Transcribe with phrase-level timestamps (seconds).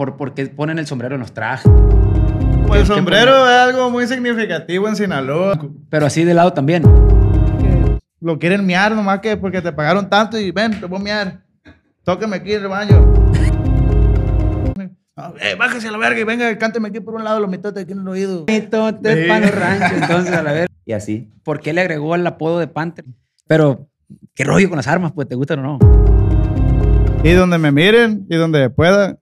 [0.00, 1.70] por, por qué ponen el sombrero en los trajes.
[2.66, 5.60] Pues el sombrero es algo muy significativo en Sinaloa.
[5.90, 6.84] Pero así de lado también.
[8.18, 11.40] Lo quieren miar nomás que porque te pagaron tanto y ven, te voy a miar.
[12.02, 13.12] Tóqueme aquí el baño.
[15.38, 17.92] Eh, bájese a la verga y venga, cánteme aquí por un lado los mitotes aquí
[17.92, 18.46] en el oído.
[18.48, 19.28] Mitotes Sí.
[19.28, 20.66] para los ranchos, entonces a la verga.
[20.86, 21.30] Y así.
[21.44, 23.04] ¿Por qué le agregó el apodo de Panther?
[23.46, 23.86] Pero,
[24.34, 25.12] ¿qué rollo con las armas?
[25.12, 25.78] Pues, ¿te gustan o no?
[27.22, 29.18] Y donde me miren y donde pueda,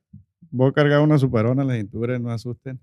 [0.50, 2.80] voy a cargar una superona en la cintura, no asusten.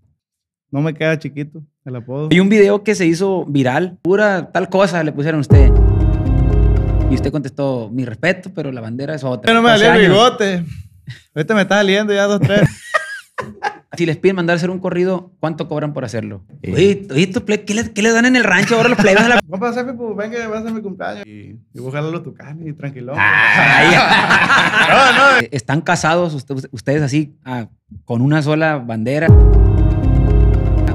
[0.71, 2.29] No me queda chiquito el apodo.
[2.31, 5.71] Hay un video que se hizo viral, pura tal cosa le pusieron a usted.
[7.09, 9.51] Y usted contestó, mi respeto, pero la bandera es otra.
[9.51, 10.65] Yo no me salía el bigote.
[11.35, 12.67] Ahorita me está saliendo ya dos, tres.
[13.97, 16.43] Si les piden mandar a hacer un corrido, ¿cuánto cobran por hacerlo?
[16.63, 16.71] Sí.
[16.73, 19.23] Oye, oye, ¿tú ple- ¿qué, le, qué le dan en el rancho ahora los plebes
[19.23, 19.41] a la...
[19.49, 21.25] Compa, Sefi, pues venga, va a ser mi cumpleaños.
[21.25, 23.13] Y, y a jalar los tucanes y tranquilo.
[23.15, 23.87] Ay.
[24.89, 24.95] no,
[25.41, 25.47] no.
[25.51, 27.67] ¿Están casados usted- ustedes así, ah,
[28.05, 29.27] con una sola bandera?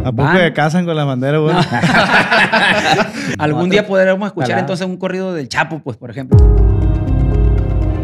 [0.03, 1.55] ¿A poco se casan con la bandera, güey?
[3.39, 6.39] Algún día podremos escuchar entonces un corrido del Chapo, pues, por ejemplo.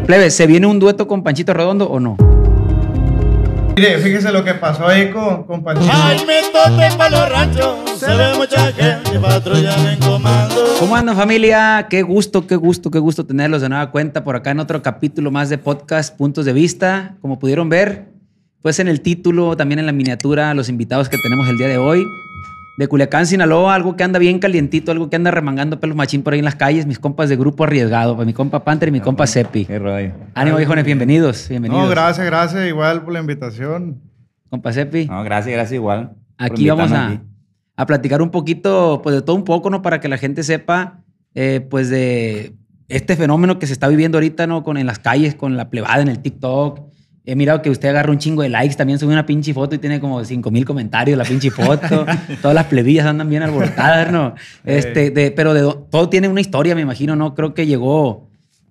[0.05, 2.15] Plebe, ¿se viene un dueto con Panchito Redondo o no?
[3.77, 5.93] Mire, fíjese lo que pasó ahí con, con Panchito.
[5.93, 10.55] Ay, mitote pa' los ranchos, se ve mucha gente patrullando en comando.
[10.79, 11.85] ¿Cómo andan familia?
[11.87, 15.29] Qué gusto, qué gusto, qué gusto tenerlos de nueva cuenta por acá en otro capítulo
[15.29, 17.17] más de podcast Puntos de Vista.
[17.21, 18.05] Como pudieron ver,
[18.63, 21.77] pues en el título, también en la miniatura, los invitados que tenemos el día de
[21.77, 22.03] hoy.
[22.77, 26.33] De Culiacán, Sinaloa, algo que anda bien calientito, algo que anda remangando pelos machín por
[26.33, 28.99] ahí en las calles, mis compas de grupo arriesgado, pues mi compa Panther y mi
[28.99, 29.65] compa Sepi.
[29.65, 30.11] Qué rollo.
[30.35, 31.83] Ánimo, viejones, bienvenidos, bienvenidos.
[31.83, 33.99] No, gracias, gracias igual por la invitación.
[34.51, 35.07] Compa Sepi.
[35.07, 36.11] No, gracias, gracias igual.
[36.37, 37.19] Aquí vamos a, aquí.
[37.77, 39.81] a platicar un poquito, pues de todo un poco, ¿no?
[39.81, 41.01] Para que la gente sepa,
[41.33, 42.53] eh, pues de
[42.89, 44.63] este fenómeno que se está viviendo ahorita, ¿no?
[44.63, 46.81] Con en las calles, con la plebada en el TikTok.
[47.29, 49.79] He mirado que usted agarra un chingo de likes, también sube una pinche foto y
[49.79, 52.05] tiene como 5 mil comentarios la pinche foto.
[52.41, 54.33] Todas las plebillas andan bien alborotadas, ¿no?
[54.63, 57.35] Este, de, pero de, do- todo tiene una historia, me imagino, ¿no?
[57.35, 58.29] Creo que llegó,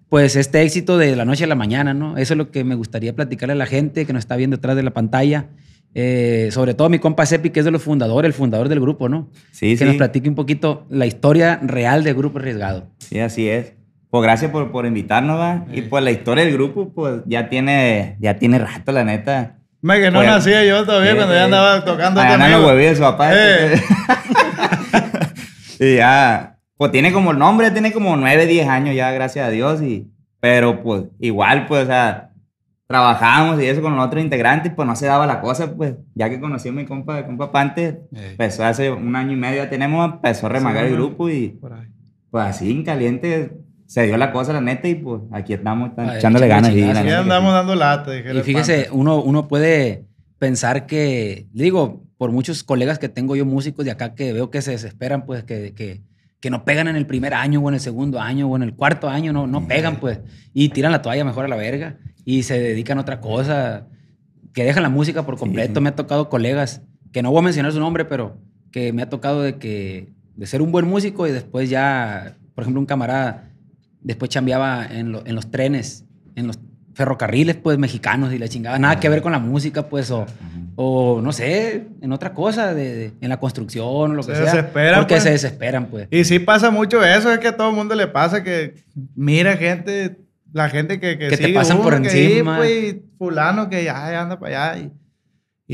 [0.08, 2.16] pues, este éxito de la noche a la mañana, ¿no?
[2.16, 4.74] Eso es lo que me gustaría platicarle a la gente que nos está viendo detrás
[4.74, 5.48] de la pantalla.
[5.94, 9.08] Eh, sobre todo mi compa Sepi, que es de los fundadores, el fundador del grupo,
[9.10, 9.28] ¿no?
[9.50, 9.84] Sí, que sí.
[9.84, 12.88] nos platique un poquito la historia real del grupo Arriesgado.
[12.98, 13.74] Sí, así es.
[14.10, 15.64] Pues gracias por, por invitarnos, va.
[15.72, 19.56] Y pues la historia del grupo, pues ya tiene, ya tiene rato, la neta.
[19.82, 21.38] Me que no Pues, nacía yo todavía sí, cuando sí.
[21.38, 22.70] ya andaba tocando A este ganar los amigo.
[22.70, 23.30] huevillos de su papá.
[23.34, 23.80] Eh.
[25.80, 29.50] y ya, pues tiene como el nombre, tiene como 9, 10 años ya, gracias a
[29.50, 29.82] Dios.
[29.82, 32.30] Y, pero pues igual, pues, o sea,
[32.86, 36.30] trabajábamos y eso con los otros integrantes, pues no se daba la cosa, pues, ya
[36.30, 40.04] que conocí a mi compa, compa Pante, empezó hace un año y medio ya tenemos,
[40.12, 41.04] empezó a remagar Sí, el ¿no?
[41.06, 41.86] grupo y Por ahí.
[42.30, 43.52] pues así en caliente
[43.86, 46.72] se dio la cosa, la neta, y pues aquí estamos echándole ganas.
[46.72, 48.12] y que andamos dando lata.
[48.16, 50.04] Y fíjese, uno, uno puede
[50.38, 54.62] pensar que, digo, por muchos colegas que tengo yo músicos de acá que veo que
[54.62, 56.02] se desesperan, pues, que, que,
[56.40, 58.74] que no pegan en el primer año o en el segundo año o en el
[58.74, 60.20] cuarto año, no, no pegan, pues,
[60.52, 63.86] y tiran la toalla mejor a la verga y se dedican a otra cosa,
[64.52, 65.74] que dejan la música por completo.
[65.74, 65.80] sí.
[65.80, 66.82] Me ha tocado colegas,
[67.12, 68.38] que no voy a mencionar su nombre, pero
[68.72, 72.62] que me ha tocado de que, de ser un buen músico y después ya, por
[72.62, 73.50] ejemplo, un camarada
[74.06, 76.04] después chambeaba en, lo- en los trenes,
[76.36, 76.58] en los
[76.94, 78.78] ferrocarriles, pues, mexicanos y la chingada.
[78.78, 80.24] Nada que ver con la música, pues, o,
[80.76, 84.42] o no sé, en otra cosa, de, de- en la construcción o lo que Se
[84.44, 84.54] sea.
[84.54, 85.22] desesperan, Porque pues.
[85.24, 86.08] se desesperan, pues.
[86.10, 88.76] Y sí pasa mucho eso, es que a todo el mundo le pasa que
[89.14, 90.16] mira gente,
[90.52, 92.56] la gente que, que, Que te sigue pasan por que encima.
[92.56, 94.92] pues, y fulano que ya, ya anda para allá y,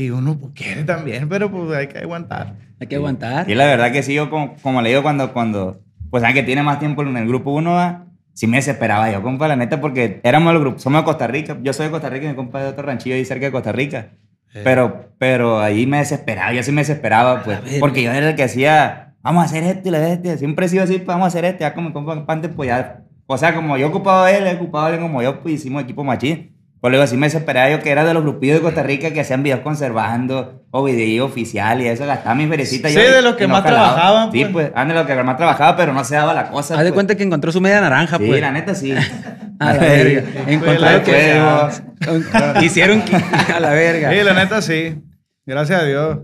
[0.05, 2.55] y uno pues, quiere también, pero pues hay que aguantar.
[2.81, 3.49] Hay que aguantar.
[3.49, 5.79] Y la verdad que sí, yo como, como le digo cuando, cuando,
[6.09, 9.21] pues saben que tiene más tiempo en el grupo uno, va, sí me desesperaba yo,
[9.21, 12.09] compa, la neta, porque éramos el grupo, somos de Costa Rica, yo soy de Costa
[12.09, 14.09] Rica y mi compa es de otro ranchillo ahí cerca de Costa Rica.
[14.63, 18.43] Pero, pero ahí me desesperaba, yo sí me desesperaba, pues, porque yo era el que
[18.43, 21.45] hacía, vamos a hacer esto y la este, siempre he sido así, vamos a hacer
[21.45, 24.57] esto, ya como mi compa Pante, pues ya, o sea, como yo ocupaba él, él
[24.57, 26.52] ocupaba él como yo, pues hicimos equipo machín.
[26.83, 29.21] Pues luego así me desesperaba yo que era de los grupillos de Costa Rica que
[29.21, 32.91] hacían videos conservando o videos oficiales y eso, gastaba mis ferecitas.
[32.91, 34.51] Sí, yo de los que más trabajaban, Sí, pues.
[34.67, 36.73] pues, ande lo que más trabajaba, pero no se daba la cosa.
[36.73, 36.95] Haz de pues.
[36.95, 38.41] cuenta que encontró su media naranja, Sí, pues.
[38.41, 38.93] la neta sí.
[39.59, 40.23] A la verga.
[40.45, 42.65] Encontraron la que...
[42.65, 43.01] Hicieron
[43.55, 44.11] a la verga.
[44.11, 45.01] Sí, la neta sí,
[45.45, 46.17] gracias a Dios.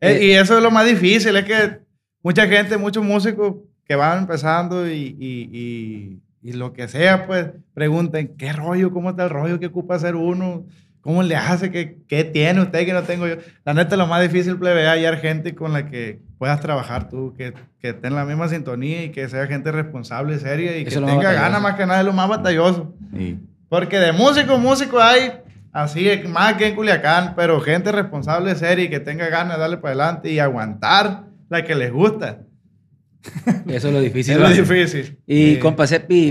[0.00, 1.80] Eh, y eso es lo más difícil, es que
[2.22, 7.48] mucha gente, muchos músicos que van empezando y, y, y, y lo que sea, pues
[7.74, 8.90] pregunten, ¿qué rollo?
[8.90, 9.60] ¿Cómo está el rollo?
[9.60, 10.64] ¿Qué ocupa hacer uno?
[11.02, 11.70] ¿Cómo le hace?
[11.70, 13.36] ¿Qué, qué tiene usted que no tengo yo?
[13.66, 17.34] La neta, lo más difícil, plebe, es hallar gente con la que puedas trabajar tú,
[17.36, 21.00] que, que esté en la misma sintonía y que sea gente responsable, seria y Eso
[21.00, 22.94] que tenga ganas más que nada, es lo más batalloso.
[23.14, 23.38] Sí.
[23.68, 25.32] Porque de músico, músico hay,
[25.70, 29.76] Así más que en Culiacán, pero gente responsable, seria y que tenga ganas de darle
[29.76, 32.38] para adelante y aguantar la que les gusta.
[33.66, 34.34] Eso es lo difícil.
[34.34, 35.18] Es lo difícil.
[35.26, 35.58] Y Sí.
[35.58, 35.84] compa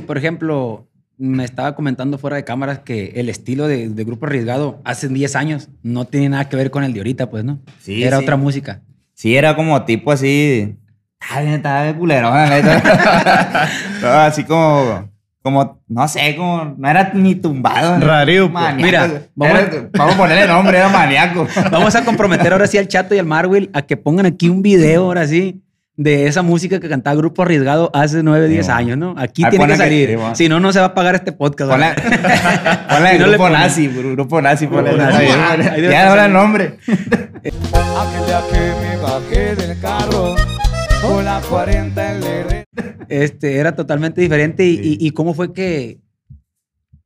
[0.05, 0.87] por ejemplo,
[1.17, 5.35] me estaba comentando fuera de cámaras que el estilo de, de Grupo Arriesgado hace 10
[5.35, 7.59] años no tiene nada que ver con el de ahorita, pues, ¿no?
[7.81, 8.23] Sí, Era sí.
[8.23, 8.81] otra música.
[9.13, 10.75] Sí, era como tipo así.
[11.19, 12.29] Está bien culero.
[14.01, 15.09] No, así como,
[15.41, 17.99] como, no sé, como, no era ni tumbado.
[17.99, 18.75] Rarío, pues.
[18.75, 21.47] Mira, vamos a- Era- vamos a ponerle nombre, era maníaco.
[21.71, 24.61] Vamos a comprometer ahora sí al Chato y al Marwil a que pongan aquí un
[24.61, 25.63] video ahora sí
[25.97, 28.77] de esa música que cantaba Grupo Arriesgado hace 9, 10 bueno.
[28.79, 29.15] años, ¿no?
[29.17, 30.17] Aquí Ahí tiene que salir.
[30.35, 31.71] Si no, no se va a pagar este podcast.
[31.71, 32.88] Ponle, ¿verdad?
[32.88, 33.59] ponle Si no le grupo ponen.
[33.59, 34.91] nazi, grupo nazi, ponle.
[34.94, 35.25] Grupo nazi.
[35.81, 36.77] Ya ahora el nombre.
[36.88, 40.35] Aquel día que me bajé del carro
[41.01, 42.63] con la 40 en Lerre.
[43.09, 44.65] Este, era totalmente diferente.
[44.65, 44.97] Y, Sí.
[45.01, 45.99] y- y cómo fue que,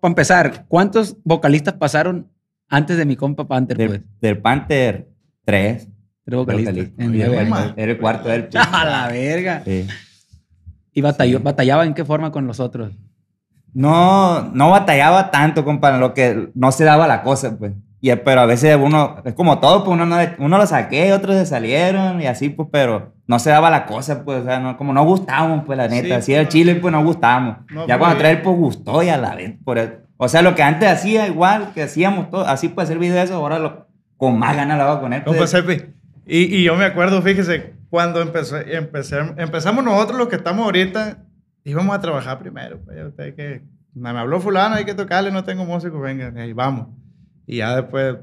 [0.01, 2.29] para empezar, ¿cuántos vocalistas pasaron
[2.67, 3.77] antes de mi compa Panther?
[3.77, 3.89] Pues?
[3.91, 5.07] Del, del Panther
[5.45, 5.83] 3.
[5.83, 5.87] Tres
[6.37, 6.73] vocalistas.
[6.73, 7.03] vocalista.
[7.03, 7.61] en Oye, mamá.
[7.61, 7.73] años.
[7.77, 9.61] Era el cuarto del A la verga.
[9.65, 9.87] Sí.
[10.93, 12.91] ¿Y batalló, batallaba en qué forma con los otros?
[13.73, 17.73] No, no batallaba tanto, compa, en lo que no se daba la cosa, pues.
[18.01, 21.35] Y, pero a veces uno, es como todo, pues uno, no, uno lo saqué, otros
[21.35, 24.75] se salieron y así, pues, pero no se daba la cosa, pues, o sea, no,
[24.75, 26.07] como no gustábamos, pues, la neta.
[26.07, 27.57] Sí, así el pues, chile, pues, no gustábamos.
[27.69, 28.19] no ya cuando bien.
[28.19, 29.93] trae el, pues, gustó y a la vez, por eso.
[30.17, 33.35] O sea, lo que antes hacía igual, que hacíamos todo, así, pues, hacer videos, eso,
[33.35, 33.87] ahora lo,
[34.17, 35.23] con más ganas lo hago con él.
[35.23, 35.87] Pues.
[36.25, 41.25] Y, y yo me acuerdo, fíjese, cuando empecé, empecé, empezamos nosotros los que estamos ahorita,
[41.63, 42.79] íbamos a trabajar primero.
[42.85, 43.63] Pues, que,
[43.93, 46.87] me habló fulano, hay que tocarle, no tengo músico, venga, ahí vamos.
[47.45, 48.15] Y ya después,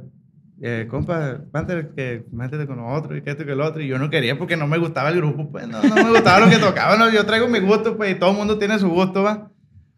[0.63, 3.83] eh, compa, Panther, que métete con nosotros y que esto y que el otro.
[3.83, 6.41] Y yo no quería porque no me gustaba el grupo, pues no, no me gustaba
[6.41, 6.99] lo que tocaban.
[6.99, 9.51] no, yo traigo mi gusto, pues, y todo el mundo tiene su gusto, va.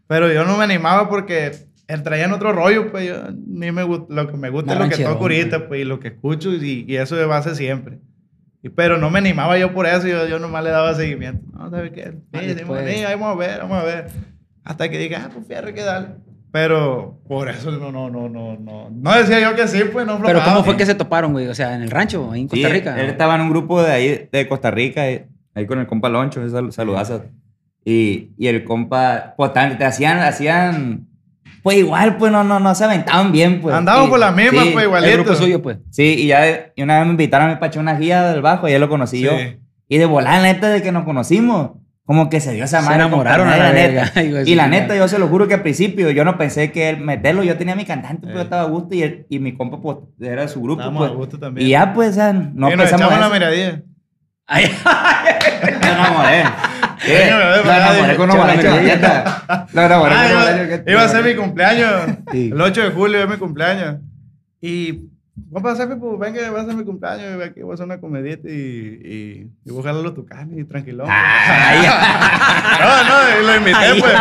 [0.08, 1.52] Pero yo no me animaba porque
[1.90, 3.16] él traía en otro rollo, pues yo
[3.46, 5.68] ni me gusta, lo que me gusta es lo que toco ahorita, pues.
[5.68, 7.98] pues, y lo que escucho, y, y eso de base siempre.
[8.62, 11.44] Y, pero no me animaba yo por eso, yo, yo nomás le daba seguimiento.
[11.52, 12.12] No, ¿sabes qué?
[12.32, 14.06] Sí, sí, ahí vamos a ver, vamos a ver.
[14.64, 16.08] Hasta que diga, ah, pues fierro, que dale.
[16.52, 18.90] Pero por eso no, no, no, no, no.
[18.90, 20.42] No decía yo que sí, pues no Pero.
[20.44, 21.46] ¿cómo fue que se toparon, güey?
[21.46, 23.00] O sea, en el rancho, ahí en Sí, Costa Rica.
[23.00, 23.12] Él ¿no?
[23.12, 26.42] estaba en un grupo de ahí, de Costa Rica, eh, ahí con el compa Loncho,
[26.70, 27.24] saludazo.
[27.84, 31.08] Y, y el compa, pues te hacían, hacían,
[31.62, 33.74] pues igual, pues no, no, no se aventaban bien, pues.
[33.74, 35.16] Andamos Y- por la misma, sí, pues El igualito.
[35.18, 35.78] grupo suyo, pues.
[35.90, 38.68] Sí, y ya y una vez me invitaron a mi pacho una guía del bajo,
[38.68, 39.22] y ya lo conocí Sí.
[39.24, 39.32] yo.
[39.88, 41.72] Y de volar, neta, de que nos conocimos,
[42.04, 43.02] como que se dio esa Se madre.
[43.02, 44.12] enamoraron a la neta.
[44.46, 46.98] Y la neta, yo se lo juro que al principio yo no pensé que él
[47.00, 47.42] meterlo.
[47.44, 48.36] Yo tenía mi cantante, pues Eh.
[48.36, 50.80] yo estaba a gusto y, él- y mi compa pues, era de su grupo.
[50.80, 51.12] Estábamos Pues.
[51.12, 51.66] a gusto también.
[51.66, 53.82] Y ya, pues, o sea, no y nos pensamos echamos la miradilla.
[54.46, 54.64] Ay,
[55.82, 56.42] Me enamoré.
[57.04, 58.16] ¿Qué?
[58.16, 58.28] Con
[58.84, 59.66] neta.
[59.72, 61.90] Lo enamoré Ah, con iba, a ser mi cumpleaños.
[62.32, 63.96] El 8 de julio es mi cumpleaños.
[64.60, 67.38] Y vamos a hacer, pues, venga, va a ser mi cumpleaños.
[67.38, 70.58] y Aquí voy a hacer una comedita y, y, y voy a jalar los tucanes
[70.58, 71.06] y tranquilón.
[71.10, 71.78] Ay,
[72.80, 74.12] No, no, y lo invité, pues.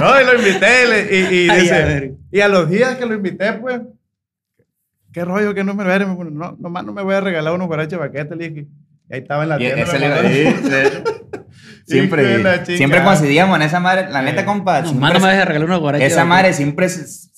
[0.00, 2.14] No, y lo invité y, y, Ay, a dice, ver.
[2.30, 3.80] y a los días que lo invité, pues,
[5.12, 6.06] qué rollo que no me lo eres.
[6.08, 8.66] No, nomás no me voy a regalar unos guaraches baquetes, le dije.
[9.08, 9.86] Y ahí estaba en la Y tienda.
[11.86, 14.08] Siempre, siempre coincidíamos en esa madre.
[14.10, 14.46] La neta, Sí.
[14.46, 14.82] compa.
[14.82, 16.12] no, me dejes regalar unos guaraches.
[16.12, 16.86] esa madre siempre,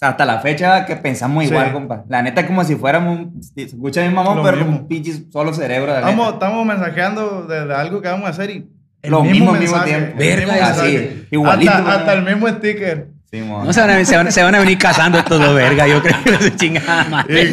[0.01, 1.73] hasta la fecha que pensamos igual, Sí.
[1.73, 2.05] compa.
[2.09, 4.73] La neta, como si fuéramos, un- se escucha mi mamón, pero mismo.
[4.79, 5.93] un pinche solo cerebro.
[5.93, 6.47] la Estamos, neta.
[6.47, 8.69] estamos mensajeando de, algo que vamos a hacer y
[9.03, 10.13] el Lo mismo al mismo mensaje, tiempo.
[10.23, 13.09] el Verga, mismo así, igualito, Hasta, hasta el mismo sticker.
[13.31, 13.41] Sí.
[13.41, 16.01] No se van, a, se, van, se van a venir casando estos dos verga, yo
[16.03, 17.53] creo que se chingada madre.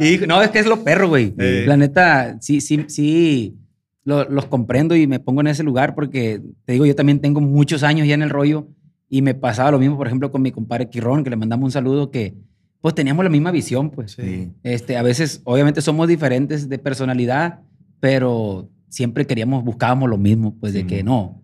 [0.00, 1.34] Y no, es que es lo perro, güey.
[1.38, 1.64] Sí.
[1.66, 3.56] La neta, sí, sí, sí,
[4.04, 7.40] lo- los comprendo y me pongo en ese lugar porque, te digo, yo también tengo
[7.40, 8.68] muchos años ya en el rollo
[9.10, 11.72] y me pasaba lo mismo, por ejemplo, con mi compadre Quirrón, que le mandamos un
[11.72, 12.34] saludo, que
[12.80, 14.12] pues teníamos la misma visión, pues.
[14.12, 14.52] Sí.
[14.62, 17.60] Este, a veces, obviamente, somos diferentes de personalidad,
[18.00, 21.42] pero siempre queríamos, buscábamos lo mismo, pues, de que no,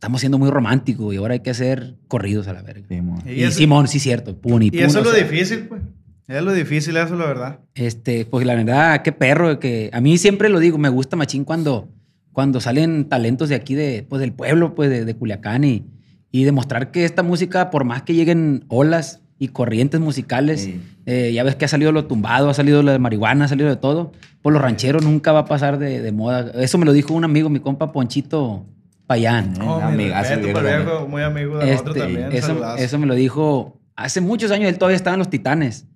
[0.00, 2.86] estamos siendo muy románticos y ahora hay que hacer corridos a la verga.
[3.26, 5.82] Y Y, eso- Simón, sí, cierto, puni, Y eso es lo sea, difícil, pues.
[6.26, 7.60] Es lo difícil, eso es la verdad.
[7.74, 11.44] Este, pues la verdad, qué perro, que a mí siempre lo digo, me gusta machín
[11.44, 11.90] cuando,
[12.32, 15.84] cuando salen talentos de aquí, de, pues del pueblo, pues de, de Culiacán y,
[16.30, 20.80] y demostrar que esta música, por más que lleguen olas y corrientes musicales, Sí.
[21.04, 23.68] eh, ya ves que ha salido lo tumbado, ha salido lo de marihuana, ha salido
[23.68, 26.52] de todo, pues los rancheros nunca va a pasar de, de moda.
[26.54, 28.64] Eso me lo dijo un amigo, mi compa Ponchito
[29.10, 29.54] Payán.
[29.56, 30.84] Eh, Oh, amigazo, respeto también.
[30.84, 32.30] viejo, muy amigo de Este, también.
[32.32, 35.88] eso, me lo dijo hace muchos años, él todavía estaba en los Titanes.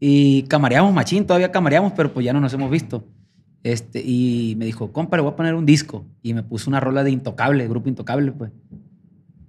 [0.00, 3.04] Y camareamos machín, todavía camareamos, pero pues ya no nos hemos visto.
[3.62, 6.04] Este, y me dijo, compa, le voy a poner un disco.
[6.20, 8.50] Y me puso una rola de Intocable, grupo Intocable, pues.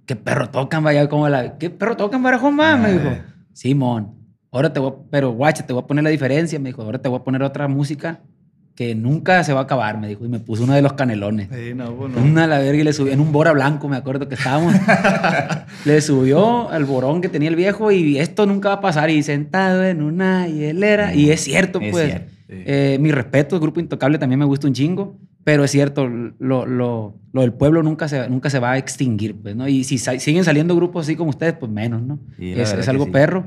[0.06, 1.08] ¿Qué perro tocan, vaya?
[1.08, 2.78] Como la, ¿Qué perro tocan, barajón, más?
[2.78, 3.10] Me dijo.
[3.52, 4.14] Simón,
[4.52, 7.00] ahora te voy a, pero guacha, te voy a poner la diferencia, me dijo, ahora
[7.02, 8.20] te voy a poner otra música
[8.80, 11.50] que nunca se va a acabar, me dijo, y me puso uno de los canelones.
[11.52, 12.22] Sí, no, pues no.
[12.22, 14.72] Una a la verga y le subió en un bora blanco, me acuerdo que estábamos.
[15.84, 19.10] le subió al borón que tenía el viejo y esto nunca va a pasar.
[19.10, 21.14] Y sentado en una hielera.
[21.14, 22.06] Y es cierto, Es pues.
[22.06, 25.18] cierto, Eh, mi respeto, el grupo Intocable también me gusta un chingo.
[25.44, 29.36] Pero es cierto, lo, lo- lo del pueblo nunca se, nunca se va a extinguir,
[29.42, 29.68] pues, ¿no?
[29.68, 32.18] Y si siguen saliendo grupos así como ustedes, pues menos, ¿no?
[32.38, 33.10] Sí, es, es algo sí.
[33.10, 33.44] perro.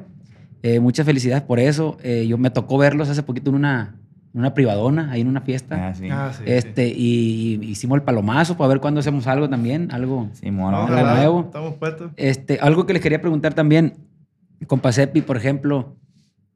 [0.62, 1.98] Eh, muchas felicidades por eso.
[2.04, 3.96] Eh, yo me tocó verlos hace poquito en una,
[4.34, 5.90] una privadona, ahí en una fiesta.
[5.90, 6.08] Ah, sí.
[6.12, 10.50] Ah, sí, Este, y hicimos el palomazo para ver cuándo hacemos algo también, algo, Sí,
[10.52, 10.88] mono.
[10.88, 11.42] Nuevo.
[11.46, 12.12] Estamos puestos.
[12.18, 13.94] este, algo que les quería preguntar también,
[14.68, 15.96] con Pacepi, por ejemplo,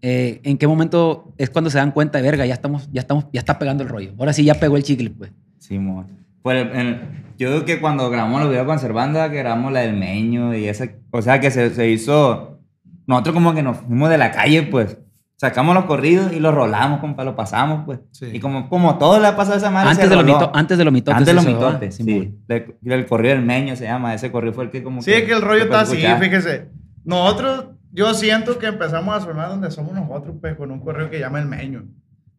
[0.02, 3.26] eh, ¿en qué momento es cuando se dan cuenta de verga, ya estamos, ya estamos,
[3.34, 4.12] ya está pegando el rollo?
[4.18, 5.32] Ahora sí ya pegó el chicle, pues.
[5.60, 6.08] Sí, mono.
[6.42, 9.96] Pues, en- yo creo que cuando grabamos los videos con Servanda, que grabamos la del
[9.98, 12.60] Meño y esa, o sea, que se, se hizo,
[13.06, 14.98] nosotros como que nos fuimos de la calle, pues,
[15.38, 18.00] sacamos los corridos y los rolamos, compa, lo pasamos, pues.
[18.12, 18.28] Sí.
[18.34, 20.40] Y como, como todo le ha pasado a esa madre, Antes se de, los roló.
[20.40, 21.16] mito- antes de los mitotes.
[21.18, 22.36] Antes de los mitotes, sí.
[22.48, 25.24] Le- El, corrido del Meño se llama, ese corrido fue el que como Sí, es
[25.24, 26.70] que el rollo está así, fíjese.
[27.06, 31.20] Nosotros, yo siento que empezamos a sonar donde somos nosotros, pues, con un correo que
[31.20, 31.86] llama el Meño.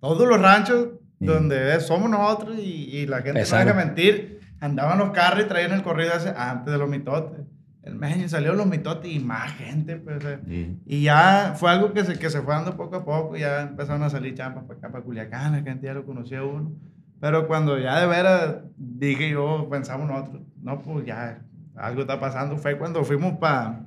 [0.01, 0.89] Todos los ranchos
[1.21, 1.27] Sí.
[1.27, 2.63] donde somos nosotros y,
[2.97, 3.67] y la gente Pesaron.
[3.67, 7.41] no deja mentir, andaban los carros y traían el corrido ese antes de los mitotes.
[7.89, 10.23] El Meño salió los mitotes y más gente, pues.
[10.25, 10.39] eh.
[10.47, 10.77] Sí.
[10.87, 14.03] Y ya fue algo que se, que se fue dando poco a poco, ya empezaron
[14.03, 16.73] a salir champas para acá, para Culiacán, la gente ya lo conocía uno.
[17.21, 21.41] Pero cuando ya de veras dije yo, pensamos nosotros, no, pues ya
[21.75, 23.81] algo está pasando, fue cuando fuimos para,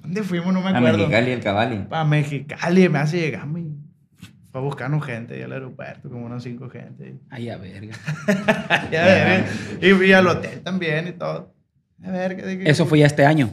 [0.00, 0.54] ¿dónde fuimos?
[0.54, 0.98] No me A acuerdo.
[0.98, 1.78] Mexicali, el Cavalli.
[1.88, 3.74] Para Mexicali, me hace llegar, y
[4.50, 7.16] fue a buscarnos gente ahí al aeropuerto, como unos cinco gente.
[7.30, 7.94] Ay, a verga.
[8.90, 9.44] Ya ver,
[9.80, 11.52] y fui al hotel también y todo.
[12.02, 12.32] A ver.
[12.66, 13.50] Eso fue ya este año.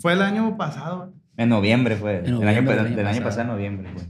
[0.00, 1.12] Fue el año pasado.
[1.36, 2.18] En noviembre fue.
[2.18, 3.24] En el noviembre año, del pa- año del año pasado.
[3.24, 4.02] pasado, en noviembre, fue.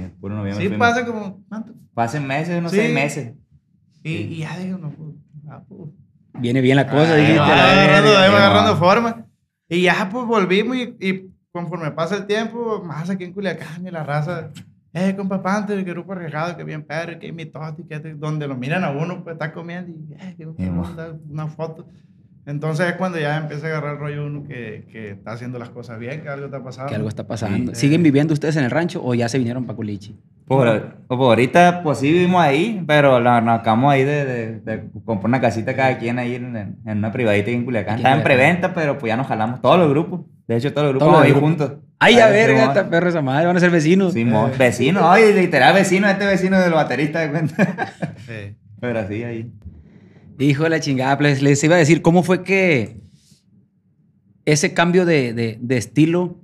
[0.00, 0.62] Sí, puro noviembre.
[0.62, 0.88] Sí, fuimos.
[0.88, 1.72] pasa como, ¿cuánto?
[1.94, 2.78] Pasen meses, unos Sí.
[2.78, 3.32] seis meses.
[4.02, 5.10] Y, y ya digo, no, pues,
[5.48, 5.90] ah, pues.
[6.40, 7.38] Viene bien la cosa, Ahí dijiste.
[7.40, 8.76] va agarrando, va sí, agarrando va.
[8.76, 9.26] forma.
[9.68, 13.90] Y ya pues volvimos y, y conforme pasa el tiempo, más aquí en Culiacán y
[13.92, 14.50] la raza,
[14.92, 18.56] eh, compa Pante, que grupo arriesgado, que bien perro, que mitote, que este", donde lo
[18.56, 20.70] miran a uno, pues está comiendo y, eh, que Sí,
[21.30, 21.86] una foto.
[22.46, 25.70] Entonces es cuando ya empieza a agarrar el rollo uno que, que está haciendo las
[25.70, 26.88] cosas bien, que algo está pasando.
[26.90, 27.74] Que algo está pasando.
[27.74, 27.80] Sí.
[27.82, 30.18] ¿Siguen viviendo ustedes en el rancho o ya se vinieron para Culichi?
[30.46, 30.66] Por,
[31.06, 35.40] por ahorita, pues sí vivimos ahí, pero nos acabamos ahí de, de, de comprar una
[35.40, 37.96] casita cada quien ahí en, en una privadita en Culiacán.
[37.96, 40.20] Estaba en preventa, pero pues ya nos jalamos todos los grupos.
[40.46, 41.72] De hecho, todos los grupos los ahí juntos.
[41.98, 42.76] Ay, a verga, Simón.
[42.76, 44.12] esta perra esa madre, van a ser vecinos.
[44.12, 44.50] Simón.
[44.50, 44.54] Eh.
[44.58, 47.92] Vecino, oye, literal vecino, este vecino del baterista de cuenta.
[48.26, 48.54] Sí.
[48.80, 49.50] pero así ahí.
[50.38, 53.00] Hijo de la chingada, pues, les iba a decir, ¿cómo fue que
[54.44, 56.38] ese cambio de, de- de estilo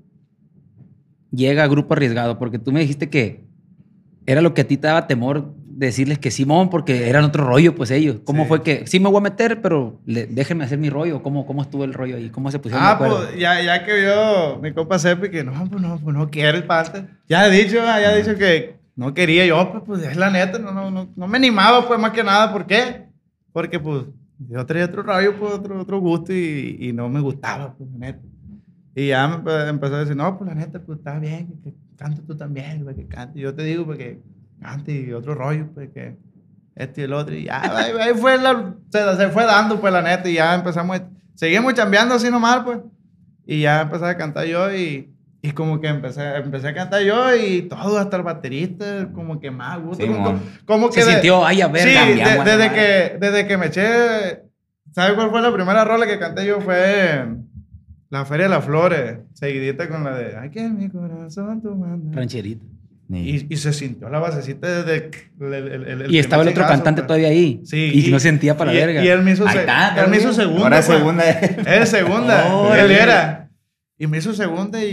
[1.32, 2.38] llega a Grupo Arriesgado?
[2.38, 3.44] Porque tú me dijiste que
[4.26, 7.74] era lo que a ti te daba temor decirles que Simón, porque eran otro rollo,
[7.74, 8.20] pues ellos.
[8.24, 8.48] ¿Cómo Sí.
[8.48, 11.22] fue que sí me voy a meter, pero le- déjenme hacer mi rollo?
[11.22, 12.28] ¿Cómo, ¿Cómo estuvo el rollo ahí?
[12.28, 13.26] ¿Cómo se pusieron de Ah, acuerdo?
[13.28, 16.58] pues ya, ya que vio mi compa Sepi que no, pues no, pues no quiere
[16.58, 17.06] el parte.
[17.28, 20.30] Ya he dicho, ah, ya he dicho que no quería yo, pues, pues es la
[20.30, 22.52] neta, no, no, no, no me animaba, pues más que nada.
[22.52, 23.08] ¿Por qué?
[23.52, 24.04] Porque pues
[24.38, 27.98] yo traía otro rollo, pues otro, otro gusto y, y no me gustaba, pues la
[27.98, 28.20] neta.
[28.94, 31.70] Y ya me empe- empezó a decir, no, pues la neta, pues está bien, que,
[31.70, 33.38] que cante tú también, pues, que cante.
[33.38, 34.20] Yo te digo, pues que
[34.60, 36.16] cante y otro rollo, pues que
[36.74, 37.34] este y el otro.
[37.34, 40.54] Y ya, ahí, ahí fue la, se, se fue dando, pues la neta, y ya
[40.54, 41.02] empezamos,
[41.34, 42.78] seguimos chambeando así nomás, pues.
[43.46, 45.09] Y ya empecé a cantar yo y,
[45.42, 49.50] y como que empecé, empecé a cantar yo y todo, hasta el baterista, como que
[49.50, 50.04] más gusto.
[50.04, 52.74] Sí, como, como que se de- sintió, ay, a ver, Sí, cambiamos de- desde, madre.
[52.74, 54.42] que, desde que me eché.
[54.92, 56.60] ¿Sabes cuál fue la primera rola que canté yo?
[56.60, 57.24] Fue
[58.10, 62.16] La Feria de las Flores, seguidita con la de Aquí en mi corazón tu manda.
[62.18, 62.64] rancherito.
[63.12, 65.10] Y, y se sintió la basecita desde.
[65.40, 67.06] el- el- el- el Y estaba el otro chingazo, cantante pues.
[67.08, 67.60] todavía ahí.
[67.64, 67.90] Sí.
[68.06, 69.04] Y, no sentía para y, la verga.
[69.04, 70.62] Y él me hizo, se- está, él me hizo segunda.
[70.64, 70.98] Ahora pues.
[70.98, 71.24] segunda.
[71.30, 72.54] Él segunda.
[72.54, 72.84] Órale.
[72.84, 73.39] él era.
[74.00, 74.88] Y me hizo segunda y,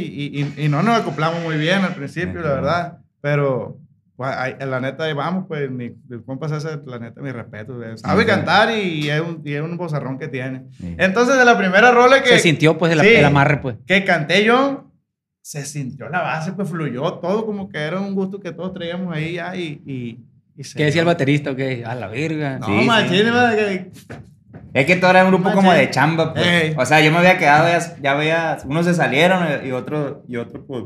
[0.57, 2.97] y, y- no nos acoplamos muy bien al principio, la verdad.
[3.21, 3.79] Pero,
[4.17, 7.81] pues, la neta, ahí vamos, pues, mi, mi compa César, la neta, mi respeto.
[7.81, 8.27] eh, Sabe Sí.
[8.27, 10.65] cantar y es un, y es un bozarrón que tiene.
[10.77, 10.93] Sí.
[10.99, 13.07] Entonces, de la primera rola que, se sintió pues el, Sí.
[13.07, 13.77] el amarre, pues.
[13.87, 14.91] que canté yo,
[15.41, 19.15] se sintió la base, pues fluyó todo como que era un gusto que todos traíamos
[19.15, 19.81] ahí ya y...
[19.85, 20.19] y,
[20.57, 21.51] y se ¿Qué decía el baterista?
[21.51, 22.59] Ok, a la verga.
[22.59, 23.23] No, machín,
[23.55, 23.91] que-
[24.73, 25.55] Es que todo era un grupo Machín.
[25.61, 26.45] como de chamba, pues.
[26.45, 26.75] Ey.
[26.77, 30.37] O sea, yo me había quedado, ya, ya veía, unos se salieron y otros, y
[30.37, 30.83] otros, pues,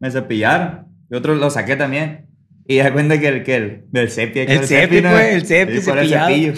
[0.00, 0.86] me cepillaron.
[1.10, 2.26] Y otros los saqué también.
[2.66, 4.40] Y ya cuenta que el, que el, del cepi.
[4.40, 6.28] El cepi, pues, el cepi Sí, por cepillado.
[6.28, 6.52] cepillo.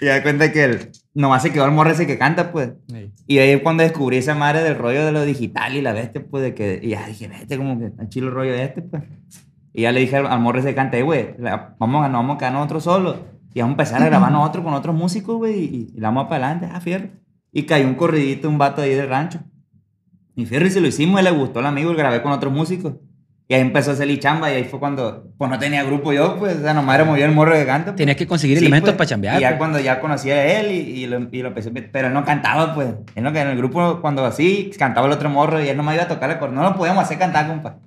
[0.00, 2.70] y, y ya cuenta que el, nomás se quedó el morro ese que canta, pues.
[2.88, 3.12] Sí.
[3.26, 6.42] Y ahí cuando descubrí esa madre del rollo de lo digital y la bestia, pues,
[6.42, 9.02] de que, y ya dije, vete, como que está chido el rollo de este, pues.
[9.72, 11.34] Y ya le dije al, al morro ese que canta, "Eh, güey,
[11.78, 13.16] vamos a, nos vamos a quedar nosotros solos.
[13.54, 16.28] Y vamos a empezar a grabar nosotros con otros músicos, güey, y, y la vamos
[16.28, 17.08] para adelante, ah, fierro.
[17.52, 19.40] Y cayó un corridito, un vato ahí del rancho.
[20.34, 22.52] Y fierro, y se lo hicimos, y le gustó el amigo, y grabé con otros
[22.52, 22.94] músicos.
[23.48, 26.14] Y ahí empezó a hacer y chamba, y ahí fue cuando, pues no tenía grupo
[26.14, 27.86] yo, pues, o sea, nomás éramos yo el morro que canta.
[27.90, 27.96] pues.
[27.96, 29.36] Tenías que conseguir Sí, elementos pues, para chambear.
[29.36, 29.58] Y ya pues.
[29.58, 32.74] cuando ya conocía a él y, y lo, y lo empecé Pero él no cantaba,
[32.74, 32.94] pues.
[33.14, 35.92] Él no, en el grupo, cuando así, cantaba el otro morro y él no me
[35.92, 36.52] iba a tocar el coro.
[36.52, 37.80] No lo podíamos hacer cantar, compa.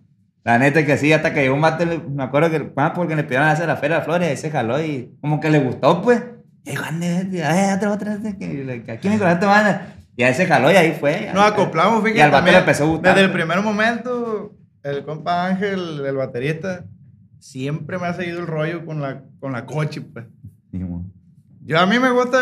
[0.45, 3.15] La neta que sí, hasta que llegó un vato, le- me acuerdo que, ah, porque
[3.15, 6.03] le pidieron hacer la Feria de Flores, y se jaló y como que le gustó,
[6.03, 6.23] pues.
[6.63, 7.27] Y dijo, ande,
[7.73, 9.95] otra, otra, que, aquí me colaste, manda.
[10.15, 11.31] Y ahí se jaló y ahí fue.
[11.33, 12.19] Nos acoplamos, fíjate.
[12.19, 13.15] Y al le empezó a gustar.
[13.15, 13.43] Desde el pues.
[13.43, 16.85] primer momento, el compa Ángel, el baterista,
[17.39, 20.25] siempre me ha seguido el rollo con la, con la coche, pues.
[21.65, 22.37] Yo a mí me gusta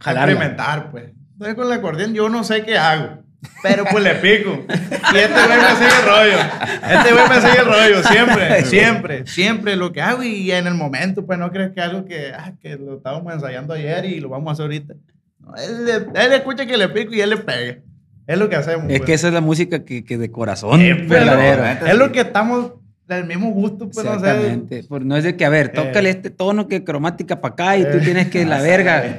[0.00, 0.32] Jalarla.
[0.32, 1.12] experimentar, pues.
[1.32, 3.22] Entonces con el acordeón yo no sé qué hago.
[3.62, 4.64] Pero pues le pico.
[4.68, 6.38] Y este güey me sigue el rollo.
[6.90, 8.02] Este güey me sigue el rollo.
[8.02, 10.22] Siempre, siempre, siempre lo que hago.
[10.22, 13.74] Y en el momento, pues no crees que algo que, ah, que lo estábamos ensayando
[13.74, 14.94] ayer y lo vamos a hacer ahorita.
[15.40, 17.78] No, él, él escucha que le pico y él le pega.
[18.26, 18.90] Es lo que hacemos.
[18.90, 19.02] Es pues.
[19.02, 21.64] que esa es la música que, que de corazón Eh, pues, verdadero.
[21.86, 21.98] Es sí.
[21.98, 22.72] lo que estamos
[23.08, 24.26] del mismo gusto, pues no sé.
[24.26, 24.82] Exactamente.
[24.88, 26.12] Por- no es de que, a ver, tócale Eh.
[26.12, 28.02] este tono que cromática para acá y tú Eh.
[28.04, 29.16] tienes que la verga.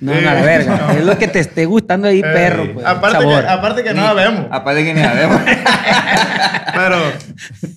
[0.00, 0.76] No, no, la verga.
[0.88, 0.98] No.
[0.98, 2.72] Es lo que te esté gustando ahí, Eh, perro.
[2.74, 3.42] Pues, aparte, sabor.
[3.42, 4.46] que, aparte que no la vemos.
[4.50, 5.40] Aparte que ni la vemos.
[6.74, 6.96] Pero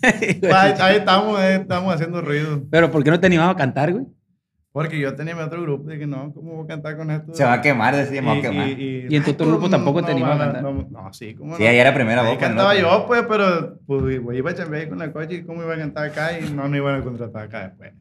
[0.41, 2.63] pues, ahí, ahí estamos, ahí estamos haciendo ruido.
[2.69, 4.05] Pero ¿por qué no te animabas a cantar, güey?
[4.73, 7.33] Porque yo tenía mi otro grupo y dije, no, ¿cómo voy a cantar con esto?
[7.33, 8.69] Se va a quemar, decíamos, Y- va a quemar.
[8.69, 10.63] y- Y en tu otro grupo tampoco te animaba a no, cantar.
[10.63, 11.69] No, no, sí, ¿cómo Sí, no?
[11.69, 12.37] ahí era primera voz.
[12.37, 12.79] cantaba ¿no?
[12.79, 16.05] yo, pues, pero pues, iba a chambear con la coche y cómo iba a cantar
[16.05, 17.91] acá y no, no iban a contratar acá después.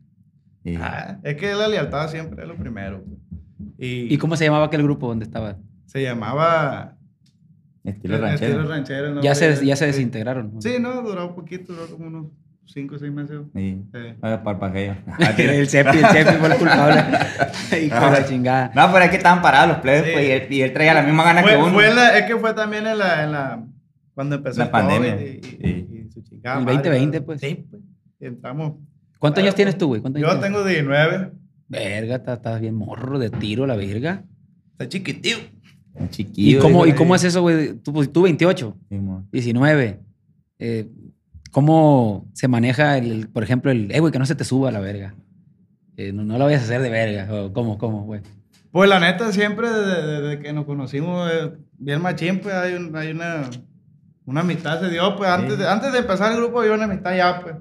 [0.62, 0.76] Sí.
[0.80, 3.02] Ah, es que la lealtad siempre es lo primero.
[3.02, 3.18] pues.
[3.78, 5.56] Y, ¿Y cómo se llamaba aquel grupo donde estabas?
[5.86, 6.96] se llamaba...
[7.82, 8.52] Estilo ranchero.
[8.52, 9.14] Estilo ranchero.
[9.14, 9.22] ¿no?
[9.22, 10.52] Ya se, ya se desintegraron.
[10.54, 10.60] ¿no?
[10.60, 12.26] Sí, no, duró un poquito, duró como unos
[12.72, 13.38] 5 o 6 meses.
[13.54, 13.82] Sí.
[14.22, 14.96] Ah, Parpajeo.
[15.38, 17.02] el Cepi, el Cepi fue el culpable.
[17.86, 18.72] Hijo de la chingada.
[18.74, 20.10] No, pero es que estaban parados los plebes, Sí.
[20.12, 21.72] pues, y él, y él traía la misma gana Fue, que uno.
[21.72, 23.64] fue en la- es que fue también en la, en la
[24.14, 25.14] cuando empezó La el pandemia.
[25.16, 25.88] COVID y, y- Sí.
[26.08, 27.26] y su chingada El madre, 2020, ¿no?
[27.26, 27.40] pues.
[27.40, 27.82] Sí, pues.
[28.20, 28.74] Entramos.
[29.18, 30.00] ¿Cuántos años tienes tú, güey?
[30.00, 30.58] ¿Cuántos años Yo tienes?
[30.58, 31.32] tengo 19.
[31.68, 34.24] Verga, estás, bien morro de tiro, la verga.
[34.72, 35.36] Está chiquitío.
[35.94, 36.60] Un ¿Y chiquillo.
[36.60, 37.74] cómo, ¿Y cómo es eso, güey?
[37.74, 39.26] Tú, pues, tú 28, Sí, mo.
[39.32, 40.00] 19.
[40.58, 40.88] eh,
[41.50, 44.80] ¿Cómo se maneja, el, por ejemplo, el, eh, güey, que no se te suba la
[44.80, 45.14] verga?
[45.96, 47.28] Eh, no, no la vayas a hacer de verga.
[47.32, 48.20] O, ¿Cómo, cómo, güey?
[48.70, 52.94] Pues la neta, siempre desde, desde que nos conocimos, eh, bien machín, pues hay, un-
[52.96, 53.50] hay una,
[54.26, 57.16] una amistad se dio, pues antes, de, antes de empezar el grupo había una amistad
[57.16, 57.56] ya, pues.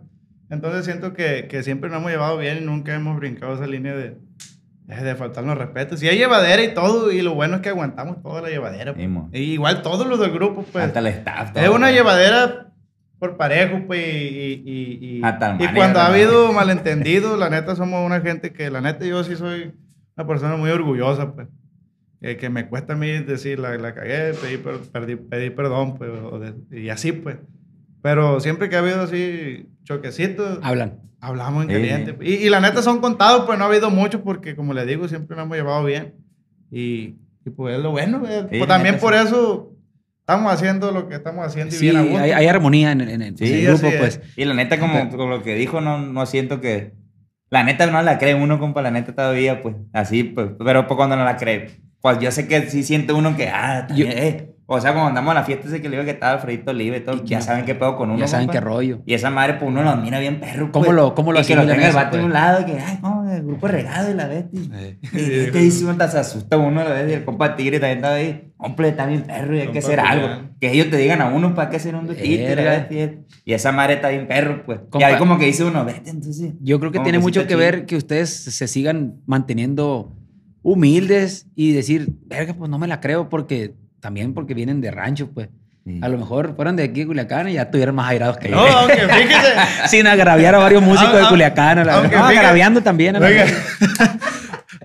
[0.52, 3.96] Entonces siento que, que siempre nos hemos llevado bien y nunca hemos brincado esa línea
[3.96, 4.18] de,
[4.86, 5.98] de faltarnos respeto.
[5.98, 8.92] Si hay llevadera y todo, y lo bueno es que aguantamos toda la llevadera.
[8.94, 9.10] Sí, pues.
[9.10, 9.30] mo.
[9.34, 10.86] Y igual todos los del grupo, pues.
[10.86, 11.56] Hasta el staff.
[11.56, 11.76] Es todo.
[11.76, 12.69] una llevadera
[13.20, 15.22] por parejo, pues, y, y, y, y-
[15.76, 16.14] cuando ha ¿no?
[16.14, 19.74] habido malentendidos, la neta somos una gente que, la neta yo sí soy
[20.16, 21.48] una persona muy orgullosa, pues,
[22.22, 25.98] que, que me cuesta a mí decir, la, la cagué, pedí, per- perdí- pedí perdón,
[25.98, 27.38] pues, o de- y así, pues.
[28.02, 31.00] Pero siempre que ha habido así choquecitos, Hablan.
[31.20, 32.12] hablamos en Sí, caliente.
[32.12, 32.18] sí.
[32.18, 32.30] pues.
[32.30, 35.08] Y, y la neta son contados, pues no ha habido muchos porque, como les digo,
[35.10, 36.14] siempre nos hemos llevado bien.
[36.72, 38.24] Y, y pues es lo bueno.
[38.28, 38.48] eh.
[38.50, 39.26] Sí, Pues, también por sí.
[39.28, 39.74] eso
[40.30, 42.20] estamos haciendo lo que estamos haciendo y Sí, bien a gusto.
[42.20, 44.22] hay, hay armonía en, en- en Sí, el grupo, pues.
[44.36, 46.94] Y la neta, como, como lo que dijo, no, no siento que.
[47.50, 49.76] La neta no la cree uno, compa, la neta todavía, pues.
[49.92, 50.50] Así, pues.
[50.64, 53.86] Pero pues cuando no la cree, pues yo sé que sí siente uno que, ah,
[53.88, 54.49] también, eh.
[54.72, 56.96] O sea, cuando andamos a la fiesta, ese que le digo que estaba Alfredito Oliva
[56.96, 58.20] y todo, Y que- ya saben qué pedo con uno.
[58.20, 58.60] ya saben compa.
[58.60, 59.02] qué rollo.
[59.06, 60.72] Y esa madre, pues uno lo mira bien perro.
[60.72, 60.96] ¿Cómo pues.
[60.96, 62.20] lo- cómo lo Y que lo tenga el vato pues?
[62.22, 64.62] de un lado, que, ay, no, el grupo regado y la bestia.
[65.02, 67.10] Y que dice uno, se asusta uno a la vez.
[67.10, 68.46] Y el compa Tigre también estaba ahí.
[68.58, 70.28] Hombre, está bien perro y hay que hacer algo.
[70.60, 72.26] Que ellos te digan a uno para que hacer un dutito
[73.46, 74.82] y esa madre está bien perro, pues.
[75.00, 76.54] Y ahí como que dice uno, vete entonces.
[76.62, 77.60] Yo creo que tiene que mucho que chido.
[77.60, 80.16] ver que ustedes se sigan manteniendo
[80.62, 85.30] humildes y decir, verga, pues no me la creo porque también porque vienen de rancho,
[85.34, 85.50] pues.
[86.04, 88.56] A lo mejor fueron de aquí de Culiacán y ya estuvieran más airados que yo.
[88.58, 89.54] No, aunque fíjese.
[89.88, 91.80] Sin agraviar a varios músicos Ah, de ah, Culiacán.
[91.80, 92.02] a la.
[92.08, 93.16] No, agraviando también.
[93.16, 93.48] a la verdad.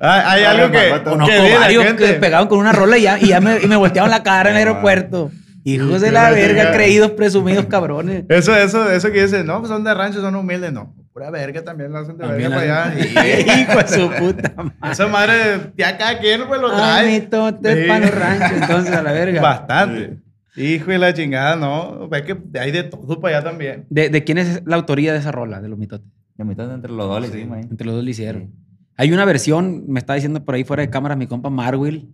[0.01, 2.07] hay, hay algo que, no, no, Conozco que varios gente.
[2.07, 4.49] que pegaban con una rola y ya, y ya me, y me volteaban la cara
[4.51, 5.31] en el aeropuerto.
[5.65, 8.25] Hijos de la verga, creídos, presumidos, cabrones.
[8.31, 10.73] Eso, eso, eso que dice, no, pues son de rancho, son humildes.
[10.73, 13.63] No, pura verga también la hacen de También verga para allá.
[13.63, 14.93] Hijo de su puta madre.
[14.93, 15.35] Esa madre,
[15.79, 17.21] ya cada quien pues lo Ay, trae.
[17.21, 17.89] mi tote Sí.
[17.89, 19.41] para los ranchos, entonces, a la verga.
[19.41, 20.19] Bastante.
[20.57, 22.09] Hijo de la chingada, no.
[22.09, 23.87] Ves que hay de todo para allá también.
[23.91, 26.07] ¿De, de quién es la autoría de esa rola, de los mitotes?
[26.37, 27.65] Me estoy entre los dos, le hicimos ahí.
[27.71, 28.53] Entre los dos le hicieron.
[28.97, 32.13] Hay una versión, me está diciendo por ahí fuera de cámara mi compa Marwill,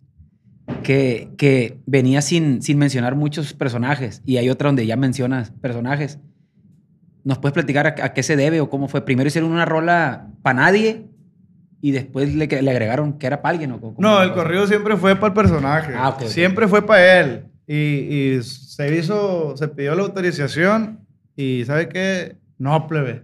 [0.82, 4.22] que, que venía sin, sin mencionar muchos personajes.
[4.26, 6.18] Y hay otra donde ya mencionas personajes.
[7.24, 9.04] ¿Nos puedes platicar a, a qué se debe o cómo fue?
[9.04, 11.10] Primero hicieron una rola para nadie
[11.82, 13.72] y después le, le agregaron que era para alguien.
[13.72, 15.92] ¿o cómo No, el corrido siempre fue para el personaje.
[15.96, 16.16] Ah.
[16.26, 17.46] Siempre fue para él.
[17.66, 21.06] Y, y se hizo, se pidió la autorización
[21.36, 22.36] y ¿sabe qué?
[22.58, 23.22] No, plebe.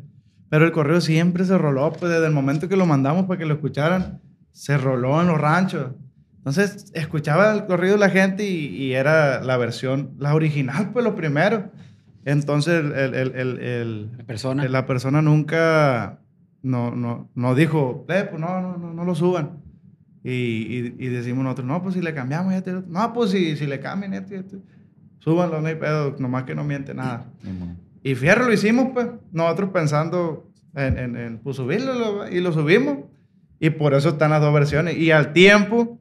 [0.48, 3.46] Pero el correo siempre se roló, pues desde el momento que lo mandamos para que
[3.46, 4.20] lo escucharan,
[4.52, 5.92] se roló en los ranchos.
[6.38, 11.16] Entonces, escuchaba el corrido la gente y, y era la versión, la original, pues lo
[11.16, 11.70] primero.
[12.26, 14.68] Entonces, el, el- el- el- el- La persona.
[14.68, 16.18] la persona nunca
[16.62, 19.62] no, no, no dijo, "Eh, pues no, no, no, no lo suban.
[20.24, 22.90] Y, y- y decimos nosotros, no, pues si le cambiamos esto y lo otro".
[22.92, 24.58] No, pues si, si le cambian esto y esto.
[25.20, 27.26] Súbanlo, no hay pedo, nomás que no miente nada.
[28.02, 29.06] Y fierro lo hicimos, pues.
[29.32, 32.98] Nosotros pensando en, en, en, pues, subirlo lo- y lo subimos.
[33.60, 34.96] Y por eso están las dos versiones.
[34.98, 36.00] Y al tiempo,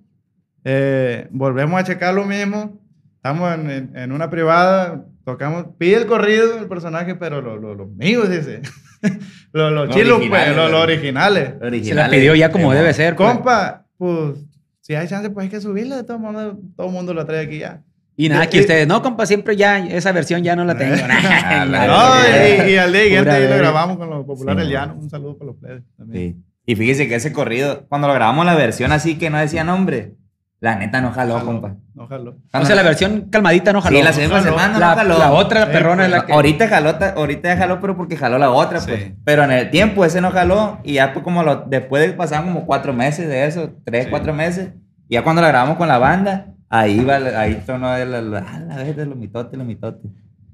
[0.64, 2.80] eh, volvemos a checar lo mismo.
[3.18, 7.76] Estamos en, en- en una privada, tocamos, pide el corrido el personaje, pero los lo,
[7.76, 8.62] los míos, dice.
[9.52, 10.80] los Los chilos, pues, originales, los, ¿no?
[10.80, 11.54] originales.
[11.88, 13.16] Se la pidió ya como debe ser.
[13.16, 13.30] pues.
[13.30, 14.38] Compa, pues,
[14.82, 15.98] si hay chance, pues hay que subirla.
[15.98, 17.82] De todo mundo, todo mundo lo trae aquí ya.
[18.18, 20.96] Y nada, que ustedes, no, compa, siempre ya, esa versión ya no la tengo.
[21.10, 24.70] Ah, la- No, y, y al día siguiente ahí lo grabamos con los populares Sí,
[24.70, 24.88] del man.
[24.90, 25.02] llano.
[25.02, 26.34] Un saludo para los plebes también.
[26.36, 26.42] Sí.
[26.68, 30.14] Y fíjese que ese corrido, cuando lo grabamos la versión así que no decía nombre,
[30.62, 31.76] la neta no jaló, compa.
[31.94, 32.38] No jaló.
[32.54, 33.98] o sea, la versión calmadita no jaló.
[33.98, 34.42] Sí, la jaló.
[34.44, 35.20] semana la, no jaló.
[35.20, 36.34] la otra Sí, perrona es pues, la que...
[36.34, 38.88] Ahorita jaló, ta- ahorita ya jaló, pero porque jaló la otra, Sí.
[38.90, 39.12] pues.
[39.24, 42.46] Pero en el tiempo ese no jaló y ya pues como lo, después de pasaron
[42.48, 44.10] como cuatro meses de eso, tres, Sí.
[44.10, 44.70] cuatro meses,
[45.08, 48.60] y ya cuando la grabamos con la banda, ahí va, ahí sonó el, el, ah,
[48.68, 50.10] la vez de los mitotes, los mitotes.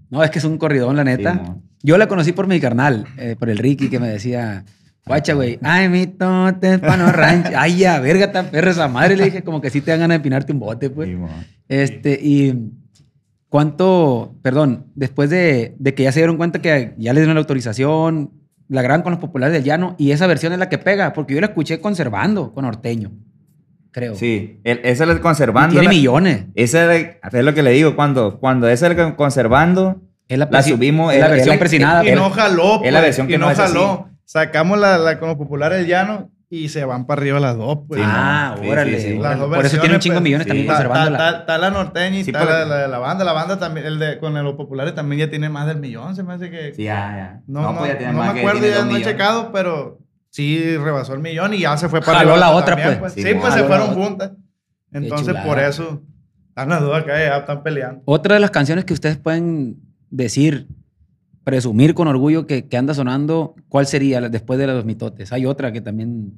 [0.09, 1.33] No, es que es un corridón, la neta.
[1.33, 1.51] Sí.
[1.83, 4.65] Yo la conocí por mi carnal, eh, por el Ricky, que me decía,
[5.05, 7.51] guacha, güey, ay, mi tote, pano rancho.
[7.55, 9.15] Ay, ya, verga, tan perra esa madre.
[9.17, 11.09] Le dije, como que sí te dan ganas de pinarte un bote, pues.
[11.09, 11.15] Sí.
[11.67, 12.71] Este, y
[13.49, 17.41] cuánto, perdón, después de, de que ya se dieron cuenta que ya les dieron la
[17.41, 18.31] autorización,
[18.69, 21.33] la graban con los populares del llano, y esa versión es la que pega, porque
[21.33, 23.11] yo la escuché conservando con Orteño,
[23.91, 24.15] creo.
[24.15, 25.71] Sí, el, ese es Y conservando.
[25.73, 26.45] tiene la- millones.
[26.55, 30.47] Ese es, es lo que le digo, cuando, cuando ese es el conservando, Es la,
[30.49, 32.03] La subimos, es la versión es la- presinada.
[32.03, 32.15] Y pues.
[32.15, 32.75] no jaló.
[32.85, 33.73] es la pues, versión que no no es así.
[33.73, 34.07] jaló.
[34.31, 37.79] Sacamos la, la con los populares del llano y se van para arriba las dos,
[37.85, 37.99] pues.
[37.99, 38.55] Sí, ah.
[38.61, 39.01] Sí, órale.
[39.01, 39.17] sí.
[39.17, 41.17] Las dos Por eso tiene un chingo de pues, millones también conservándola.
[41.17, 43.25] está- está la norteña y está la, la de la banda.
[43.25, 46.15] La banda también, el de con los populares también ya tiene más del millón.
[46.15, 46.73] Se me hace que.
[46.73, 47.41] sí, ya, ya.
[47.45, 49.99] No, no, pues ya tiene no más me acuerdo, ya dos no he checado, pero
[50.29, 53.11] sí rebasó el millón y ya se fue para Jaló arriba la otra, también, pues.
[53.11, 54.31] Sí, Sí, pues se fueron juntas.
[54.93, 56.03] Entonces, por eso,
[56.47, 58.01] están las dudas que ya están peleando.
[58.05, 59.75] Otra de las canciones que ustedes pueden
[60.09, 60.67] decir,
[61.43, 65.31] presumir con orgullo que, que anda sonando, ¿cuál sería la- después de los mitotes?
[65.33, 66.33] Hay otra que también...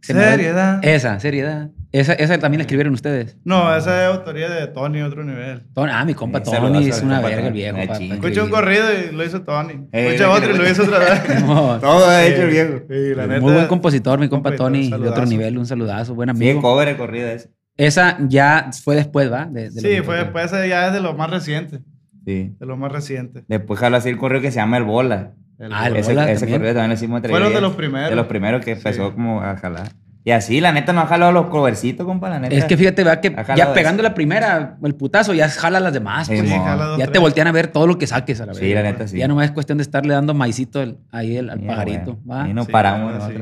[0.00, 0.84] se da- Seriedad.
[0.84, 1.70] Esa, seriedad.
[1.90, 3.38] Esa, esa también la escribieron ustedes.
[3.44, 5.62] No, esa es autoría de Tony, otro nivel.
[5.72, 7.78] Tony- ah, mi compa Sí, Tony es una verga el viejo.
[7.78, 9.88] Escucha un corrido y lo hizo Tony.
[9.92, 11.42] Eh, Escucha otro y lo hizo otra vez.
[11.46, 12.78] No, Todo ha Sí, hecho el viejo.
[12.88, 16.28] sí, la neta, muy buen compositor, mi compa Tony, de otro nivel, un saludazo, buen
[16.28, 16.60] Sí, amigo.
[16.60, 17.50] cover el corrido ese.
[17.78, 19.46] Esa ya fue después, ¿va?
[19.46, 21.80] De- de Sí, fue después, ese ya es de lo más reciente.
[22.28, 22.54] Sí.
[22.60, 23.44] De lo más reciente.
[23.48, 25.32] Después jaló así el corrido que se llama El Bola.
[25.58, 26.60] El- Ah, el ese, Bola ese también.
[26.60, 28.10] corrido también lo hicimos entre Fueron de los primeros.
[28.10, 28.78] De los primeros que Sí.
[28.78, 29.88] empezó como a jalar.
[30.24, 32.54] Y así, la neta, no ha jalado los covercitos, compa, la neta.
[32.54, 33.72] Es que fíjate, vea que ya eso.
[33.72, 36.26] pegando la primera, el putazo, ya jala las demás.
[36.26, 36.50] Sí, pues.
[36.50, 37.20] jala ya te tres.
[37.22, 38.60] voltean a ver todo lo que saques a la vez.
[38.60, 39.16] Sí, la neta, sí.
[39.16, 42.18] Ya nomás es cuestión de estarle dando maicito al- ahí al, al Sí, pajarito.
[42.24, 42.42] bueno.
[42.44, 42.48] ¿va?
[42.48, 43.32] Y nos Sí, paramos sí.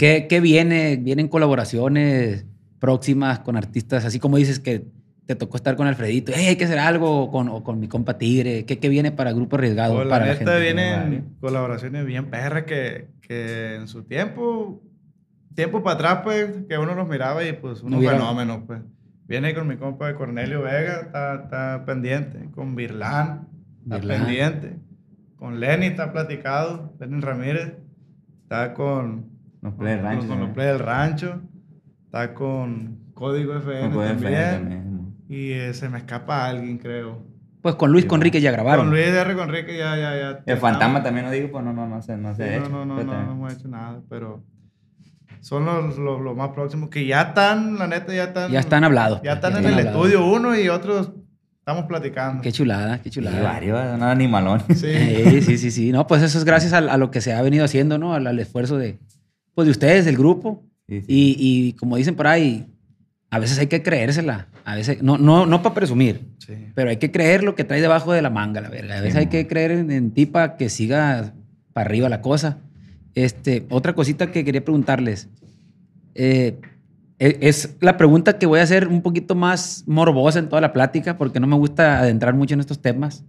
[0.00, 0.96] ¿Qué, qué viene?
[0.96, 2.44] ¿Vienen colaboraciones
[2.80, 4.04] próximas con artistas?
[4.04, 4.86] Así como dices que
[5.34, 6.32] te tocó estar con Alfredito.
[6.32, 8.64] "Ey, hay que hacer algo o con, o con mi compa Tigre.
[8.64, 9.94] ¿Qué, qué viene para Grupo Arriesgado?
[9.94, 10.60] Pues, para la neta gente?
[10.60, 14.82] vienen colaboraciones bien perras que, que en su tiempo,
[15.54, 18.80] tiempo para atrás, pues, que uno los miraba y pues No unos hubiera- fenómenos, pues.
[19.26, 22.48] Viene con mi compa Cornelio Vega, está, está pendiente.
[22.50, 23.46] Con Virlán,
[23.84, 24.76] está pendiente.
[25.36, 27.74] Con Lenny está platicado, Lenny Ramírez.
[28.42, 29.26] Está con,
[29.78, 30.26] play rancho.
[30.34, 30.50] los.
[30.50, 31.40] Play del Rancho.
[32.06, 33.90] Está con Código también.
[33.92, 34.89] también.
[35.30, 37.22] Y eh, se me escapa alguien, creo.
[37.62, 38.86] Pues con Luis Sí, Conríquez ya grabaron.
[38.86, 39.34] Con Luis R.
[39.36, 40.42] Conrique ya, ya, ya.
[40.44, 42.58] El fantasma también no digo, pues no, no, no sé, no Sí, sé.
[42.60, 43.26] no, no, no, Pues, no, también.
[43.28, 44.42] no hemos hecho nada, pero
[45.40, 48.50] son los, los, los más próximos que ya están, la neta, ya están.
[48.50, 49.20] Ya están hablados.
[49.22, 50.06] Ya están Ya en están el hablados.
[50.08, 51.12] estudio uno y otros
[51.58, 52.42] estamos platicando.
[52.42, 53.40] Qué chulada, qué Sí, chulada.
[53.42, 54.62] varios, no, animalón.
[54.74, 54.86] Sí.
[55.30, 55.92] Sí, sí, sí, sí.
[55.92, 58.14] No, pues eso es gracias a, a lo que se ha venido haciendo, ¿no?
[58.14, 58.98] Al, al esfuerzo de,
[59.54, 60.64] pues de ustedes, del grupo.
[60.88, 61.06] Sí, sí.
[61.08, 61.36] Y,
[61.68, 62.66] y como dicen por ahí,
[63.30, 64.48] a veces hay que creérsela.
[64.64, 66.54] A veces, no, no, no para presumir, Sí.
[66.74, 68.98] pero hay que creer lo que trae debajo de la manga, la verga.
[68.98, 71.32] A veces Sí, hay que creer en, en ti para que siga
[71.72, 72.58] para arriba la cosa.
[73.14, 75.28] Este, otra cosita que quería preguntarles.
[76.14, 76.58] Eh,
[77.18, 80.72] e- es la pregunta que voy a hacer un poquito más morbosa en toda la
[80.72, 83.24] plática, porque no me gusta adentrar mucho en estos temas.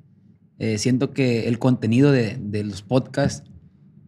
[0.60, 3.44] Eh, siento que el contenido de, de los podcasts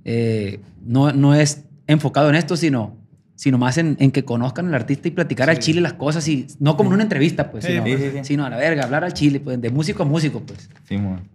[0.05, 2.95] eh, no, no es enfocado en esto, sino,
[3.35, 6.47] sino más en, en que conozcan al artista y platicar al chile las cosas, y
[6.59, 9.39] no como en una entrevista, pues, Sí, sino, sí, a la verga, hablar al chile,
[9.39, 10.69] pues, de músico a músico, pues.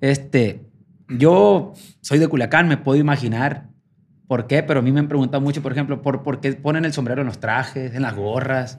[0.00, 0.62] Este,
[1.08, 3.68] yo soy de Culiacán, me puedo imaginar
[4.26, 6.84] por qué, pero a mí me han preguntado mucho, por ejemplo, por, por qué ponen
[6.84, 8.78] el sombrero en los trajes, en las gorras,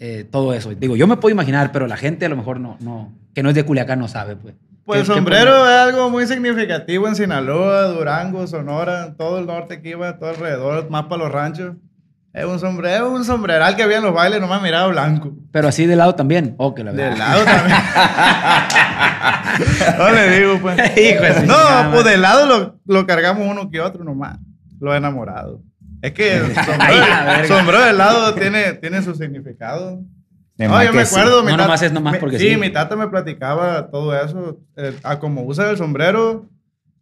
[0.00, 0.74] eh, todo eso.
[0.74, 3.48] Digo, yo me puedo imaginar, pero la gente a lo mejor no, no, que no
[3.50, 4.54] es de Culiacán no sabe, pues.
[4.84, 9.46] Pues el ¿Qué- qué sombrero es algo muy significativo en Sinaloa, Durango, Sonora, todo el
[9.46, 11.76] norte que iba, todo alrededor, más para los ranchos.
[12.34, 15.32] Es un sombrero, un sombreral que había en los bailes, nomás mirado blanco.
[15.52, 16.56] Pero así de lado también.
[16.58, 17.16] Oh, que la De verdad.
[17.18, 17.78] lado también.
[19.98, 20.76] no le digo, pues.
[20.98, 21.56] Hijo de No,
[21.92, 24.38] pues de lado lo, lo cargamos uno que otro nomás.
[24.80, 25.60] Los enamorados.
[26.02, 30.00] Es que el sombrero, sombrero de lado tiene, tiene su significado.
[30.56, 31.14] De No, yo me sí.
[31.14, 31.42] acuerdo.
[31.44, 32.50] mi No, nomás es nomás porque sí.
[32.50, 32.56] sí.
[32.56, 34.58] mi tata me platicaba todo eso.
[34.76, 36.48] eh, a como usa el sombrero,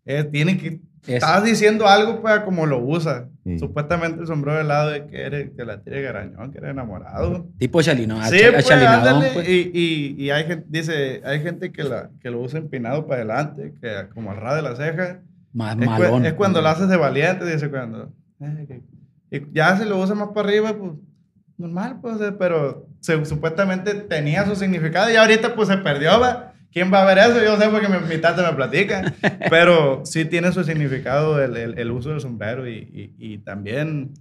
[0.05, 0.81] eh, tiene que.
[1.03, 3.29] Es- Estás diciendo algo, pues, a como lo usa.
[3.45, 3.59] Sí.
[3.59, 7.49] Supuestamente el sombrero de lado es que, eres, que la tiene garañón, que eres enamorado.
[7.59, 9.51] Tipo Chalino, Sí, pues, ándale.
[9.51, 13.23] Y, y, y hay gente, dice, hay gente que, la, que lo usa empinado para
[13.23, 15.21] adelante, que como al ras de la ceja.
[15.53, 16.25] Más Es, cu- malón.
[16.25, 18.13] es cuando lo haces de valiente, dice cuando.
[18.41, 18.81] eh,
[19.31, 20.93] y ya si lo usa más para arriba, pues
[21.59, 26.52] normal, pues, eh, pero se- supuestamente tenía su significado y ahorita pues se perdió, ¿va?
[26.73, 27.43] ¿Quién va a ver eso?
[27.45, 29.13] Yo sé porque mi, mi tata me platica,
[29.51, 34.13] pero sí tiene su significado el, el- el uso del sombrero y, y- y también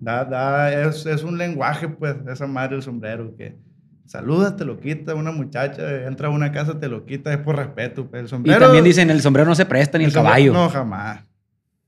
[0.00, 3.56] da, da, es, es un lenguaje, pues, esa madre del sombrero que
[4.06, 7.56] saludas, te lo quita una muchacha, entra a una casa, te lo quita, es por
[7.56, 8.60] respeto, pues, el Y sombrero.
[8.60, 10.52] también dicen, el sombrero no se presta ni el, sombrero- caballo.
[10.52, 11.20] No, jamás.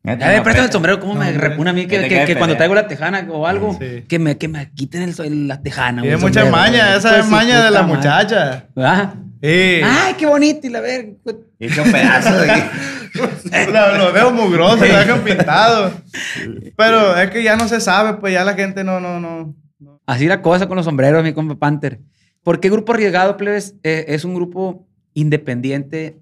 [0.05, 2.57] A ver, préstame el sombrero, ¿cómo No, me repugna a mí que, Que que- cuando
[2.57, 4.03] traigo la tejana o algo, Sí.
[4.09, 6.03] que, me, que me quiten el, el- la tejana?
[6.03, 7.95] Tiene el mucha sombrero, maña, esa Pues es su maña de la madre.
[7.97, 8.65] muchacha.
[8.75, 9.15] ¿Verdad?
[9.43, 9.81] Sí.
[9.85, 10.67] ¡Ay, qué bonito!
[10.67, 11.13] Y la verga.
[11.59, 12.63] Hecho un pedazo de aquí.
[13.73, 15.93] lo, lo veo mugroso, lo dejan pintado.
[16.77, 19.55] Pero es que ya no se sabe, pues ya la gente no, no, no.
[19.81, 20.01] no.
[20.07, 22.01] Así la cosa con los sombreros, mi compa Panther.
[22.45, 26.19] ¿Por qué Grupo Arriesgado, plebes, eh, es un grupo independiente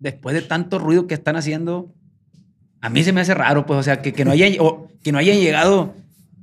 [0.00, 1.92] después de tanto ruido que están haciendo?
[2.80, 5.10] A mí se me hace raro, pues, o sea, que, que no, hayan, o que
[5.12, 5.94] no hayan llegado,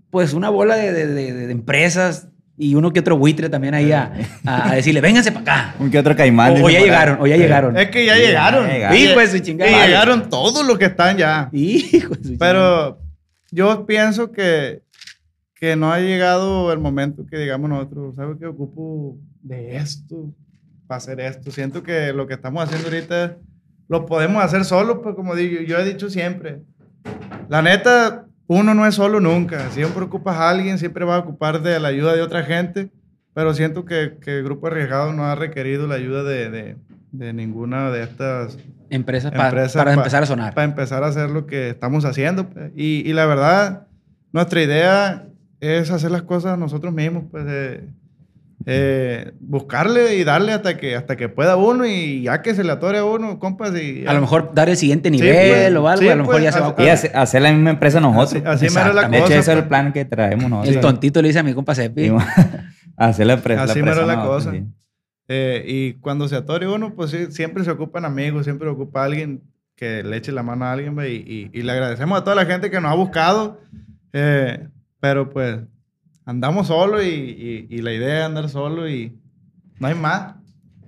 [0.09, 2.27] pues, una bola de, de- de- de empresas
[2.63, 4.13] y uno que otro buitre también ahí a,
[4.45, 5.75] a- a decirle, vénganse para acá.
[5.79, 6.61] Un que otro caimán.
[6.61, 7.75] O, o ya llegaron, o ya llegaron.
[7.75, 8.67] Es que ya llegaron.
[8.67, 8.97] llegaron.
[8.97, 9.71] Hijo de su Y chingada.
[9.71, 9.87] madre.
[9.87, 11.49] llegaron todos los que están ya.
[11.51, 12.37] Hijo de su chingada.
[12.39, 12.99] Pero
[13.51, 14.83] yo pienso que,
[15.55, 18.45] que no ha llegado el momento que digamos nosotros, ¿sabes qué?
[18.45, 20.33] Ocupo de esto
[20.87, 21.49] para hacer esto.
[21.51, 23.37] Siento que lo que estamos haciendo ahorita
[23.87, 26.61] lo podemos hacer solos, pues como digo, yo he dicho siempre.
[27.49, 28.25] La neta,
[28.59, 29.69] uno no es solo nunca.
[29.71, 32.89] Siempre ocupas a alguien, siempre vas a ocupar de la ayuda de otra gente.
[33.33, 36.75] Pero siento que, que el grupo arriesgado no ha requerido la ayuda de, de-
[37.13, 38.57] de ninguna de estas
[38.89, 40.53] Empresas pa- empresas para pa- empezar a sonar.
[40.53, 42.49] Para empezar a hacer lo que estamos haciendo.
[42.49, 42.71] pues.
[42.75, 43.87] Y, y la verdad,
[44.33, 45.27] nuestra idea
[45.61, 47.45] es hacer las cosas nosotros mismos, pues
[48.65, 52.71] eh, buscarle y darle hasta que, hasta que pueda uno y ya que se le
[52.71, 53.71] atore a uno, compas.
[53.79, 56.23] Y, A lo mejor dar el siguiente Sí, nivel pues, o algo, sí, a lo
[56.23, 56.89] mejor pues, ya se va a Y ocupar.
[56.89, 58.43] hacer, hacer la misma empresa nosotros.
[58.45, 59.39] Así, así mero la De hecho, cosa.
[59.39, 59.67] ese es el pues.
[59.69, 60.75] plan que traemos nosotros.
[60.75, 62.09] El tontito le dice a mi compa Sepi.
[62.09, 62.13] Sí,
[62.97, 63.63] hacer la empresa.
[63.63, 64.51] Así mero la cosa.
[64.51, 64.63] Sí.
[65.27, 69.41] Eh, y cuando se atore uno, pues sí, siempre se ocupan amigos, siempre ocupa alguien
[69.75, 70.95] que le eche la mano a alguien.
[70.95, 73.59] ve, Y, y- y le agradecemos a toda la gente que nos ha buscado.
[74.13, 74.67] eh,
[74.99, 75.57] pero pues
[76.25, 79.17] andamos solo y, y- y la idea es andar solo y
[79.79, 80.35] no hay más.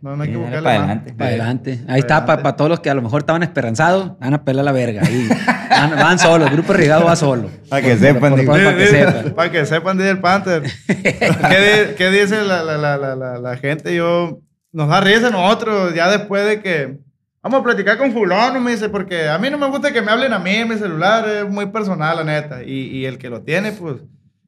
[0.02, 0.90] No, no hay que dale buscarle para más.
[0.90, 1.14] adelante.
[1.14, 1.72] Para Eh, adelante.
[1.72, 2.58] Ahí para está, para adelante.
[2.58, 5.02] todos los que a lo mejor estaban esperanzados, van a pelar la verga.
[5.06, 5.30] Ahí.
[5.70, 7.50] Van, van solos, el grupo regado va solo.
[7.70, 9.34] Para que Por- sepan, para que sepan.
[9.34, 10.64] Para que sepan, dice el Panther.
[10.88, 13.96] ¿Qué, di- qué dice la, la- la- la- la- la gente?
[13.96, 14.40] Yo,
[14.74, 16.98] nos da risa a nosotros, ya después de que
[17.42, 20.12] vamos a platicar con fulano, me dice, porque a mí no me gusta que me
[20.12, 22.62] hablen a mí en mi celular, es muy personal, la neta.
[22.64, 23.96] Y, y el que lo tiene, pues,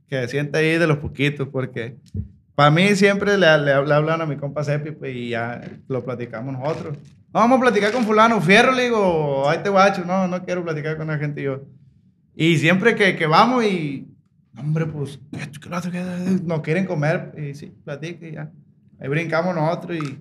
[0.09, 1.95] que se sienta ahí de los poquitos, porque
[2.55, 6.03] para mí siempre le, le, le hablan a mi compa Sepi, pues, y ya lo
[6.05, 6.97] platicamos nosotros.
[7.33, 10.63] No, vamos a platicar con fulano, fierro, le digo, ahí te guacho, no, no quiero
[10.63, 11.63] platicar con la gente yo.
[12.35, 14.07] Y siempre que, que vamos y,
[14.57, 15.99] hombre, pues, que que
[16.43, 18.51] nos quieren comer, y sí, platica y ya.
[19.01, 20.17] Ahí brincamos nosotros y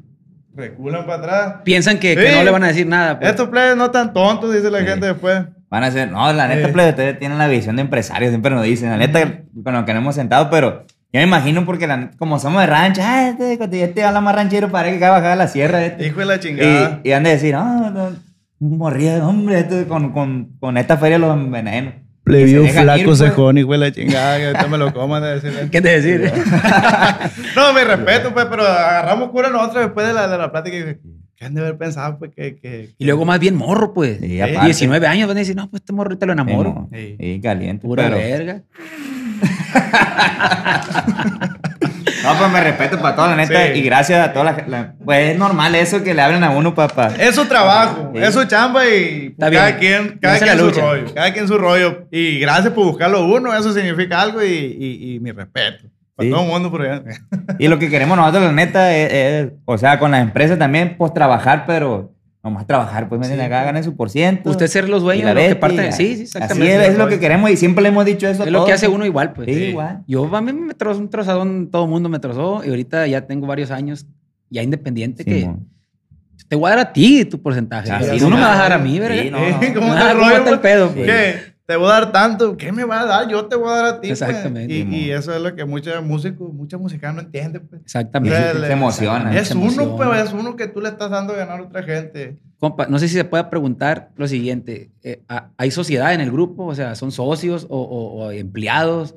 [0.56, 1.62] reculan para atrás.
[1.64, 2.34] Piensan que, que Sí.
[2.36, 3.18] no le van a decir nada.
[3.18, 3.30] pues.
[3.30, 4.86] Estos players no tan tontos, dice la Sí.
[4.86, 5.44] gente después.
[5.74, 8.62] Van a ser, no, la neta, plebe, ustedes tienen la visión de empresarios, siempre nos
[8.62, 12.12] dicen, la neta, con lo que nos hemos sentado, pero yo me imagino porque la-
[12.16, 15.48] como somos de rancho, ah, este, este habla más ranchero, parece que acaba de la
[15.48, 15.84] sierra.
[15.84, 16.06] Este.
[16.06, 17.00] Hijo de la chingada.
[17.02, 18.10] Y, y han de decir, no, no,
[18.60, 21.92] morría, hombre, este, con, con, con esta feria los enveneno.
[22.26, 23.18] Le vi un flaco pues.
[23.18, 25.68] cejón, hijo de la chingada, que ahorita me lo coman de decirle.
[25.72, 26.32] ¿Qué te decir?
[27.56, 30.96] No, mi respeto, pues, pero agarramos cura nosotros después de la, de la plática y
[31.36, 32.56] ¿qué han de haber pensado, pues, que...
[32.56, 34.18] que y luego más bien morro, pues.
[34.20, 34.40] Sí, Sí.
[34.40, 34.64] aparte.
[34.66, 36.88] 19 años van a decir, no, pues este morro te lo enamoro.
[36.92, 37.86] Sí, caliente.
[37.86, 38.62] Pura pero- verga.
[42.22, 43.66] No, pues me respeto para toda la neta.
[43.66, 43.80] Sí.
[43.80, 46.74] Y gracias a toda la, la- Pues es normal eso que le hablen a uno,
[46.74, 47.12] papá.
[47.18, 48.22] Es su trabajo, Sí.
[48.22, 49.76] es su chamba y cada bien.
[49.78, 51.14] quien, cada quien su rollo.
[51.14, 52.08] Cada quien su rollo.
[52.10, 55.84] Y gracias por buscarlo uno, eso significa algo y, y, y mi respeto.
[56.16, 56.30] Para Sí.
[56.32, 57.02] todo el mundo por allá.
[57.58, 60.94] Y lo que queremos nosotros, la neta, es, es- o sea, con las empresas también,
[60.96, 64.50] pues trabajar, pero nomás trabajar, pues, miren, acá ganen su por ciento.
[64.50, 65.92] Usted ser los dueños de lo que parte.
[65.92, 66.76] Sí, sí, Así exactamente.
[66.82, 68.72] es, es lo que queremos y siempre le hemos dicho eso a Es lo que
[68.72, 68.74] todos.
[68.82, 69.46] hace uno igual, pues.
[69.48, 69.62] Sí, Sí.
[69.64, 70.02] igual.
[70.06, 73.22] Yo a mí me trozó un trozadón, todo el mundo me trozó y ahorita ya
[73.26, 74.06] tengo varios años
[74.50, 75.66] ya independiente que Simón.
[76.46, 77.90] te voy a dar a ti tu porcentaje.
[77.90, 79.22] Así Tú no me vas a dar a mí, ¿verdad?
[79.22, 79.46] Sí, no, no.
[79.74, 80.36] ¿Cómo ¿cómo rollo?
[80.36, 80.58] el pues?
[80.58, 81.06] pedo, pues?
[81.06, 81.53] ¿Qué?
[81.66, 82.56] Te voy a dar tanto.
[82.58, 83.28] ¿Qué me va a dar?
[83.28, 84.08] Yo te voy a dar a ti.
[84.08, 84.20] pues.
[84.20, 84.72] Exactamente.
[84.74, 87.66] Y, y eso es lo que muchos músicos, muchas músicas no entienden.
[87.66, 87.80] Pues.
[87.82, 88.36] Exactamente.
[88.36, 89.38] Sea, le- Se emociona.
[89.38, 89.96] Es Se uno, emociona.
[89.96, 92.38] pero es uno que tú le estás dando a ganar a otra gente.
[92.58, 94.90] Compa, no sé si se puede preguntar lo siguiente.
[95.02, 96.66] eh, ¿ha- ¿Hay sociedad en el grupo?
[96.66, 99.14] O sea, ¿son socios o, o- o empleados?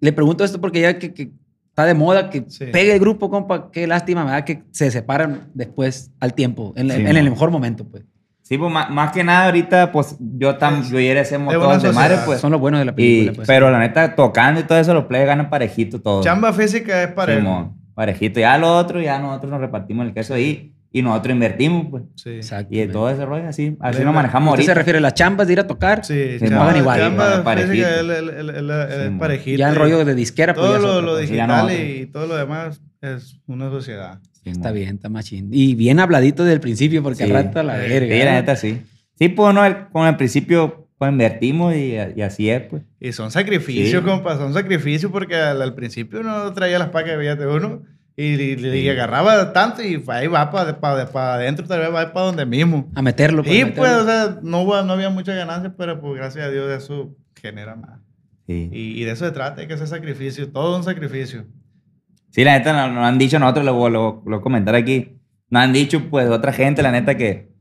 [0.00, 1.32] Le pregunto esto porque ya que, que
[1.68, 2.66] está de moda que Sí.
[2.72, 3.70] pegue el grupo, compa.
[3.70, 4.44] Qué lástima, ¿verdad?
[4.44, 7.30] Que se separan después al tiempo, en, Sí, en el mo.
[7.32, 8.04] mejor momento, pues.
[8.46, 11.58] Sí, pues más, más que nada ahorita, pues yo también, yo y él hacemos Es
[11.58, 12.40] todo una de madre, pues.
[12.40, 13.46] Son los buenos de la Y, película, pues.
[13.48, 16.22] pero la neta, tocando y todo eso, los players ganan parejito todo.
[16.22, 18.40] Chamba física es para Simón, parejito.
[18.40, 22.02] Ya lo otro, ya nosotros nos repartimos el queso ahí y nosotros invertimos, pues.
[22.16, 22.30] Sí.
[22.32, 22.68] Exacto.
[22.74, 24.78] Y de todo ese rollo, así, así nos manejamos ¿Usted se ahorita.
[24.78, 26.04] refiere a las chambas de ir a tocar?
[26.04, 27.88] Sí, Sí, chamba, pagan igual, chamba igual, parejito.
[27.88, 29.58] el- el- el- el- Sí, parejito.
[29.58, 31.72] Ya el y rollo de disquera, pues ya Todo lo, lo digital.
[31.72, 34.18] y todo lo demás es una sociedad.
[34.44, 34.56] Simón.
[34.58, 35.48] Está bien, está machín.
[35.52, 37.24] Y bien habladito desde el principio, porque Sí.
[37.24, 38.14] al rato a la Sí, verga.
[38.14, 38.82] Sí, la neta, sí.
[39.18, 42.82] Sí, pues no, el- con el principio, pues invertimos y, y así es, pues.
[43.00, 44.08] Y son sacrificios, Sí.
[44.08, 47.82] compa, son sacrificios porque al, al principio uno traía las pacas de billete uno
[48.16, 52.46] y, y- y agarraba tanto y ahí va para adentro, tal vez va para donde
[52.46, 52.90] mismo.
[52.94, 53.42] A meterlo.
[53.42, 54.02] pues, Y a pues, meterlo.
[54.02, 57.76] o sea, no, hubo- no había muchas ganancias, pero pues gracias a Dios eso genera
[57.76, 58.00] más.
[58.46, 58.68] Sí.
[58.72, 61.46] Y, y de eso se trata, hay que hacer sacrificio, todo un sacrificio.
[62.34, 65.20] Sí, la neta, nos, nos han dicho nosotros, lo, lo, lo voy a comentar aquí.
[65.50, 67.52] Nos han dicho, pues, otra gente, la neta, que.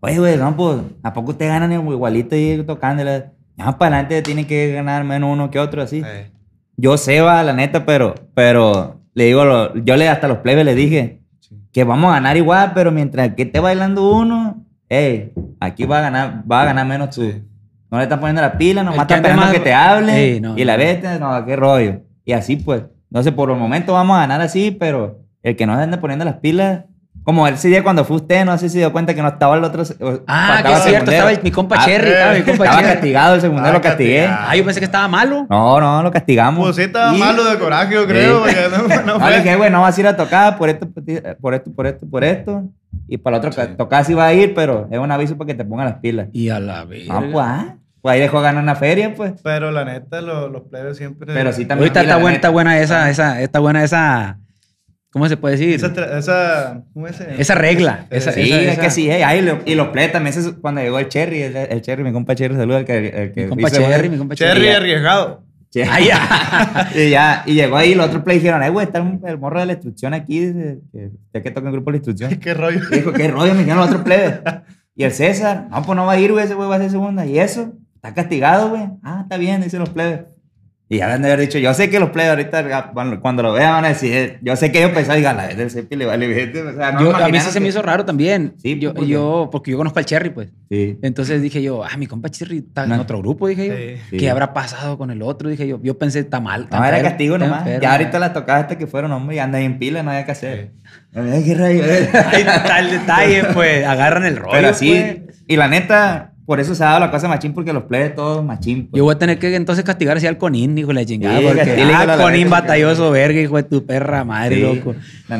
[0.00, 3.04] Oye, güey, no, pues, ¿a poco ustedes ganan igualito y tocando?
[3.04, 3.32] Ya
[3.78, 6.02] para adelante tienen que ganar menos uno que otro, así.
[6.04, 6.30] Eh,
[6.76, 10.64] Yo sé, va, la neta, pero, pero le digo, lo- yo le hasta los plebes
[10.64, 11.54] les dije Sí.
[11.72, 16.02] que vamos a ganar igual, pero mientras que esté bailando uno, hey, aquí va a
[16.02, 17.22] ganar, va a ganar menos tú.
[17.22, 17.42] Sí.
[17.90, 20.64] No le estás poniendo la pila, nomás estás esperando más- que te hable no, y
[20.64, 20.78] la no.
[20.78, 22.00] vete, no, qué rollo.
[22.24, 25.66] Y así pues, no sé, por el momento vamos a ganar así, pero el que
[25.66, 26.84] no se ande poniendo las pilas,
[27.22, 29.54] como ese día cuando fue usted, no sé si se dio cuenta que no estaba
[29.56, 29.82] el otro.
[30.26, 32.92] Ah, que es cierto, estaba el- mi compa Ah, Cherry, estaba mi compa Estaba Cherry.
[32.94, 34.16] castigado, el segundero Ah, lo castigué.
[34.24, 34.46] castigado.
[34.50, 35.46] Ah, yo pensé que estaba malo.
[35.50, 36.64] No, no, lo castigamos.
[36.64, 38.46] Pues sí, estaba Y- malo de coraje, yo creo.
[38.48, 38.54] Sí.
[38.54, 40.68] porque no, no No, fue- le dije, güey, no vas a ir a tocar por
[40.70, 40.88] esto,
[41.40, 42.64] por esto, por esto, por esto.
[43.06, 43.68] Y para el otro, Sí.
[43.76, 46.28] tocar sí va a ir, pero es un aviso para que te pongan las pilas.
[46.32, 47.14] Y a la verga.
[47.18, 49.32] Ah, pues, ah, pues ahí dejó ganar una feria, pues.
[49.42, 51.32] Pero la neta, lo- los plebes siempre.
[51.32, 51.88] Pero sí también.
[51.90, 54.38] Ahorita está buena, está buena esa, esa, está buena esa,
[55.12, 55.74] ¿cómo se puede decir?
[55.74, 57.20] Esa, Esa, esa, ¿cómo es?
[57.20, 57.54] ese?
[57.54, 58.06] regla.
[58.10, 60.48] Esa, Sí, esa- es esa- que sí, eh, ay, lo- y los plebes también, ese
[60.48, 63.32] es cuando llegó el Cherry, el, el Cherry, mi compa Cherry, saluda, el que, el
[63.32, 64.76] que Mi compa Cherry, mi compa Cherry ya.
[64.76, 65.42] arriesgado.
[65.72, 66.90] Che- Ah, ya.
[66.96, 69.66] y ya, y llegó ahí, los otros play dijeron, eh, güey, está el morro de
[69.66, 72.30] la instrucción aquí, dice, que, ya que toca el grupo de la instrucción.
[72.40, 72.80] Qué rollo.
[72.90, 74.40] Y dijo, qué rollo, me dijeron los otros plebes.
[74.96, 76.90] Y el César, no, pues no va a ir, güey, ese güey va a ser
[76.90, 77.24] segunda.
[77.24, 77.72] ¿Y eso?
[78.02, 78.82] Está castigado, güey.
[79.02, 80.20] Ah, está bien, dicen los plebes.
[80.92, 83.44] Y ya han de haber dicho, yo sé que los plebes ahorita, ah, cuando, cuando
[83.44, 85.94] lo vean, van a decir, yo sé que ellos pensaban, digan, la vez del Cepi
[85.94, 87.82] le vale, vete", o sea, no Yo- a mí sí imaginaron se me que- hizo
[87.82, 88.54] raro también.
[88.56, 89.10] Sí, yo, ¿por qué?
[89.12, 90.48] yo, porque yo conozco al Cherry, pues.
[90.68, 90.98] Sí.
[91.02, 93.02] Entonces dije yo, ah, mi compa Cherry está en No.
[93.02, 93.74] otro grupo, dije yo.
[93.76, 94.02] Sí.
[94.10, 94.16] Sí.
[94.16, 95.48] ¿Qué habrá pasado con el otro?
[95.48, 95.78] Dije yo.
[95.80, 96.64] Yo pensé, está mal.
[96.64, 97.60] está No, era castigo nomás.
[97.60, 97.82] enfermo".
[97.82, 100.32] Ya ahorita las tocadas estas que fueron, hombre, y andan en pila, no había que
[100.32, 100.72] hacer.
[101.14, 101.84] Ay, qué rayo.
[102.32, 103.86] Ahí está el detalle, pues.
[103.86, 104.90] Agarran el rollo, Pero así,
[105.26, 105.44] pues.
[105.46, 108.44] y la neta, por eso se ha dado la cosa machín, porque los plebes todos
[108.44, 108.88] machín.
[108.88, 108.98] pues.
[108.98, 111.38] Yo voy a tener que entonces castigar así al Conín, hijo de la chingada.
[111.38, 114.96] Sí, porque, ah, Conín batalloso, verga, hijo de tu perra madre, Sí, loco.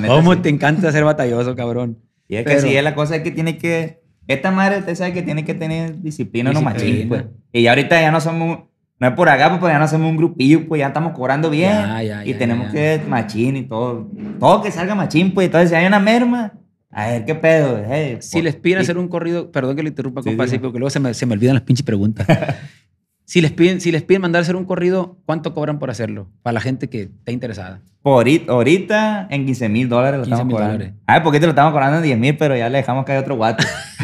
[0.07, 0.39] ¿Cómo sí.
[0.43, 1.99] te encanta ser batalloso, cabrón?
[2.29, 3.99] Y es que Pero- sí, es la cosa es que tiene que.
[4.29, 7.25] Esta madre, usted sabe que tiene que tener disciplina, no machín, pues.
[7.53, 8.61] Y ya ahorita ya no somos.
[9.01, 11.73] No es por acá, pues ya no somos un grupillo, pues ya estamos cobrando bien.
[11.73, 14.07] Ya, ya, y ya, tenemos que machín y todo.
[14.39, 15.47] Todo que salga machín, pues.
[15.47, 16.53] Entonces, si hay una merma,
[16.91, 17.83] a ver qué pedo.
[17.89, 20.59] hey, Si les piden y- hacer un corrido, perdón que le interrumpa, Sí, compa, sí,
[20.59, 22.27] porque luego se me, se me olvidan las pinches preguntas.
[23.25, 26.29] si, les piden, si les piden mandar a hacer un corrido, ¿cuánto cobran por hacerlo?
[26.43, 27.83] Para la gente que esté interesada.
[28.03, 30.73] Por ahorita, en 15 mil dólares lo 15,000 estamos cobrando.
[30.79, 30.95] dólares.
[31.07, 33.37] A ver, poquito lo estamos cobrando en 10 mil, pero ya le dejamos caer otro
[33.37, 33.63] guato.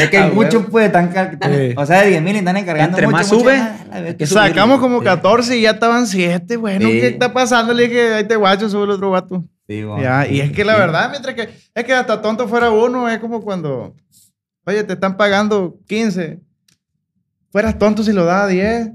[0.00, 1.74] Es que hay Ah, muchos, pues, están, Sí.
[1.76, 4.26] o sea, de 10 mil y están encargando Entre mucho, más mucho, sube, que.
[4.26, 5.04] Sacamos como Sí.
[5.04, 6.56] 14 y ya estaban 7.
[6.56, 7.00] Bueno, Sí.
[7.00, 7.74] ¿qué está pasando?
[7.74, 9.44] Le dije, ahí te guacho, sube el otro vato.
[9.68, 10.02] Sí, bueno.
[10.02, 13.18] Ya, y es que la verdad, mientras que es que hasta tonto fuera uno, es
[13.18, 13.94] como cuando,
[14.66, 16.38] oye, te están pagando 15,
[17.50, 18.90] fueras tonto si lo das a 10,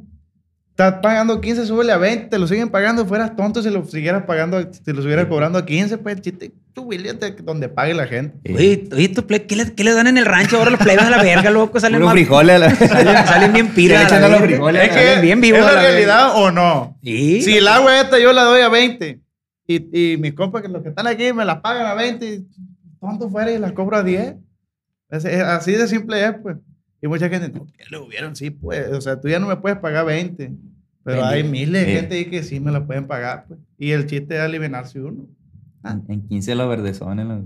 [0.70, 4.24] estás pagando 15, súbele a 20, te lo siguen pagando, fueras tonto si lo siguieras
[4.26, 8.38] pagando, si lo siguieras cobrando a 15, pues chiste, tú William, donde pague la gente.
[8.54, 11.04] Oye, oye, tu ple- ¿qué, le, qué le dan en el rancho ahora los plebes
[11.04, 11.80] a la verga, loco?
[11.80, 12.56] Salen, Puro más- frijoles.
[12.56, 14.84] a la- salen, salen bien echan a los frijoles.
[14.84, 16.98] Es Salen que bien vivos es la realidad o no.
[17.04, 17.42] Sí.
[17.42, 19.20] Si el agua esta yo la doy a 20
[19.76, 22.48] y, y mis compas, que los que están aquí, me las pagan a 20, y
[23.00, 24.36] tonto fuera y las cobro a 10.
[25.10, 26.58] Es- es- así de simple es, pues.
[27.02, 28.90] Y mucha gente, no, que le hubieran, sí, pues.
[28.92, 30.52] O sea, tú ya no me puedes pagar 20.
[31.04, 31.98] Pero hay miles de Sí.
[31.98, 33.60] gente ahí que sí me la pueden pagar, pues.
[33.78, 35.26] Y el chiste es aliviarse uno.
[35.86, 37.26] En- En 15 los verdezones.
[37.26, 37.40] los-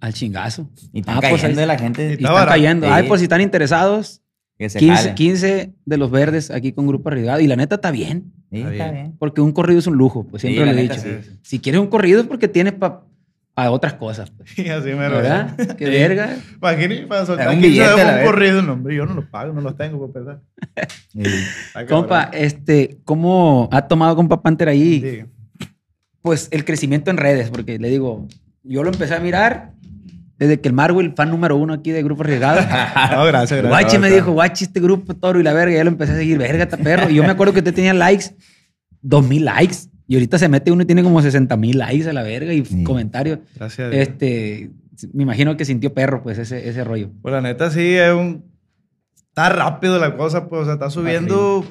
[0.00, 0.70] Al chingazo.
[0.92, 2.02] Y están Ah, pues cayendo ahí- la gente.
[2.02, 2.50] Y Está están barato.
[2.52, 2.86] cayendo.
[2.86, 2.92] Sí.
[2.94, 4.22] Ay, por si están interesados,
[4.60, 5.14] Que se 15, jalen.
[5.14, 7.40] 15 de los verdes aquí con Grupo Arriesgado.
[7.40, 8.30] Y la neta está bien.
[8.52, 8.92] Sí, Está bien.
[8.92, 9.16] bien.
[9.18, 11.00] Porque un corrido es un lujo, pues Sí, siempre la lo he dicho.
[11.00, 11.38] sí.
[11.40, 13.00] Si quieres un corrido es porque tienes para
[13.70, 14.30] otras cosas.
[14.30, 14.58] pues.
[14.58, 15.56] Y así me lo ¿Verdad?
[15.78, 16.36] Qué verga.
[16.58, 19.62] Imagínate, para soltar un 15 billete, un corrido, no, hombre, yo no los pago, no
[19.62, 20.42] los tengo, por.
[21.08, 21.22] Sí.
[21.68, 25.24] Está Compa, este, ¿cómo ha tomado compa Panther ahí?
[26.20, 28.28] Pues el crecimiento en redes, porque le digo,
[28.62, 29.72] yo lo empecé a mirar
[30.40, 32.60] desde que el Marvel, fan número uno aquí de Grupo Arriesgado.
[33.12, 33.68] No, gracias, gracias.
[33.68, 36.16] Guachi me dijo, guachi, este grupo toro y la verga, y ya lo empecé a
[36.16, 37.08] seguir, verga, está perro.
[37.10, 38.34] Y yo me acuerdo que usted tenía likes,
[39.02, 39.76] dos mil likes,
[40.08, 42.64] y ahorita se mete uno y tiene como 60 mil likes a la verga y
[42.64, 42.82] Sí.
[42.82, 43.38] comentarios.
[43.54, 43.92] Gracias.
[43.94, 44.70] Este,
[45.12, 47.10] me imagino que sintió perro, pues, ese, ese rollo.
[47.22, 48.44] Pues la neta sí es un...
[49.28, 51.64] Está rápido la cosa, pues, o sea, está subiendo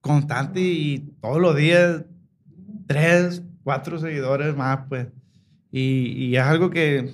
[0.00, 2.02] constante y todos los días
[2.86, 5.06] tres, cuatro seguidores más, pues.
[5.70, 7.10] Y, y es algo que...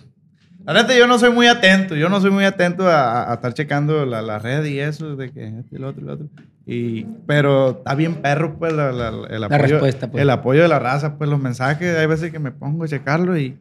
[0.66, 3.54] La neta yo no soy muy atento, yo no soy muy atento a, a estar
[3.54, 6.26] checando la, la red y eso, de que este, el otro, el otro.
[6.66, 10.22] Y, pero está bien perro, pues, la, la- el, apoyo, respuesta, pues.
[10.22, 13.36] el apoyo de la raza, pues, los mensajes, hay veces que me pongo a checarlo
[13.38, 13.58] y,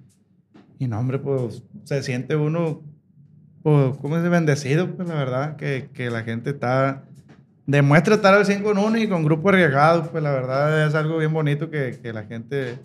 [0.78, 2.82] y no, hombre, pues, se siente uno
[3.64, 4.88] pues, ¿cómo es bendecido?
[4.95, 7.04] Pues la verdad, que, que la gente está,
[7.66, 11.18] demuestra estar al 100 con uno y con grupos arriesgados, pues la verdad es algo
[11.18, 12.78] bien bonito que, que la gente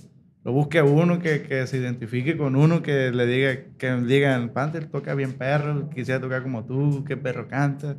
[0.44, 4.50] lo busque a uno, que, que se identifique con uno, que le diga, que digan,
[4.50, 7.96] Panther toca bien perro, quisiera tocar como tú, qué perro canta,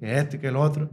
[0.00, 0.90] que este, que el otro.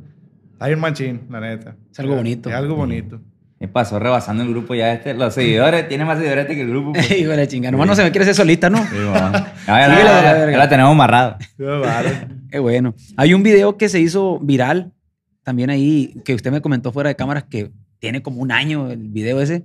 [0.54, 1.76] Está bien machín, la neta.
[1.92, 2.50] Es algo bonito.
[2.50, 3.20] Es algo bonito.
[3.60, 5.16] Me pasó rebasando el grupo ya este.
[5.16, 6.94] Los seguidores, tiene más seguidores este que el grupo.
[6.94, 7.12] pues.
[7.20, 7.72] Hijo de la chingada.
[7.72, 8.78] Nomás no se me quiere ser solista, ¿no?
[8.78, 8.96] Sí,
[9.68, 11.38] ya, Síguele la, la tenemos amarrado.
[12.52, 12.94] Qué bueno.
[13.18, 14.94] Hay un video que se hizo viral
[15.44, 19.10] también ahí, que usted me comentó fuera de cámaras que tiene como un año el
[19.10, 19.64] video ese.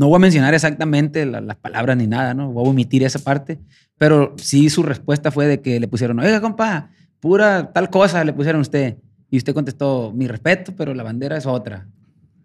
[0.00, 2.50] No voy a mencionar exactamente la- las palabras ni nada, ¿no?
[2.50, 3.58] Voy a omitir esa parte.
[3.98, 6.88] Pero sí su respuesta fue de que le pusieron, oiga, compa,
[7.20, 8.96] pura tal cosa le pusieron a usted.
[9.30, 11.86] Y usted contestó, mi respeto, pero la bandera es otra.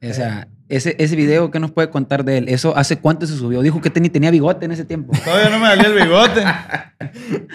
[0.04, 2.50] O sea, ese, ese video, ¿qué nos puede contar de él?
[2.50, 3.62] ¿Eso hace cuánto se subió?
[3.62, 5.14] Dijo que tenía, tenía bigote en ese tiempo.
[5.24, 6.44] Todavía no me salió el bigote.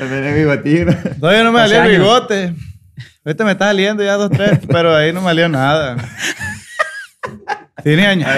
[0.00, 0.86] Es bigotín.
[1.20, 2.54] Todavía no me salió el bigote.
[3.22, 5.96] Ahorita me está saliendo ya dos, tres, pero ahí no me salió nada.
[7.82, 8.28] Tiene años.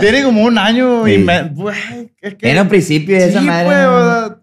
[0.00, 1.18] Tiene como un año y Sí.
[1.24, 1.42] me.
[1.50, 2.50] Güey, es que.
[2.50, 3.66] Era un principio de esa sí, madre.
[3.66, 3.96] pues, ¿no?
[3.96, 4.36] o sea,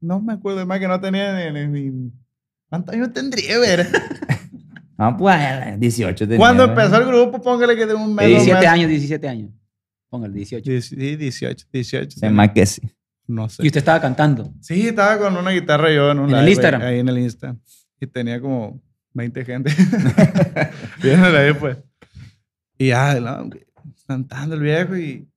[0.00, 1.66] no me acuerdo más que no tenía ni.
[1.66, 2.12] ni-
[2.68, 3.86] ¿Cuántos años tendría, ver?
[4.98, 5.34] No, pues
[5.78, 8.26] 18 tenía, Cuando empezó el grupo, póngale que de un mes.
[8.26, 8.70] dos 17 meses.
[8.70, 9.50] años, 17 años.
[10.10, 10.70] Póngale, 18.
[10.70, 12.18] Dieci- Sí, 18, 18.
[12.20, 12.82] Se más que sí.
[13.26, 13.62] No sé.
[13.62, 14.52] Y usted estaba cantando.
[14.60, 16.82] Sí, estaba con una guitarra yo en un ¿En el live, Instagram?
[16.82, 17.56] Ahí en el Insta.
[17.98, 18.82] Y tenía como
[19.14, 19.72] 20 gente.
[21.02, 21.78] Viéndole ahí, pues.
[22.76, 23.48] Y ya, no,
[24.10, 25.28] cantando el viejo y,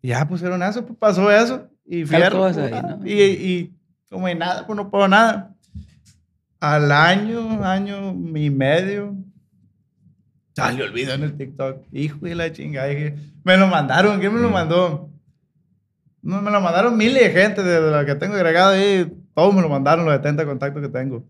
[0.00, 1.68] y ya pusieron eso, pues pasó eso.
[1.84, 2.38] Y fierro.
[2.38, 3.04] pues, ahí, ah, ¿no?
[3.04, 3.74] y, y
[4.08, 5.56] como hay nada, pues no puedo nada.
[6.60, 9.16] Al año, año y medio,
[10.54, 11.86] salió el video en el TikTok.
[11.90, 12.86] Hijo de la chingada.
[12.86, 14.20] dije, me lo mandaron.
[14.20, 15.10] ¿Quién me lo mandó?
[16.22, 19.12] No, me lo mandaron miles de gente de la que tengo agregado ahí.
[19.34, 21.24] Todos me lo mandaron, los 70 contactos que tengo.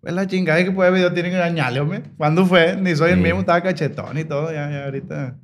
[0.00, 2.02] Pues la chingada que pues video tienen que hombre.
[2.16, 2.74] ¿Cuándo fue?
[2.74, 4.50] Ni soy el mismo, estaba cachetón y todo.
[4.50, 5.36] Ya, ya ahorita.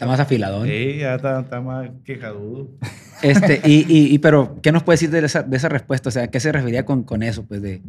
[0.00, 0.66] Está más afiladón.
[0.66, 2.70] Sí, ya está, está más quejadudo.
[3.22, 6.08] Este, y, y, y, pero, ¿qué nos puede decir de esa, de esa respuesta?
[6.08, 7.44] O sea, ¿a qué se refería con, con eso?
[7.44, 7.82] Pues de,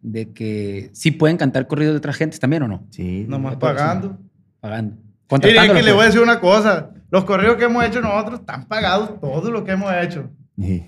[0.00, 2.86] de que sí pueden cantar corridos de otras gentes también o no?
[2.88, 3.26] Sí.
[3.28, 4.18] Nomás pagando.
[4.58, 4.94] Pagando.
[4.94, 6.14] Mire, es Contratándolos, que le voy a pues.
[6.14, 6.90] decir una cosa.
[7.10, 10.30] Los correos que hemos hecho nosotros están pagados todo lo que hemos hecho.
[10.58, 10.86] Sí.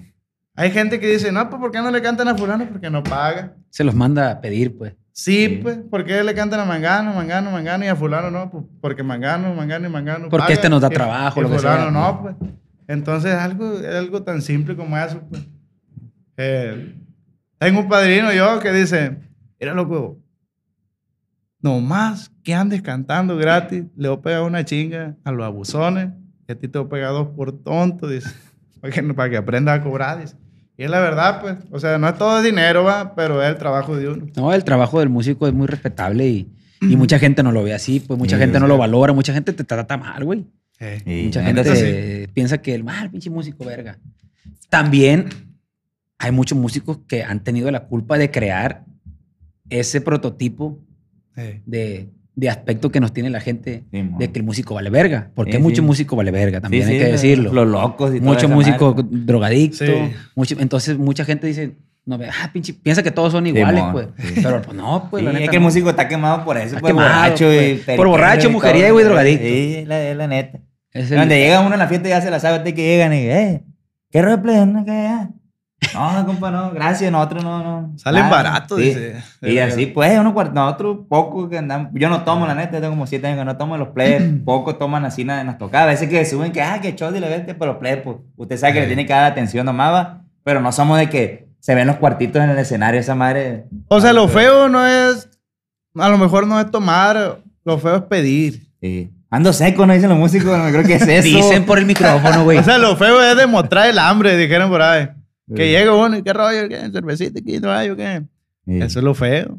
[0.55, 2.67] Hay gente que dice, no, pues ¿por qué no le cantan a fulano?
[2.67, 3.57] Porque no paga.
[3.69, 4.95] Se los manda a pedir, pues.
[5.13, 5.59] Sí, Sí.
[5.63, 8.51] pues, ¿por qué le cantan a Mangano, Mangano, Mangano y a fulano no?
[8.51, 11.59] Pues porque Mangano, Mangano y Mangano Porque pagan este nos da trabajo, y lo que
[11.59, 11.91] fulano sea.
[11.91, 12.37] no, pues.
[12.87, 15.47] Entonces, algo, es algo tan simple como eso, pues.
[16.37, 16.97] Eh,
[17.59, 19.19] tengo un padrino yo que dice,
[19.61, 20.19] Mira, loco,
[21.61, 26.11] nomás que andes cantando gratis, le voy a pegar una chinga a los abusones,
[26.49, 28.31] y a ti te voy a pegar dos por tonto, dice,
[28.81, 30.37] para que, para que aprendas a cobrar, dice.
[30.81, 33.59] Y es la verdad, pues, o sea, no es todo dinero, va, pero es el
[33.59, 34.29] trabajo de uno.
[34.35, 36.51] No, el trabajo del músico es muy respetable y,
[36.81, 39.35] y mucha gente no lo ve así, pues mucha Sí, gente no lo valora, mucha
[39.35, 40.47] gente te trata mal, güey.
[41.05, 42.33] Mucha gente sí.
[42.33, 43.99] piensa que el mal pinche músico, verga.
[44.71, 45.29] También
[46.17, 48.87] hay muchos músicos que han tenido la culpa de crear
[49.69, 50.79] ese prototipo
[51.67, 55.31] de, de aspecto que nos tiene la gente Sí, de que el músico vale verga.
[55.35, 55.87] Porque Sí, mucho sí.
[55.87, 57.53] músico vale verga, también Sí, hay sí, que decirlo.
[57.53, 59.09] Los locos y Mucho músico madre.
[59.11, 59.85] drogadicto.
[59.85, 59.93] Sí.
[60.37, 61.77] mucho- entonces mucha gente dice,
[62.07, 64.07] no, ah, pinche, piensa que todos son iguales, pues.
[64.19, 64.41] sí.
[64.43, 65.51] Pero pues no, pues Sí, la es neta.
[65.51, 67.89] que el músico está quemado por eso, por quemado, borracho pues.
[67.89, 69.01] y Por borracho, y mujeriego todo.
[69.01, 69.45] y drogadicto.
[69.47, 70.61] Sí, es la, es la neta.
[70.93, 73.13] Es el- Donde llega uno a la fiesta ya se la sabe hasta que llegan
[73.13, 73.63] y eh,
[74.11, 74.65] ¿qué roleplay?
[74.67, 74.85] ¿No?
[75.95, 77.99] No, compa, no, gracias, nosotros no, no.
[77.99, 78.37] Salen Nada.
[78.37, 78.85] baratos, Sí.
[78.85, 79.23] dice.
[79.43, 83.07] Y así, pues, uno nosotros poco que andamos, yo no tomo, la neta, tengo como
[83.07, 85.91] siete años que no tomo los plebes, poco toman así nada en las tocadas, a
[85.91, 88.75] veces que suben que, ah, que show y la vete, pero plebes, pues, usted sabe
[88.75, 91.87] que le tiene que dar atención nomás, va, pero no somos de que se ven
[91.87, 93.65] los cuartitos en el escenario, esa madre.
[93.89, 95.29] O sea, lo feo no es,
[95.97, 98.67] a lo mejor no es tomar, lo feo es pedir.
[98.81, 99.11] Sí.
[99.31, 101.23] Ando seco, no dicen los músicos, no creo que es eso.
[101.23, 102.59] Dicen por el micrófono, güey.
[102.59, 105.09] O sea, lo feo es demostrar el hambre, dijeron por ahí.
[105.55, 105.71] Que Sí.
[105.71, 108.23] llega uno y qué rollo, qué cervecita, qué no hay, qué.
[108.67, 108.81] Sí.
[108.81, 109.59] Eso es lo feo.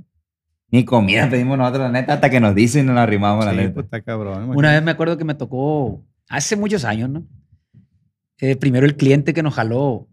[0.69, 3.57] Ni comida pedimos nosotros, la neta, hasta que nos dicen y nos arrimamos, la Sí,
[3.57, 3.73] neta.
[3.73, 4.49] pues está cabrón.
[4.55, 7.23] Una vez me acuerdo que me tocó, hace muchos años, ¿no?
[8.39, 10.07] Eh, primero el cliente que nos jaló,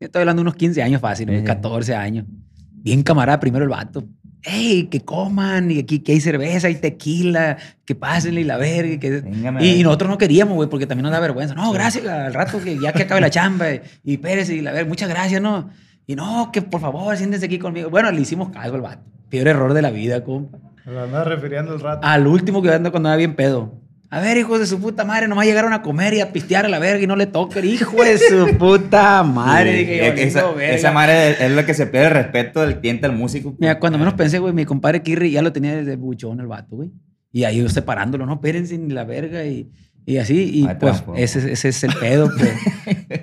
[0.00, 1.46] yo estoy hablando de unos 15 años fácil, unos Ejé.
[1.46, 2.24] 14 años.
[2.72, 4.04] Bien camarada, primero el vato.
[4.44, 5.70] ¡Ey, que coman!
[5.70, 8.92] Y aquí que hay cerveza, hay tequila, que pásenle y la verga.
[8.94, 9.20] y Que...
[9.22, 11.54] Véngame, Y, y nosotros no queríamos, güey, porque también nos da vergüenza.
[11.54, 13.72] No, gracias, al rato que ya que acabe la chamba.
[13.72, 15.70] Y, y Pérez, y la verga, muchas gracias, ¿no?
[16.06, 17.88] Y no, que por favor, siéntense aquí conmigo.
[17.88, 19.02] Bueno, le hicimos caso al vato.
[19.30, 20.58] Peor error de la vida, compa.
[20.84, 22.06] Lo andaba refiriendo el rato.
[22.06, 23.80] Al último que ando cuando andaba bien pedo.
[24.14, 26.68] A ver, hijos de su puta madre, nomás llegaron a comer y a pistear a
[26.68, 27.64] la verga y no le toquen.
[27.64, 29.72] Hijo de su puta madre.
[29.72, 33.06] Sí, Dije esa, esa madre es, es lo que se pierde el respeto del cliente
[33.06, 33.56] al músico.
[33.58, 36.76] Mira, cuando menos pensé, güey, mi compadre Kirri ya lo tenía desde buchón el vato,
[36.76, 36.92] güey.
[37.32, 39.68] Y ahí yo separándolo, no, espérense ni la verga y,
[40.06, 40.50] y así.
[40.60, 42.52] Y Ay, pues ese, ese es el pedo, pues.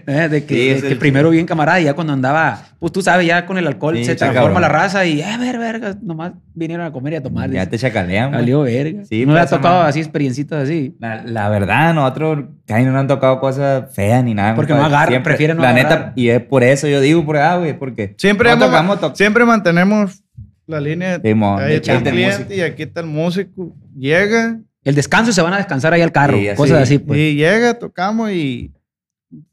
[0.07, 2.91] Eh, de que, Sí, de que el- primero bien camarada y ya cuando andaba, pues
[2.91, 4.61] tú sabes, ya con el alcohol Sí, se transforma cabrón.
[4.61, 7.49] la raza y, eh, ver, verga, nomás vinieron a comer y a tomar.
[7.51, 7.71] Ya dice.
[7.71, 8.31] te chacalean.
[8.31, 9.03] Salió verga.
[9.05, 10.95] Sí, no le ha tocado así experiencitas así.
[10.99, 14.55] La, la verdad, nosotros casi no nos han tocado cosas feas ni nada.
[14.55, 15.91] Porque no agarran, Siempre- prefieren no La agarrar.
[15.99, 18.67] neta, y es por eso yo digo, por ah, güey, porque Siempre, no hemos-
[18.99, 20.23] tocamos, siempre mantenemos
[20.67, 21.19] la línea.
[21.23, 23.75] Sí, mo, ahí de está el cliente y aquí está el músico.
[23.95, 26.37] Llega El descanso se van a descansar ahí al carro.
[26.37, 26.55] Así.
[26.55, 27.19] cosas así, pues.
[27.19, 28.71] y llega, tocamos y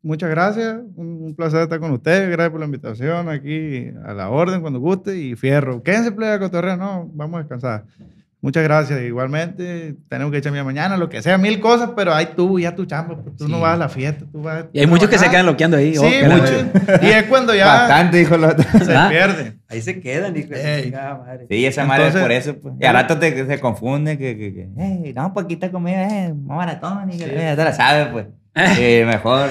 [0.03, 0.79] muchas gracias.
[0.97, 2.31] Un, un placer estar con ustedes.
[2.31, 5.83] Gracias por la invitación aquí a la orden cuando guste y fierro.
[5.83, 6.77] Quédense, plebe, cotorreo.
[6.77, 7.85] No, vamos a descansar.
[8.41, 9.01] Muchas gracias.
[9.03, 12.87] Igualmente, tenemos que echarme mañana, lo que sea, mil cosas, pero ahí tú, ya tu
[12.87, 13.17] chamba.
[13.21, 13.63] pues, tú no Sí.
[13.63, 15.97] vas a la fiesta, tú vas Y hay muchos que se quedan loqueando ahí.
[15.97, 16.53] Sí, oh, mucho.
[17.03, 18.65] Y es cuando ya bastante, dijo el otro.
[18.85, 19.09] se ¿Ah?
[19.11, 19.59] pierde.
[19.69, 21.47] Ahí se quedan, hijo madre.
[21.51, 22.61] Sí, esa madre es Entonces- por eso.
[22.63, 22.75] Pues.
[22.81, 26.27] Y al rato te, se confunde que, que, que "Ey, no, pues aquí está comida,
[26.27, 28.27] eh, más baratón, y que ya te la sabes, pues.
[28.79, 29.49] Eh, mejor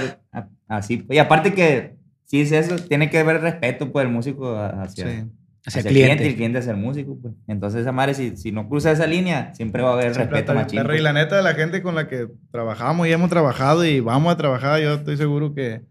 [0.69, 0.97] así.
[0.97, 1.15] pues.
[1.17, 5.23] Y aparte que, si es eso, tiene que haber respeto, pues, el músico hacia, Sí.
[5.67, 6.23] Hacia hacia el cliente.
[6.23, 7.33] y el cliente hacia el músico, pues.
[7.47, 10.55] Entonces, esa madre, si, si no cruza esa línea, siempre va a haber Siempre respeto
[10.55, 10.79] machín.
[10.79, 10.93] perro.
[10.93, 11.03] Y pues.
[11.03, 14.81] la neta, la gente con la que trabajamos y hemos trabajado y vamos a trabajar,
[14.81, 15.81] yo estoy seguro que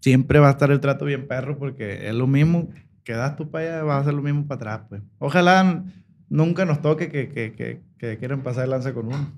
[0.00, 2.70] siempre va a estar el trato bien perro porque es lo mismo
[3.04, 5.02] que das tú para allá, va a ser lo mismo para atrás, pues.
[5.18, 5.84] Ojalá
[6.30, 9.30] nunca nos toque que, que, que, que quieran pasar el lance con uno.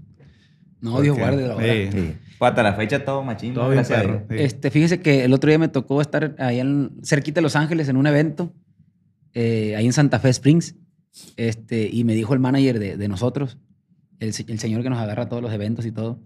[0.80, 1.56] No, Dios guarde la.
[1.56, 1.88] Sí.
[1.90, 2.14] Sí.
[2.38, 4.22] Pues hasta la fecha todo machín, Todo bien perro.
[4.28, 4.36] Sí.
[4.38, 7.88] Este, fíjese que el otro día me tocó estar allá en, cerquita de Los Ángeles
[7.88, 8.52] en un evento,
[9.34, 10.76] eh, ahí en Santa Fe Springs,
[11.36, 13.58] este, y me dijo el manager de, de nosotros,
[14.20, 16.20] el, el señor que nos agarra todos los eventos y todo,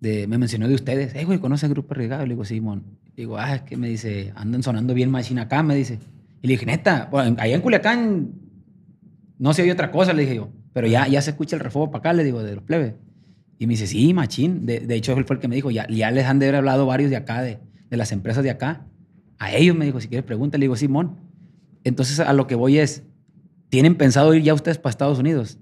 [0.00, 1.14] de, me mencionó de ustedes.
[1.14, 2.24] Eh, güey, ¿conoces el Grupo Arriesgado?
[2.24, 2.84] Le digo, Simón.
[3.16, 5.98] digo, ah, es que me dice, andan sonando bien machine acá, me dice.
[6.42, 8.32] Y le dije, neta, bueno, allá en Culiacán
[9.38, 11.90] no se oye otra cosa, le dije yo, pero ya, ya se escucha el refuego
[11.90, 12.94] para acá, le digo, de los plebes.
[13.58, 14.66] Y me dice, sí, machín.
[14.66, 16.56] De, de hecho, él fue el que me dijo, ya, ya les han de haber
[16.56, 18.86] hablado varios de acá, de, de las empresas de acá.
[19.38, 21.16] A ellos me dijo, si quieres pregunta, le digo, Simón.
[21.84, 23.04] Entonces, a lo que voy es,
[23.68, 25.58] ¿tienen pensado ir ya ustedes para Estados Unidos?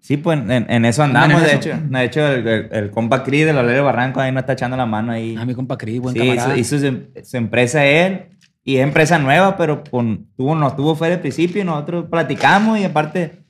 [0.00, 1.56] Sí, pues en, en eso andamos, en de eso.
[1.70, 1.82] hecho.
[1.88, 4.86] De hecho, el, el, el compa Cris de los Barranco ahí nos está echando la
[4.86, 5.34] mano ahí.
[5.36, 6.56] A mi compa Cris, buen sí, camarada.
[6.56, 8.26] hizo, hizo su, su empresa él
[8.62, 12.78] y es empresa nueva, pero con, tuvo, nos tuvo fe de principio y nosotros platicamos
[12.78, 13.44] y aparte,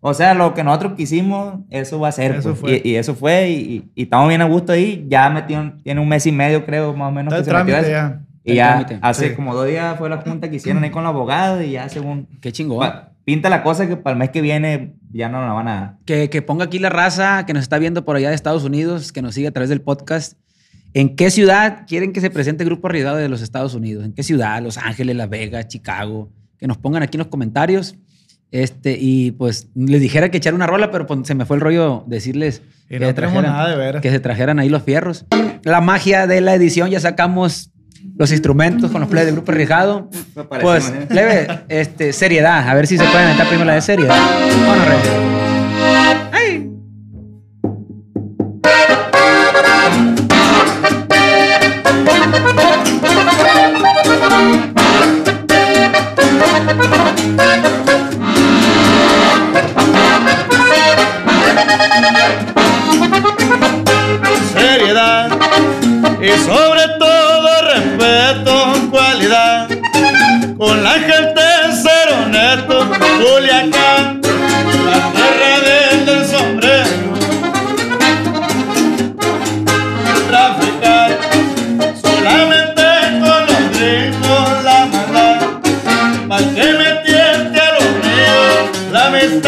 [0.00, 2.32] o sea, lo que nosotros quisimos, eso va a ser.
[2.32, 2.60] Eso pues.
[2.60, 2.82] fue.
[2.84, 5.06] Y, y eso fue y, y- y estamos bien a gusto ahí.
[5.08, 7.32] Ya metió, tiene un mes y medio, creo, más o menos.
[7.32, 8.20] Está que el se metió ya.
[8.44, 8.98] Y El ya trámite.
[9.02, 9.34] hace Sí.
[9.34, 12.28] como dos días fue la junta que hicieron ahí con el abogado y ya según...
[12.40, 12.80] Qué chingón.
[12.80, 15.98] Pa- pinta la cosa que para el mes que viene ya no la van a...
[16.06, 19.12] Que, que ponga aquí la raza que nos está viendo por allá de Estados Unidos,
[19.12, 20.34] que nos sigue a través del podcast.
[20.94, 24.04] ¿En qué ciudad quieren que se presente Grupo Arriesgado de los Estados Unidos?
[24.04, 24.60] ¿En qué ciudad?
[24.60, 26.30] Los Ángeles, Las Vegas, Chicago.
[26.58, 27.96] Que nos pongan aquí en los comentarios.
[28.50, 31.62] Este, y pues les dijera que echar una rola, pero pues, se me fue el
[31.62, 34.00] rollo decirles Y que, no se trajeran, nada de ver.
[34.02, 35.24] que se trajeran ahí los fierros.
[35.64, 37.70] La magia de la edición, ya sacamos
[38.16, 40.10] los instrumentos con los play del Grupo Arriesgado.
[40.60, 42.68] Pues, leve, este, seriedad.
[42.68, 44.16] A ver si se pueden meter primero la de seriedad.
[44.66, 45.51] Vámonos, Rey.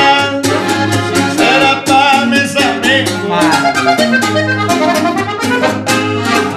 [0.01, 0.42] Amistad,
[1.14, 3.45] sincera para mis amigos.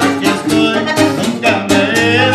[0.01, 0.79] Aquí estoy,
[1.17, 2.31] nunca me he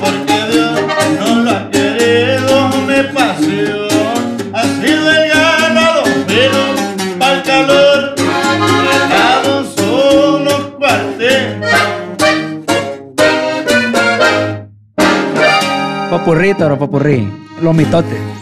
[0.00, 0.80] porque Dios
[1.20, 2.68] no lo ha querido.
[2.86, 4.18] Mi pasión
[4.52, 8.14] ha sido el ganado fino para el calor.
[8.90, 11.70] Regados unos cuartetos.
[16.10, 17.28] Popurrí, toro, popurrí.
[17.60, 18.41] Los mitotes.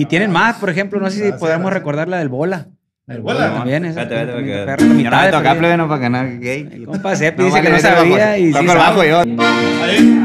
[0.00, 2.68] Y tienen más, por ejemplo, no sé si podemos recordar la del bola.
[3.06, 3.52] La del bola?
[3.52, 4.00] también, esa.
[4.02, 5.58] Espérate, espérate, también, porque- perro, mitad no me de toca feria.
[5.58, 6.84] plebe, no para que no gay.
[6.86, 8.78] Compa Sepi No, dice que vale, no yo tengo sabía bajo- y sí toco el
[8.78, 9.08] bajo sabe.
[9.10, 9.20] yo.
[9.84, 10.16] Ahí.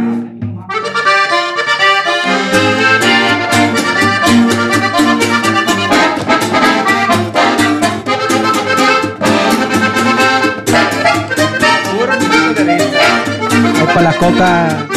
[11.97, 13.83] Puro minuto de vista.
[13.83, 14.87] Opa, la coca.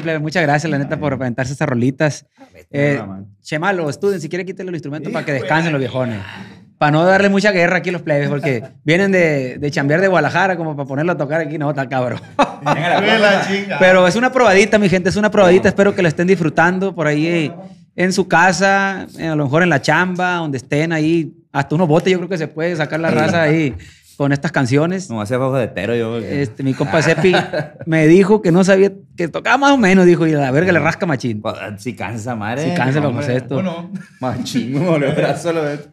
[0.00, 2.26] Muchas gracias, la neta, por aventarse estas rolitas.
[2.70, 3.26] Eh, la mano.
[3.42, 6.20] Chemalo, estudien, si quiere quítale los instrumentos para que descansen los viejones.
[6.78, 10.08] Para no darle mucha guerra aquí a los plebes, porque vienen de, de chambear de
[10.08, 11.56] Guadalajara como para ponerlo a tocar aquí.
[11.56, 12.20] No, está cabrón.
[13.78, 15.68] Pero es una probadita, mi gente, es una probadita.
[15.68, 17.52] Espero que la estén disfrutando por ahí eh,
[17.96, 21.32] en su casa, eh, a lo mejor en la chamba, donde estén ahí.
[21.52, 23.74] Hasta unos botes yo creo que se puede sacar la raza ahí
[24.16, 25.10] con estas canciones.
[25.10, 26.12] No hace bajo de tero yo.
[26.14, 27.32] porque- Este, mi compa Sepi
[27.86, 30.72] me dijo que no sabía, que tocaba más o menos, dijo, y a la verga
[30.72, 31.40] le rasca machín.
[31.42, 32.70] Pues, Si cansa, madre.
[32.70, 33.58] Si cansa, no, vamos a esto.
[33.58, 33.90] Uno.
[34.20, 35.88] Machín, el brazo, lo ves.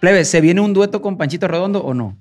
[0.00, 2.18] Plebe, ¿se viene un dueto con Panchito Redondo o no?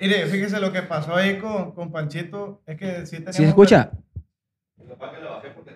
[0.00, 2.62] Mire, fíjese lo que pasó ahí con, con Panchito.
[2.66, 3.36] Es que sí teníamos...
[3.36, 3.90] ¿Sí se escucha?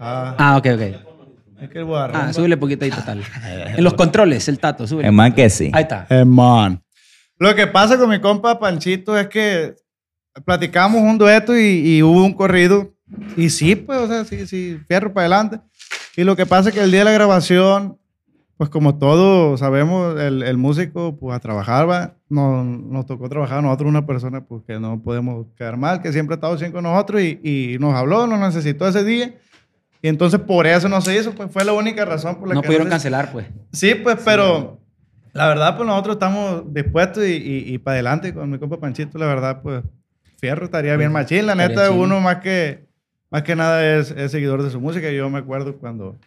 [0.00, 0.80] Ah, Ah, ok, ok.
[1.60, 1.86] es que el.
[1.94, 3.22] Ah, súbele poquito ahí, total.
[3.76, 5.10] En los controles, el tato, súbele.
[5.10, 5.70] Más que sí.
[5.72, 6.06] Ahí está.
[6.24, 6.81] Man.
[7.42, 9.74] Lo que pasa con mi compa Panchito es que
[10.44, 12.92] platicamos un dueto y, y hubo un corrido.
[13.36, 15.60] Y sí, pues, o sea, sí, sí, fierro para adelante.
[16.16, 17.98] Y lo que pasa es que el día de la grabación,
[18.56, 22.14] pues como todos sabemos, el, el músico, pues a trabajar va.
[22.28, 26.12] No, nos tocó trabajar a nosotros una persona pues, que no podemos quedar mal, que
[26.12, 29.34] siempre ha estado siempre con nosotros y, y nos habló, nos necesitó ese día.
[30.00, 32.62] Y entonces por eso no se hizo, pues fue la única razón por la No
[32.62, 33.46] que pudieron se- cancelar, pues.
[33.72, 34.80] Sí, pues, pero
[35.32, 39.26] la verdad, pues nosotros estamos dispuestos y, y, para adelante con mi compa Panchito, la
[39.26, 39.82] verdad, pues,
[40.38, 41.46] Fierro estaría bien machín.
[41.46, 42.86] La neta, uno más que,
[43.30, 45.10] más que nada es, es seguidor de su música.
[45.10, 46.18] Yo me acuerdo cuando,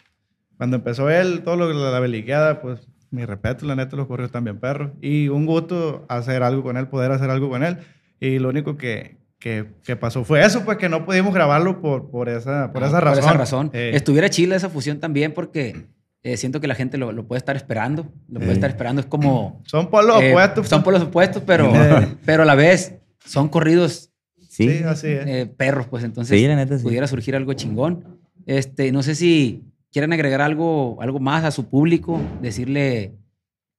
[0.57, 4.31] cuando empezó él, todo lo la, la beliqueada, pues, mi respeto, la neta, los corridos
[4.31, 4.91] también perros.
[5.01, 7.77] Y un gusto hacer algo con él, poder hacer algo con él.
[8.19, 12.09] Y lo único que, que, que pasó fue eso, pues, que no pudimos grabarlo por,
[12.09, 13.19] por, esa, por Ah, esa razón.
[13.23, 13.69] Por esa razón.
[13.73, 15.85] Eh, Estuviera chila esa fusión también porque
[16.25, 18.11] eh, siento que la gente lo, lo puede estar esperando.
[18.27, 18.99] Lo puede estar esperando.
[18.99, 19.61] Es como...
[19.67, 20.67] son por los eh, opuestos.
[20.67, 21.71] Son por los opuestos, pero,
[22.25, 24.11] pero a la vez son corridos
[24.49, 24.69] Sí.
[24.69, 25.27] Sí, así es.
[25.27, 26.83] eh, perros, pues entonces Sí, neta, sí.
[26.83, 28.21] pudiera surgir algo chingón.
[28.45, 33.15] Este, no sé si quieren agregar algo, algo más a su público, decirle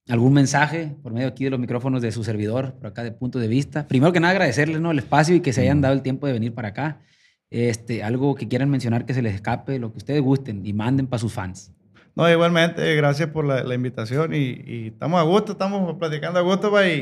[0.06, 3.38] algún mensaje por medio aquí de los micrófonos de su servidor, por acá de punto
[3.38, 3.88] de vista.
[3.88, 4.90] Primero que nada agradecerles ¿no?
[4.90, 7.00] el espacio y que se hayan dado el tiempo de venir para acá.
[7.48, 11.06] Este, algo que quieran mencionar que se les escape, lo que ustedes gusten y manden
[11.06, 11.72] para sus fans.
[12.16, 16.42] No, igualmente, gracias por la, la invitación y, y estamos a gusto, estamos platicando a
[16.42, 16.94] gusto, va, y,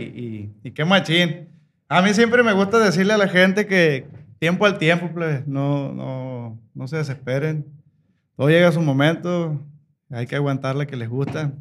[0.63, 1.49] y, y qué machín.
[1.89, 4.09] A mí siempre me gusta decirle a la gente que
[4.41, 7.65] tiempo al tiempo, pues, no, no, no se desesperen.
[8.37, 9.65] Todo llega a su momento,
[10.11, 11.53] hay que aguantar la que les gusta,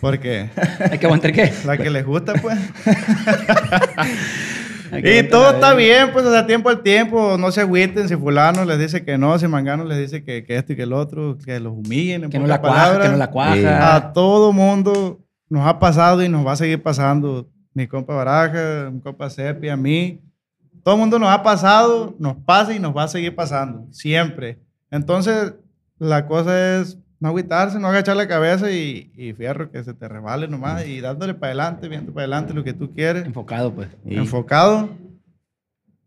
[0.00, 0.50] porque
[0.90, 1.52] Hay que aguantar qué.
[1.64, 2.58] la que les gusta, pues.
[4.98, 8.64] Y todo está bien, pues, o sea, tiempo al tiempo, no se agüiten si fulano
[8.64, 11.38] les dice que no, si mangano les dice que, que esto y que el otro,
[11.44, 12.24] que los humillen.
[12.24, 13.96] en Que no la cuaja, que no la cuaja.
[13.96, 17.48] A todo mundo nos ha pasado y nos va a seguir pasando.
[17.74, 20.20] Mi compa Baraja, mi compa Sepi, a mí.
[20.82, 23.86] Todo el mundo nos ha pasado, nos pasa y nos va a seguir pasando.
[23.92, 24.58] Siempre.
[24.90, 25.54] Entonces,
[25.98, 30.08] la cosa es no agüitarse, no agachar la cabeza y, y fierro, que se te
[30.08, 33.24] resbale nomás y dándole para adelante, viendo para adelante lo que tú quieres.
[33.24, 33.88] Enfocado, pues.
[34.06, 34.16] Sí.
[34.16, 34.88] Enfocado,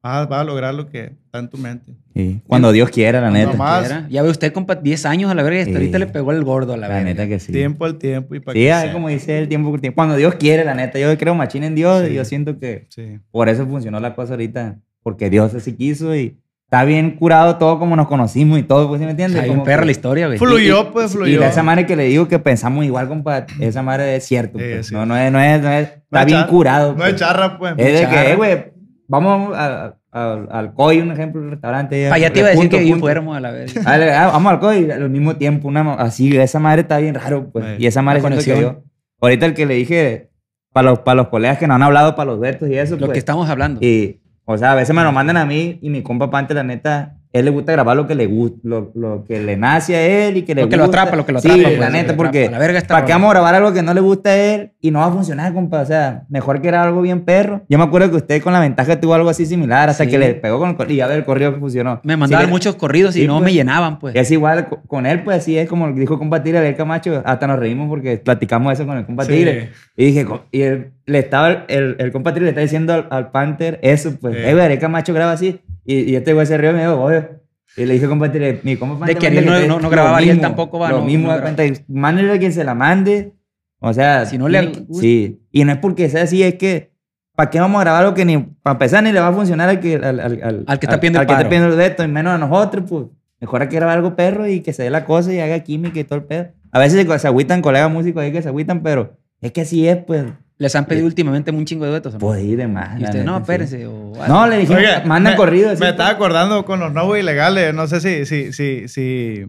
[0.03, 1.93] vas a, vas a lograr lo que está en tu mente.
[2.13, 2.41] Sí.
[2.47, 3.51] Cuando Dios quiera, la neta.
[3.53, 3.85] Nomás.
[3.85, 5.77] Era- Ya ve usted, compa, 10 años a la verga y hasta Sí.
[5.77, 7.09] ahorita le pegó el gordo a la, La verga.
[7.09, 7.53] neta que sí.
[7.53, 9.95] Tiempo al tiempo y para Sí, que como dice el tiempo por tiempo.
[9.95, 10.99] Cuando Dios quiere, la neta.
[10.99, 12.11] Yo creo machín en Dios Sí.
[12.11, 13.19] y yo siento que Sí.
[13.31, 14.79] por eso funcionó la cosa ahorita.
[15.01, 18.99] Porque Dios así quiso y está bien curado todo como nos conocimos y todo, pues,
[18.99, 19.41] ¿sí me entiendes?
[19.41, 20.37] Hay un perro que- la historia, güey.
[20.39, 21.43] Fluyó, pues, Y fluyó.
[21.43, 24.57] esa madre que le digo que pensamos igual, compa, esa madre es cierto.
[24.59, 24.87] Sí, pues.
[24.87, 24.93] sí.
[24.93, 26.91] No, no es, no es, no es- No está es bien char- curado.
[26.91, 27.09] No pues.
[27.13, 27.73] es charra, pues.
[27.77, 28.23] Es de charra.
[28.23, 28.65] que, eh, güey,
[29.07, 32.09] vamos a- a- al COI, un ejemplo, un restaurante.
[32.09, 32.99] Pa' allá te iba a decir punto, que punto.
[32.99, 33.81] fuéramos a la verga.
[33.85, 37.13] Ah, le- ah, vamos al COI al mismo tiempo, una, así, esa madre está bien
[37.15, 37.65] raro, pues.
[37.65, 37.83] Sí.
[37.83, 38.59] Y esa madre que conexión.
[38.59, 38.83] yo-
[39.21, 40.29] Ahorita el que le dije,
[40.73, 43.01] para los, para los colegas que no han hablado, para los vertos y eso, Lo
[43.07, 43.11] pues.
[43.13, 43.79] que estamos hablando.
[43.85, 46.63] Y, o sea, a veces me lo mandan a mí y mi compa Pante, la
[46.63, 50.01] neta, él le gusta grabar lo que le gusta, lo, lo que le nace a
[50.27, 51.01] él y que le Lo que lo gusta.
[51.01, 52.49] atrapa, lo que lo sí, atrapa, la pues, lo que neta, lo porque.
[52.49, 54.71] La verga está ¿para qué vamos a grabar algo que no le gusta a él
[54.81, 55.81] y no va a funcionar, compa?
[55.81, 57.61] O sea, mejor que era algo bien perro.
[57.69, 60.09] Yo me acuerdo que usted con la ventaja tuvo algo así similar hasta Sí.
[60.11, 61.99] que le pegó con el corrido y a ver el corrido que funcionó.
[62.03, 63.45] Me mandaban Sí, muchos corridos y sí, no pues.
[63.45, 64.15] me llenaban, pues.
[64.15, 67.47] Es igual co- con él, pues así es como dijo compa Tigre, Ariel Camacho, hasta
[67.47, 69.33] nos reímos porque platicamos eso con el compa Sí.
[69.33, 69.71] Tigre.
[69.97, 73.79] Y dije, y él, le estaba, el, el compa le está diciendo al, al Panther
[73.81, 74.41] eso, pues, Sí.
[74.45, 75.59] eh, Camacho graba así.
[75.85, 77.29] Y, y este güey se rió y me dijo, oye.
[77.77, 79.17] Y le dije, compa Tigre, mi compa Panther.
[79.17, 81.31] que Ariel no- no- no lo grababa y él mismo, tampoco va, Lo no- mismo,
[81.33, 83.33] no cuenta, mándale a quien se la mande.
[83.79, 85.01] O sea, Si no le gusta.
[85.01, 85.41] Sí.
[85.51, 86.91] Y no es porque sea así, es que.
[87.35, 89.67] ¿Para qué vamos a grabar algo que ni para empezar ni le va a funcionar
[89.67, 91.75] al que, al, al, al- Al que está pidiendo el al que está pidiendo el
[91.77, 92.85] veto y menos a nosotros?
[92.89, 93.05] Pues
[93.41, 95.99] mejor hay que grabar algo perro y que se dé la cosa y haga química
[95.99, 96.47] y todo el pedo.
[96.71, 99.85] A veces se, se agüitan colegas músicos ahí que se agüitan, pero es que así
[99.85, 100.23] es, pues.
[100.57, 102.19] ¿Les han pedido últimamente un chingo de duetos no?
[102.19, 102.97] Pues ahí de más.
[102.97, 103.41] y la ustedes, no, sí.
[103.41, 103.87] espérense.
[103.87, 105.67] O, No, le dije, Oye, mandan me- corrido.
[105.69, 105.91] así, Me pues.
[105.91, 107.73] estaba acordando con los nuevos ilegales.
[107.73, 109.45] No sé si, si, si, si,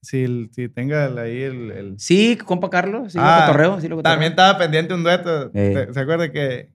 [0.00, 1.70] si, si tenga ahí el.
[1.72, 4.12] el- Sí, compa Carlos, sí, Ah, lo cotorreo, sí lo cotorreo.
[4.14, 5.50] También estaba pendiente un dueto.
[5.52, 5.86] Eh.
[5.88, 6.70] ¿Se- ¿Se acuerda que,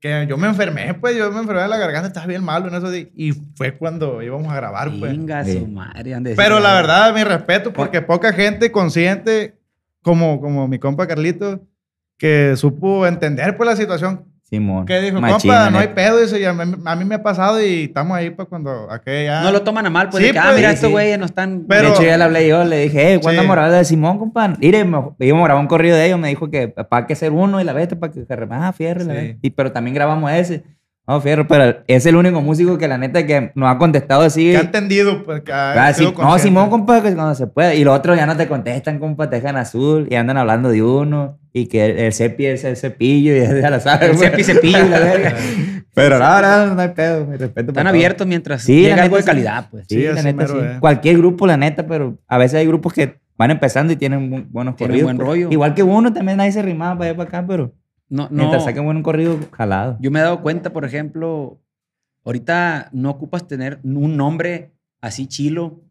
[0.00, 0.94] que yo me enfermé?
[0.94, 2.94] Pues yo me enfermé de la garganta, estaba bien malo en eso.
[2.94, 5.12] Y fue cuando íbamos a grabar, pues.
[5.12, 5.58] Venga, Sí.
[5.58, 6.16] su madre.
[6.36, 9.58] Pero la "Ah, verdad, mi respeto, porque poca gente consciente,
[10.00, 11.60] como, como mi compa Carlito,
[12.18, 14.24] que supo entender pues la situación.
[14.48, 14.86] Simón.
[14.86, 16.20] Que dijo, Machín, compa, no hay pedo.
[16.20, 19.42] Dice, y a, mí, a mí me ha pasado y estamos ahí pues cuando aquella...
[19.42, 21.24] No lo toman a mal, pues, Sí, que, ah, pues, mira, sí, estos güeyes no
[21.26, 21.64] están...
[21.68, 23.44] Pero- de hecho, ya le hablé yo, le dije, hey, ¿cuándo Sí.
[23.44, 24.46] vamos a grabar de Simón, compa?
[24.60, 27.32] Mire, me, íbamos a grabar un corrido de ellos, me dijo que para que hacer
[27.32, 29.38] uno y la bestia, para que ah, fierro, y la bestia.
[29.42, 30.62] Y, pero también grabamos ese.
[31.08, 34.50] No, fierro, pero es el único músico que la neta que nos ha contestado así.
[34.50, 36.36] Que ha entendido, pues, que ha Ah, sido no.
[36.38, 37.74] Simón, compa, que cuando se pueda.
[37.74, 40.82] Y los otros ya no te contestan, compa, te dejan azul y andan hablando de
[40.82, 41.38] uno.
[41.52, 44.10] Y que el, el cepi es el cepillo y ya lo sabes.
[44.10, 45.34] El cepi cepillo y la verga.
[45.94, 47.70] Pero no, no, no hay pedo, mi respeto.
[47.70, 49.86] Están abiertos mientras Sí, llega la algo de calidad, pues.
[49.88, 50.54] Sí, Sí, la neta, sí.
[50.60, 50.80] es.
[50.80, 54.74] Cualquier grupo, la neta, pero a veces hay grupos que van empezando y tienen buenos
[54.76, 55.04] Tienen corridos.
[55.04, 55.28] buen pues.
[55.28, 55.48] rollo.
[55.52, 57.72] Igual que uno, también nadie se rimaba para allá para acá, pero
[58.08, 59.96] No, no, mientras saquen buen corrido, jalado.
[60.00, 61.60] yo me he dado cuenta, por ejemplo,
[62.24, 65.82] ahorita no ocupas tener un nombre así chilo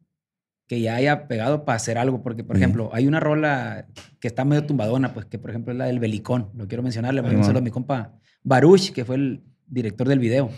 [0.67, 2.63] que ya haya pegado para hacer algo, porque, por Sí.
[2.63, 3.85] ejemplo, hay una rola
[4.19, 7.13] que está medio tumbadona, pues, que por ejemplo es la del Belicón, lo quiero mencionar,
[7.13, 8.13] le mando un saludo a mi compa
[8.43, 10.49] Baruch, que fue el director del video.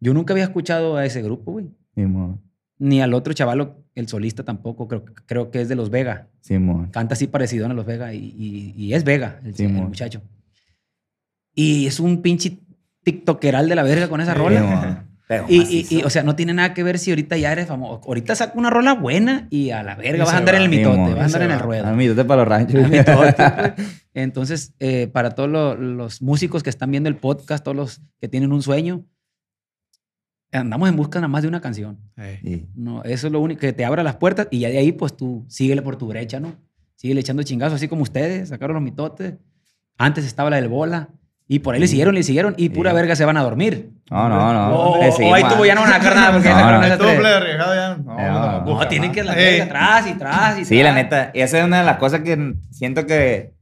[0.00, 1.70] Yo nunca había escuchado a ese grupo, güey.
[1.94, 2.40] Simón,
[2.78, 6.28] Ni al otro chavalo, el solista tampoco, creo, creo que es de Los Vega.
[6.40, 6.90] Simón.
[6.90, 10.20] Canta así parecido a Los Vega y, y- y es Vega, el, Sí, muchacho.
[11.54, 12.58] Y es un pinche
[13.04, 14.60] tiktokeral de la verga con esa Sí, rola.
[14.60, 15.14] Simón.
[15.26, 17.66] Pero Y, y- y, o sea, no tiene nada que ver si ahorita ya eres
[17.66, 18.02] famoso.
[18.06, 20.58] Ahorita saca una rola buena y a la verga Y vas a andar va.
[20.58, 21.86] en el mitote, vas a andar en el ruedo.
[21.86, 22.84] A mí, te para los ranchos.
[22.84, 23.32] Al mitote,
[23.76, 23.88] pues.
[24.12, 28.28] Entonces, eh, para todos lo- los músicos que están viendo el podcast, todos los que
[28.28, 29.04] tienen un sueño,
[30.52, 31.98] andamos en busca nada más de una canción.
[32.42, 32.66] Sí.
[32.74, 35.16] No, eso es lo único que te abra las puertas y ya de ahí, pues
[35.16, 36.54] tú síguele por tu brecha, ¿no?
[36.96, 39.34] Síguele echando chingazos, así como ustedes, sacaron los mitotes.
[39.98, 41.08] Antes estaba la del bola.
[41.46, 42.54] Y por ahí le siguieron, le siguieron.
[42.56, 42.96] Y pura Sí.
[42.96, 43.90] verga se van a dormir.
[44.10, 44.74] No, no, no.
[44.74, 46.96] O, o- o ahí tuvo ya no van a sacar nada porque No, sacaron no.
[46.98, 47.18] tres.
[47.20, 47.96] plebe, arriesgado ya.
[47.96, 50.90] No, No, no, no, No, tienen que la verga atrás y atrás y Sí, la
[50.90, 51.04] atrás.
[51.04, 51.30] neta.
[51.34, 53.52] Y esa es una de las cosas que siento que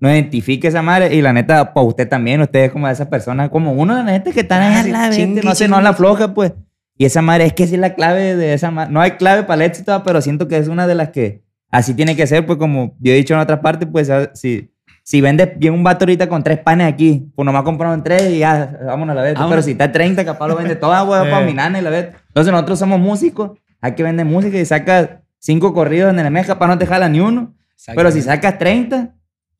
[0.00, 1.14] no identifique esa madre.
[1.14, 4.02] Y la neta, para usted también, usted es como de esas personas, como uno, la
[4.02, 5.68] neta, que están a la vete, no sé, chingue.
[5.68, 6.52] no la floja, pues.
[6.96, 8.92] Y esa madre es que sí es la clave de esa madre.
[8.92, 11.94] No hay clave para el éxito, pero siento que es una de las que así
[11.94, 14.72] tiene que ser, pues como yo he dicho en otras partes, pues si,
[15.08, 18.40] si vendes bien un vato ahorita con tres panes aquí, pues nomás compraron tres y
[18.40, 19.32] ya, vámonos a la vez.
[19.34, 19.52] Vámonos.
[19.52, 21.30] Pero si está 30, capaz lo vende toda, Eh.
[21.30, 22.08] para mi nana y la vez.
[22.26, 26.46] Entonces nosotros somos músicos, hay que vender música y sacas cinco corridos en el mes,
[26.46, 27.54] capaz no te jala ni uno.
[27.96, 29.14] Pero si sacas 30,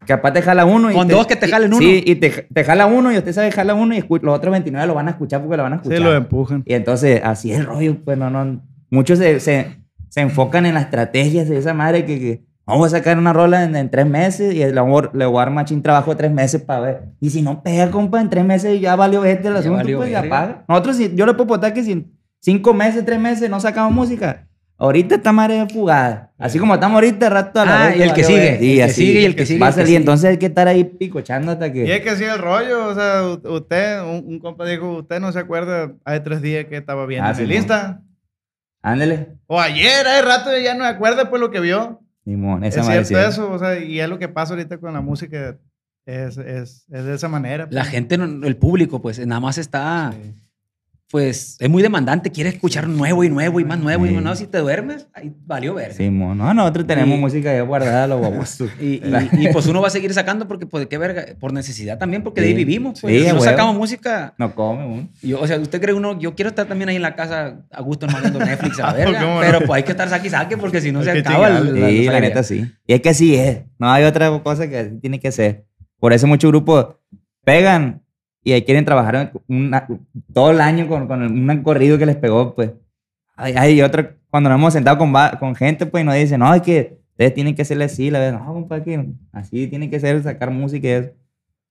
[0.07, 0.91] capaz te jala uno.
[0.91, 1.79] y Con dos que te y- jalen uno.
[1.81, 4.87] Sí, y te, te jala uno y usted sabe jala uno y los otros 29
[4.87, 5.97] lo van a escuchar porque lo van a escuchar.
[5.97, 6.63] Sí, lo empujan.
[6.67, 8.61] Y entonces, así es el rollo, pues no, no.
[8.91, 9.79] Muchos se, se,
[10.11, 13.65] se enfocan en las estrategias de esa madre que, que vamos a sacar una rola
[13.65, 16.17] en, en tres meses y le voy, a- le voy a dar machín trabajo de
[16.17, 17.03] tres meses para ver.
[17.21, 19.99] Y si no pega, compa, en tres meses ya valió este el Ya asunto, valió
[19.99, 20.37] pues ya verga.
[20.37, 20.65] paga.
[20.69, 23.93] Nosotros, si- yo le puedo botar que si en cinco meses, tres meses no sacamos
[23.93, 24.47] música,
[24.77, 26.33] ahorita esta madre fugada.
[26.39, 28.77] Así como estamos ahorita, rato a la Ah, vez y el que sigue, el Sí,
[28.77, 28.95] que así.
[28.95, 31.51] sigue y el que sigue, Va a el salir, entonces hay que estar ahí picochando
[31.53, 31.97] hasta Y que...
[31.97, 35.41] es que sí, el rollo, o sea, usted, un, un compa dijo, usted no se
[35.41, 37.53] acuerda, hace tres días que estaba viendo Ah, sí, el.
[37.53, 38.03] Insta.
[38.83, 39.39] Ándale.
[39.49, 42.01] O ayer, hace rato ya no me acuerda pues lo que vio.
[42.29, 45.01] Simón, esa es cierto eso, o sea, y es lo que pasa ahorita con la
[45.01, 45.59] música,
[46.07, 47.67] es, es, es de esa manera.
[47.71, 47.89] La pues.
[47.93, 50.35] gente, no- el público, pues nada más está, Sí.
[51.11, 54.15] Pues es muy demandante, quiere escuchar nuevo y nuevo y más nuevo y Sí.
[54.15, 54.37] más nuevo.
[54.37, 55.95] Si te duermes, ahí valió ver.
[55.95, 58.21] Simón, no, nosotros tenemos Y- música ya guardada, los
[58.61, 58.71] babosos.
[58.79, 61.97] Y, y- y, pues uno va a seguir sacando porque, pues, qué verga, por necesidad
[61.99, 62.59] también, porque de ahí Sí.
[62.59, 63.01] vivimos.
[63.01, 63.23] Pues.
[63.23, 65.09] Sí, si no sacamos música, No come, uno.
[65.23, 67.81] yo, o sea, usted cree uno, yo quiero estar también ahí en la casa a
[67.81, 69.41] gusto mandando Netflix a la Ah, verga, ¿cómo no?
[69.41, 71.89] pero pues hay que estar saque y saque porque si no se acaba el- chingarle.
[71.91, 72.29] Sí, la feria.
[72.29, 72.71] neta sí.
[72.87, 73.61] Y es que así es.
[73.79, 75.65] No hay otra cosa que tiene que ser.
[75.99, 76.97] Por eso muchos grupos
[77.45, 78.03] pegan
[78.49, 79.87] y ahí quieren trabajar una-
[80.33, 82.73] todo el año con, con un corrido que les pegó, pues.
[83.37, 86.63] Hay, otro, cuando nos hemos sentado con, con gente, pues, y nos dicen, no, es
[86.63, 90.23] que ustedes tienen que hacerle así, la verdad, no, compa, que así tiene que ser,
[90.23, 91.11] sacar música y eso.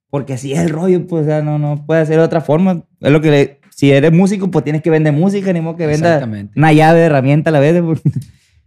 [0.09, 2.84] Porque así es el rollo, pues, o sea, no, no puede ser de otra forma.
[3.01, 5.86] Es lo que le- si eres músico, pues tienes que vender música, ni modo que
[5.88, 6.19] venda
[6.55, 7.82] una llave de herramienta a la vez.
[7.86, 8.01] pues.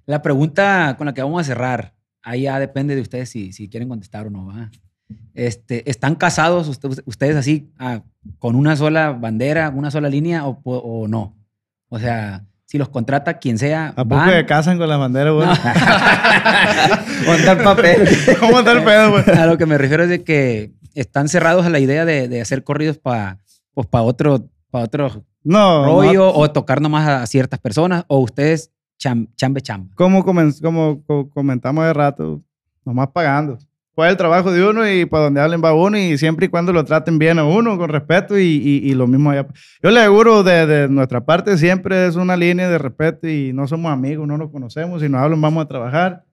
[0.05, 3.69] La pregunta con la que vamos a cerrar, ahí ya depende de ustedes si, si
[3.69, 4.47] quieren contestar o no.
[4.47, 4.71] ¿va?
[5.47, 8.03] Este, ¿Están casados usted- ustedes así ah,
[8.39, 11.35] con una sola bandera, una sola línea o, o no?
[11.89, 14.31] O sea, si los contrata quien sea, ¿A poco van.
[14.31, 15.47] se casan con la bandera, güey?
[15.47, 15.55] No.
[17.53, 18.09] El papel.
[18.41, 19.25] ¿Cómo está el pedo, güey?
[19.39, 22.41] A lo que me refiero es de que están cerrados a la idea de, de
[22.41, 23.39] hacer corridos para
[23.75, 28.19] pues, pa otro, pa otro No, rollo no, o tocar nomás a ciertas personas o
[28.19, 28.71] ustedes
[29.03, 29.95] cham- chambe chamba.
[29.95, 32.43] como, comen- como co- comentamos de rato,
[32.85, 33.59] nomás pagando.
[33.95, 36.73] Fue el trabajo de uno y para donde hablen va uno y siempre y cuando
[36.73, 39.47] lo traten bien a uno, con respeto y, y- y lo mismo allá.
[39.83, 43.67] Yo le aseguro de, de nuestra parte siempre es una línea de respeto y no
[43.67, 46.25] somos amigos, no nos conocemos, si nos hablan vamos a trabajar,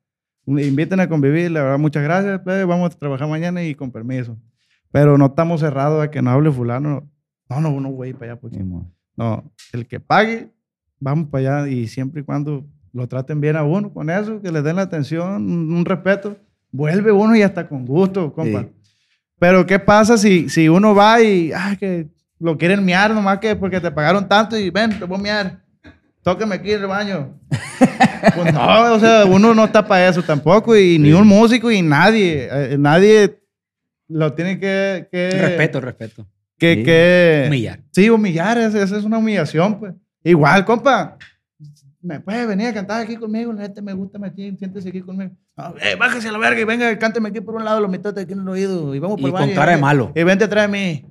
[0.46, 4.38] inviten a convivir, la verdad muchas gracias, plebe, vamos a trabajar mañana y con permiso.
[4.92, 7.10] Pero no estamos cerrados a que nos hable fulano.
[7.50, 8.40] No, no, no, güey, para allá.
[8.42, 8.54] Pues.
[9.18, 10.52] No, el que pague,
[11.00, 14.52] vamos para allá y siempre y cuando lo traten bien a uno con eso, que
[14.52, 16.38] les den la atención, un respeto,
[16.78, 18.62] vuelve uno y hasta con gusto, compa.
[18.62, 18.70] Sí.
[19.40, 22.08] Pero ¿qué pasa si, si uno va y ay, que
[22.40, 25.60] lo quieren miar nomás que porque te pagaron tanto y ven, te voy a miar,
[26.24, 27.40] tóqueme aquí el baño?
[28.36, 31.82] pues no, o sea, uno no está para eso tampoco y ni un músico y
[31.82, 33.40] nadie, eh, nadie
[34.08, 35.08] lo tiene que...
[35.12, 36.28] que Respeto, respeto.
[36.58, 36.84] Que, Sí.
[36.84, 37.80] que, Humillar.
[37.92, 39.94] Sí, humillar, esa es una humillación, pues.
[40.24, 41.18] Igual, compa,
[42.02, 45.02] me puede venir a cantar aquí conmigo, la gente me gusta, me aquí, siéntese aquí
[45.02, 45.32] conmigo.
[45.58, 48.24] No, eh, bájese a la verga y venga, cánteme aquí por un lado, los mitotes
[48.24, 50.12] aquí en el oído y vamos por Y con cara de vente- malo.
[50.16, 51.06] Y vente atrás de mí.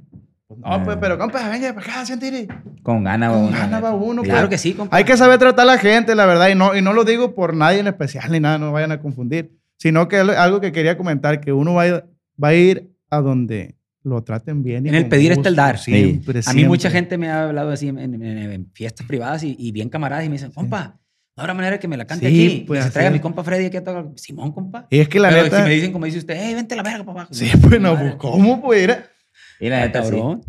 [0.48, 0.82] Pues no, Ah.
[0.84, 2.46] pues, pero compa, venga para acá, siéntese.
[2.82, 4.22] Con ganas va Con uno, ganas la va uno.
[4.22, 4.96] Claro que sí, compa.
[4.96, 7.34] Hay que saber tratar a la gente, la verdad, y no, y no lo digo
[7.34, 10.96] por nadie en especial ni nada, no vayan a confundir, sino que algo que quería
[10.96, 12.04] comentar, que uno va a ir,
[12.42, 13.75] va a, ir a donde
[14.06, 14.86] lo traten bien.
[14.86, 15.78] y En el pedir está el dar.
[15.78, 17.00] Siempre, A mí mucha siempre.
[17.00, 20.28] gente me ha hablado así en, en- en- fiestas privadas y, y bien camaradas y
[20.28, 20.98] me dicen, compa,
[21.36, 22.64] no habrá manera que me la cante Sí, aquí.
[22.66, 24.06] pues, y se traiga a mi compa Freddy aquí a tocar.
[24.14, 24.86] Simón, compa.
[24.90, 25.56] Y es que la Pero neta...
[25.58, 27.34] si me dicen como dice usted, hey, vente a la verga para abajo.
[27.34, 28.82] Sí, pues no, pues, ¿cómo pues?
[28.82, 29.06] Era?
[29.60, 30.10] Y la neta, sí.
[30.12, 30.42] Cabrón.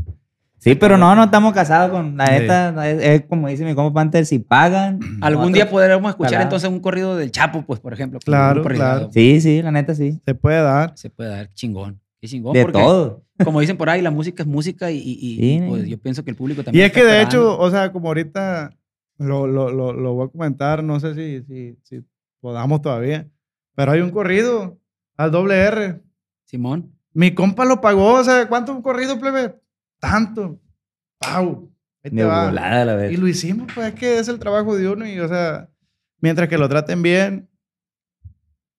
[0.59, 2.31] Sí, pero no, no estamos casados con la Sí.
[2.33, 2.89] neta.
[2.89, 4.99] Es, es como dice mi compa Panther, si pagan.
[5.21, 6.43] Algún nosotros- día podremos escuchar Ojalá.
[6.43, 8.19] entonces un corrido del Chapo, pues, por ejemplo.
[8.23, 9.09] Claro, claro.
[9.13, 10.19] Sí, sí, la neta sí.
[10.25, 10.93] Se puede dar.
[10.95, 11.99] Se puede dar chingón.
[12.19, 12.53] Qué chingón.
[12.53, 13.23] De porque, todo.
[13.43, 16.31] Como dicen por ahí, la música es música y, y- y, pues, yo pienso que
[16.31, 16.85] el público Y también.
[16.85, 17.51] es está que de esperando.
[17.53, 18.75] hecho, o sea, como ahorita
[19.19, 22.03] lo, lo, lo, lo voy a comentar, no sé si, si, si
[22.39, 23.29] podamos todavía,
[23.75, 24.79] pero hay un corrido
[25.15, 26.01] al doble R.
[26.45, 26.93] Simón.
[27.13, 29.55] Mi compa lo pagó, o sea, ¿cuánto un corrido, plebe?
[29.99, 30.59] Tanto.
[31.19, 31.71] Pau.
[32.03, 32.45] Ahí te De va.
[32.45, 33.19] volada, la Y verdad.
[33.19, 35.69] lo hicimos, pues es que es el trabajo de uno y, o sea,
[36.21, 37.49] mientras que lo traten bien,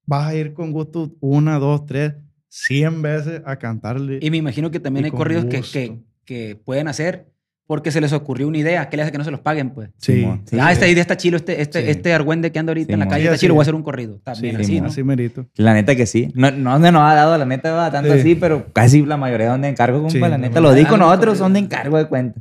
[0.06, 2.14] vas a ir con gusto una, dos, tres,
[2.48, 4.18] cien veces a cantarle.
[4.22, 7.28] Y me imagino que también hay corridos que, que, que pueden hacer
[7.66, 8.88] porque se les ocurrió una idea.
[8.88, 9.90] ¿Qué le hace que no se los paguen, pues?
[9.98, 10.26] sí.
[10.46, 10.72] Sí, ah, sí.
[10.72, 11.36] esta idea está chilo.
[11.36, 11.90] Este, este, Sí.
[11.90, 13.52] este argüende que anda ahorita en la calle Sí, está chilo.
[13.54, 14.18] Voy a hacer un corrido.
[14.24, 14.80] También Sí, así.
[14.80, 14.86] ¿no?
[14.86, 15.46] así merito.
[15.56, 16.32] La neta que sí.
[16.34, 18.20] No, no se nos ha dado, la neta, va tanto Sí.
[18.20, 20.10] así, pero casi la mayoría son de encargo, compa.
[20.12, 20.78] Sí, la neta, los mayoría.
[20.80, 22.40] discos Ah, no, nosotros son de encargo de cuenta.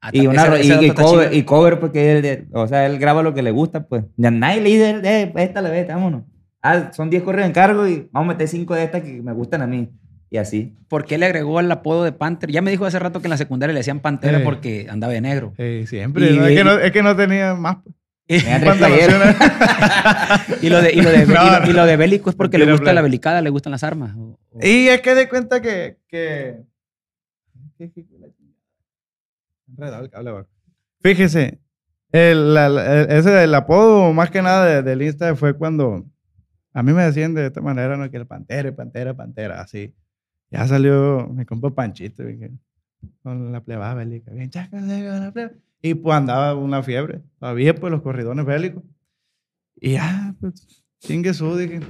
[0.00, 2.86] Ah, Y, una, ese y, dato y cover, y cover porque él, de- o sea,
[2.86, 4.04] él graba lo que le gusta, pues.
[4.16, 6.22] Ya nadie le dice, eh, esta la vete, vámonos.
[6.68, 9.32] Ah, son 10 correos de encargo y vamos a meter 5 de estas que me
[9.32, 9.88] gustan a mí.
[10.28, 10.74] Y así.
[10.88, 12.50] ¿Por qué le agregó el apodo de Panther?
[12.50, 14.44] Ya me dijo hace rato que en la secundaria le decían Pantera Sí.
[14.44, 15.52] porque andaba de negro.
[15.56, 16.30] Eh, siempre.
[16.32, 16.46] Y- ¿no?
[16.46, 17.76] Es, que no, es que no tenía más.
[18.26, 19.36] playeras.
[20.62, 22.58] Y lo de, y lo de, y lo- No, y lo de bélico es porque
[22.58, 23.02] le gusta la plebe.
[23.02, 24.16] belicada, le gustan las armas.
[24.16, 25.98] o- o- Y es que de cuenta que.
[26.08, 26.56] que...
[27.78, 28.26] ¿Qué- qué- qué la
[30.40, 30.46] el.
[31.02, 31.60] Fíjese,
[32.12, 36.04] el, la- la- el- ese del apodo, más que nada de- del Insta, fue cuando
[36.76, 38.10] a mí me decían de esta manera, ¿no?
[38.10, 39.94] Que el pantera, pantera, pantera, así.
[40.50, 42.22] Ya salió mi compa Panchito,
[43.22, 44.30] con la plebada bélica.
[44.30, 45.52] Bien, chaca, la pleba.
[45.80, 47.22] Y pues andaba una fiebre.
[47.40, 48.82] Todavía, pues, los corridones bélicos.
[49.76, 51.80] Y ya, pues, chingue su, dije.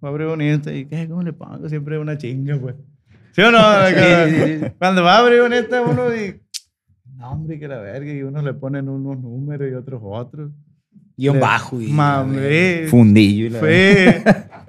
[0.00, 1.08] Voy a abrir un Insta y, ¿qué?
[1.08, 1.68] ¿Cómo le pongo?
[1.68, 2.74] Siempre una chinga, pues.
[3.30, 3.58] ¿Sí o no?
[3.86, 4.66] Sí, sí.
[4.80, 6.40] Cuando va a abrir un Insta, uno y...
[7.16, 8.12] No, hombre, que la verga.
[8.12, 10.50] Y unos le ponen unos números y otros otros.
[11.16, 11.80] Guión bajo.
[11.80, 12.86] Y, Mame.
[12.88, 13.46] Fundillo.
[13.46, 14.24] y la- Fue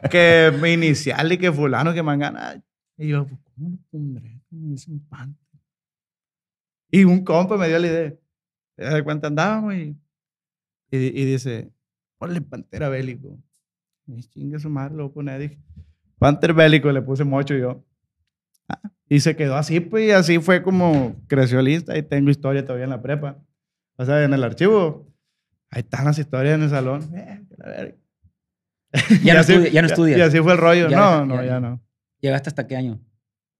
[0.09, 2.61] que mi inicial y que fulano que mangana.
[2.97, 4.39] Y yo, pues, ¿cómo lo pondré?
[4.49, 5.35] ¿Cómo dice un pan?
[6.91, 8.13] Y un compa me dio la idea.
[8.77, 9.73] ¿De cuánto andábamos?
[9.73, 9.97] Y,
[10.91, 11.71] y, y dice,
[12.17, 13.37] ponle pantera bélico.
[14.07, 15.41] Y chingue su madre, lo poner.
[15.41, 15.59] Dije,
[16.19, 17.83] Panther bélico, le puse mocho yo.
[18.69, 21.97] Ah, y se quedó así, pues, y así fue como creció el Insta.
[21.97, 23.43] Y tengo historia todavía en la prepa.
[23.97, 25.07] O sea, en el archivo.
[25.71, 27.09] Ahí están las historias en el salón.
[27.15, 27.95] Eh.
[29.23, 30.17] Ya no así- estudia- ya no y- estudias.
[30.17, 30.89] Y así fue el rollo.
[30.89, 31.81] Ya, no, no, ya, no.
[32.21, 32.99] ¿Llegaste hasta qué año?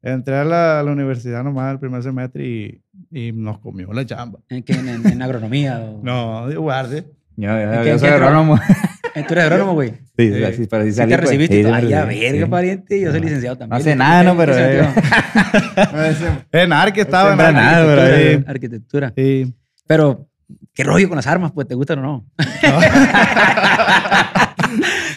[0.01, 2.81] Entré a la, a la universidad nomás el primer semestre y,
[3.11, 4.39] y nos comió la chamba.
[4.49, 4.73] ¿En, qué?
[4.73, 5.79] en, en- en agronomía?
[5.79, 5.99] O...
[6.03, 7.05] No, de guarde.
[7.37, 8.57] Yo, yo, ¿En en soy agrónomo.
[9.27, 9.89] ¿Tú eres agrónomo, güey?
[10.17, 10.53] Sí, Sí.
[10.55, 11.29] sí, pero sí ¿Sí salí, te pues.
[11.29, 11.63] recibiste?
[11.63, 12.51] Sí, Ay, ya, sí, verga, sí.
[12.51, 13.01] pariente.
[13.01, 13.77] Yo soy licenciado también.
[13.79, 14.37] No sé nada, ¿no?
[14.37, 14.87] Pero, ¿Qué eh.
[16.51, 17.33] En Arque estaba.
[17.33, 18.15] en Arque.
[18.15, 19.13] Sí, ahí- Arquitectura.
[19.15, 19.53] sí.
[19.87, 20.29] Pero,
[20.73, 21.51] ¿qué rollo con las armas?
[21.51, 22.25] Pues, ¿te gustan o no?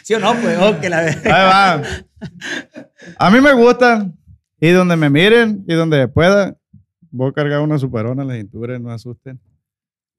[0.02, 0.34] ¿Sí o no?
[0.34, 1.82] Pues, oh, que la Ahí va.
[3.18, 4.16] A mí me gustan,
[4.60, 6.56] Y donde me miren y donde pueda,
[7.10, 9.40] voy a cargar una superona en la cintura, no asusten.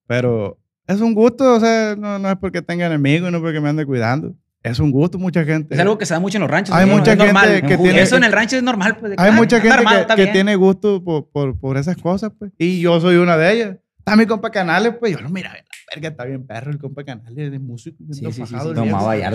[0.07, 0.57] Pero
[0.87, 3.69] es un gusto, o sea, no, no es porque tenga enemigos, no es porque me
[3.69, 4.33] ande cuidando.
[4.61, 5.73] Es un gusto, mucha gente.
[5.73, 6.75] Es algo que se da mucho en los ranchos.
[6.75, 6.97] Hay ¿no?
[6.97, 7.61] mucha Es gente normal.
[7.61, 8.97] que tiene- Eso en el rancho es normal.
[8.97, 12.31] Pues, Hay ah, mucha gente armado, que, que tiene gusto por, por, por esas cosas,
[12.37, 12.51] pues.
[12.57, 13.77] Y yo soy una de ellas.
[14.15, 15.13] Mi compa Canales, pues.
[15.13, 17.97] Yo no, mira, la verga, está bien perro el compa Canales, de músico.
[18.11, 18.55] Sí, sí, sí.
[18.75, 19.31] Tomaba ya.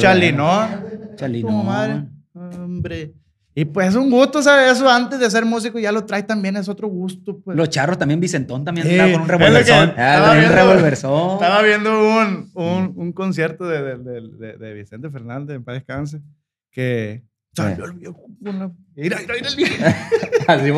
[1.42, 2.04] Tu madre.
[2.34, 3.14] Hombre.
[3.56, 4.72] Y pues es un gusto, ¿sabes?
[4.72, 7.56] Eso antes de ser músico ya lo trae también, es otro gusto, pues.
[7.56, 9.88] Los charros también, Vicentón también Sí, andaba con un lo revolversón.
[9.90, 10.56] estaba Tenía un viendo.
[10.56, 11.32] revolversón.
[11.34, 15.74] Estaba viendo un, un, un concierto de, de, de, de- de Vicente Fernández, en paz
[15.76, 16.20] descanse,
[16.72, 17.22] que
[17.54, 18.72] salió el viejo con la...
[18.96, 19.74] Mira, mira, mira el viejo.
[20.48, 20.70] Así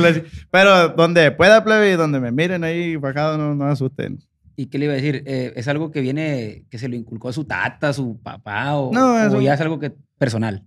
[0.00, 4.18] la- Pero donde pueda, plebe, y donde me miren ahí bajado, no, no asusten.
[4.56, 5.22] ¿Y qué le iba a decir?
[5.26, 8.76] Eh, ¿Es algo que viene, que se lo inculcó a su tata, su papá?
[8.76, 10.64] ¿O, No, o eso- ya es algo que personal?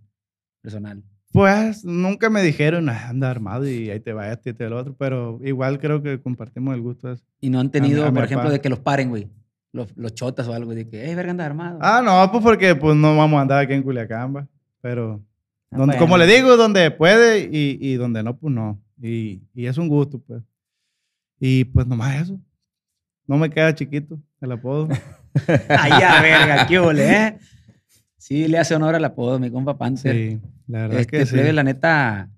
[0.62, 1.04] Personal.
[1.32, 4.68] Pues nunca me dijeron, "Ah, anda armado y ahí te va este y te va
[4.70, 7.24] el otro, pero igual creo que compartimos el gusto de eso.
[7.42, 8.26] Y no han tenido, a mi por papá.
[8.26, 9.28] ejemplo, de que los paren, güey.
[9.76, 11.80] Los, los chotas o algo, de que, eh, verga, anda armado.
[11.82, 14.48] Ah, no, pues porque pues no vamos a andar aquí en Culiacán, va.
[14.82, 15.22] Pero
[15.72, 16.00] Ah, donde- bueno.
[16.00, 18.82] como le digo, donde puede y, y donde no, pues no.
[19.02, 20.42] Y, y es un gusto, pues.
[21.40, 22.40] Y pues nomás eso.
[23.28, 24.88] No me queda chiquito el apodo.
[25.70, 27.38] Ay, ya, verga, qué ole, ¿eh?
[28.18, 30.16] Sí, le hace honor al apodo, mi compa Panther.
[30.16, 31.34] Sí, la verdad Este, que sí.
[31.34, 32.30] plebe, la neta,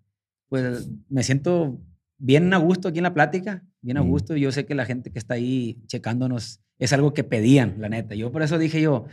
[0.50, 1.78] pues me siento
[2.18, 4.08] bien a gusto aquí en la plática, bien a Sí.
[4.08, 4.36] gusto.
[4.36, 8.15] Yo sé que la gente que está ahí checándonos es algo que pedían, la neta.
[8.15, 9.05] Yo por eso dije yo,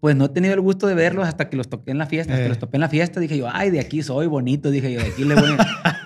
[0.00, 2.32] pues no he tenido el gusto de verlos hasta que los toqué en la fiesta.
[2.32, 2.46] Hasta Eh.
[2.46, 4.70] que los topé en la fiesta, dije yo, ay, de aquí soy bonito.
[4.72, 5.50] Dije yo, de aquí, le voy,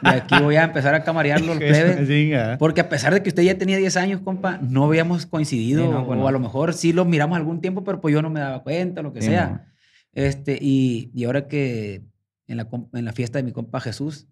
[0.02, 2.06] de aquí voy a empezar a camarear los plebes.
[2.06, 2.58] chinga.
[2.58, 5.82] Porque a pesar de que usted ya tenía 10 años, compa, no habíamos coincidido.
[5.84, 8.20] Sí, no, pues o a lo mejor sí los miramos algún tiempo, pero pues yo
[8.20, 9.48] no me daba cuenta, lo que Sí, sea.
[9.48, 9.60] no.
[10.12, 12.02] Este, y, y ahora que
[12.48, 14.26] en la, en la fiesta de mi compa Jesús,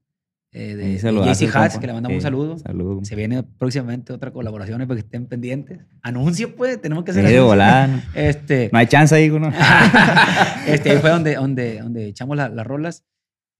[0.57, 2.59] eh, de, de JC Hats, que le mandamos un Sí, saludo.
[2.59, 3.09] Saludos.
[3.09, 5.81] Se viene próximamente otra colaboración para que estén pendientes.
[6.01, 7.49] Anuncio, pues, tenemos que Sí, hacer de anuncio.
[7.51, 7.87] volada.
[8.15, 9.51] No, Este, no hay chance ahí, uno.
[10.67, 13.05] este, ahí fue donde, donde, donde echamos la- las rolas.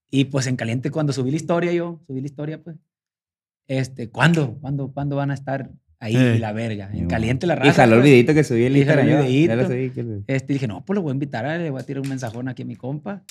[0.09, 2.77] Y pues en caliente, cuando subí la historia, yo subí la historia, pues.
[3.67, 4.57] Este, ¿cuándo?
[4.61, 6.39] ¿Cuándo, ¿cuándo van a estar ahí Eh.
[6.39, 6.89] la verga?
[6.93, 7.73] En Sí, caliente la Y raza.
[7.73, 8.11] jaló el pues.
[8.11, 9.07] videito que subí el Y Instagram.
[9.07, 9.65] Ya lo videíto.
[9.67, 12.01] subí, que lo- Este, dije, no, pues lo voy a invitar, le voy a tirar
[12.03, 13.23] un mensajón aquí a mi compa.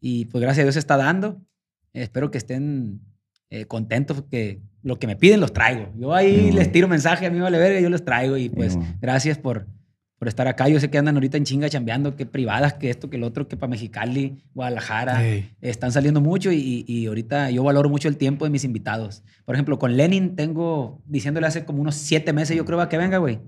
[0.00, 1.40] Y pues gracias a Dios se está dando.
[1.94, 3.00] Espero que estén
[3.50, 5.92] eh, contentos porque lo que me piden los traigo.
[5.96, 8.36] Yo ahí Sí, les tiro mensaje a mí vale verga, yo los traigo.
[8.36, 9.66] Y pues gracias por,
[10.18, 10.68] por estar acá.
[10.68, 13.48] Yo sé que andan ahorita en chinga chambeando, que privadas, que esto, que el otro,
[13.48, 15.22] que para Mexicali, Guadalajara.
[15.60, 19.22] Están saliendo mucho y, y ahorita yo valoro mucho el tiempo de mis invitados.
[19.44, 22.98] Por ejemplo, con Lenin tengo diciéndole hace como unos siete meses, yo creo, a que
[22.98, 23.40] venga, güey.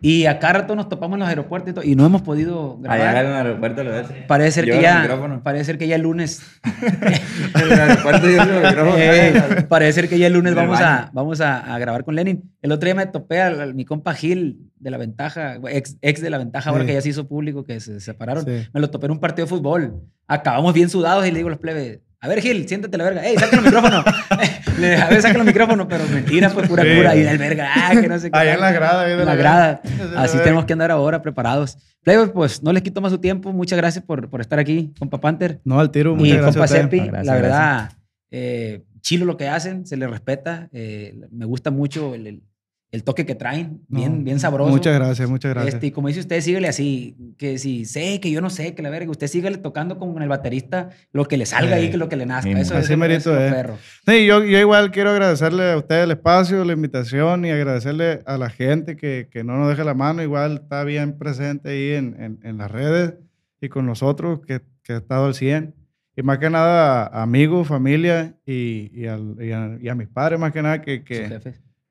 [0.00, 2.78] Y a cada rato nos topamos en los aeropuertos y, todo, y no hemos podido
[2.88, 3.26] Allá en grabar.
[3.26, 4.06] el aeropuerto lo ves.
[4.26, 5.42] Parece ser, que ya, micrófono.
[5.42, 8.94] parece ser que ya el lunes, En el aeropuerto yo el micrófono.
[8.98, 12.14] eh, parece ser que ya el lunes el vamos, a, vamos a, a grabar con
[12.14, 12.50] Lenin.
[12.62, 16.30] El otro día me topé a, mi compa Gil de la ventaja, ex, ex de
[16.30, 16.88] la ventaja, ahora Sí.
[16.88, 18.44] que ya se hizo público, que se separaron.
[18.44, 18.68] Sí.
[18.72, 20.02] Me lo topé en un partido de fútbol.
[20.26, 23.24] Acabamos bien sudados y le digo a los plebes, a ver Gil, siéntate la verga.
[23.26, 24.04] Ey, saca el micrófono.
[24.78, 26.96] Le a ver, saca el micrófono, pero mentira, fue pura Sí.
[26.96, 27.14] cura.
[27.16, 28.38] Y del verga, ah, que no sé qué.
[28.38, 29.02] Allá en la grada.
[29.04, 29.80] ahí de En la grada.
[30.16, 31.78] Así tenemos que andar ahora preparados.
[32.02, 33.52] Plebes, pues no les quito más su tiempo.
[33.52, 35.60] Muchas gracias por, por estar aquí, compa Panther.
[35.64, 36.54] No, al tiro, Y muchas gracias.
[36.54, 36.82] compa a ustedes.
[36.84, 37.92] Sepi, Ah, gracias, la verdad,
[38.30, 40.68] eh, chilo lo que hacen, se les respeta.
[40.72, 42.42] eh, me gusta mucho el, el-
[42.90, 44.70] el toque que traen, bien, No, bien sabroso.
[44.70, 45.74] Muchas gracias, muchas gracias.
[45.74, 48.80] Este, y como dice usted, síguele así, que si sé, que yo no sé, que
[48.82, 51.98] la verga, usted síguele tocando con el baterista lo que le salga Eh, ahí, que
[51.98, 52.50] lo que le nazca.
[52.50, 53.52] sí, Eso, así es merito es.
[53.52, 53.76] perro.
[54.06, 58.38] Sí, yo, yo igual quiero agradecerle a ustedes el espacio, la invitación y agradecerle a
[58.38, 60.22] la gente que, que no nos deja la mano.
[60.22, 63.14] Igual está bien presente ahí en, en- en las redes
[63.60, 65.74] y con nosotros, que, que ha estado al 100.
[66.16, 70.40] Y más que nada, amigos, familia y, y, al- y a, y a mis padres,
[70.40, 71.38] más que nada, que, que.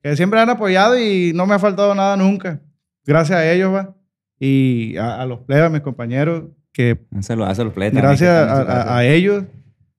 [0.02, 2.60] Que siempre han apoyado y no me ha faltado nada nunca.
[3.06, 3.96] Gracias a ellos, va.
[4.40, 8.10] Y a, a los plebes, a mis compañeros, que Un saludazo a los players también
[8.10, 8.62] gracias a,
[8.94, 9.44] a- a ellos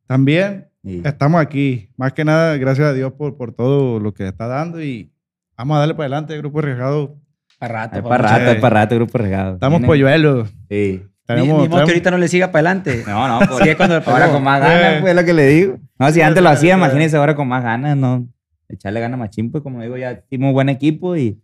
[0.07, 1.91] también Y- estamos aquí.
[1.97, 5.11] Más que nada, gracias a Dios por, por todo lo que está dando y
[5.57, 7.17] vamos a darle para adelante, Grupo Arriesgado.
[7.59, 8.03] Para rato.
[8.09, 9.55] Para rato, para rato, grupo regado.
[9.55, 10.49] Estamos Vienen- polluelos.
[10.71, 11.03] Sí.
[11.03, 13.03] Ni, Tenemos, ni modo que ahorita no le siga para adelante.
[13.07, 14.99] No, no, por, Sí, es cuando- ahora con más ganas, Eh.
[15.01, 15.79] pues es lo que le digo.
[15.99, 18.29] No, si antes lo hacía, imagínense ahora con más ganas, ¿no?
[18.69, 21.41] Echarle ganas machín, pues como digo, ya hicimos buen equipo y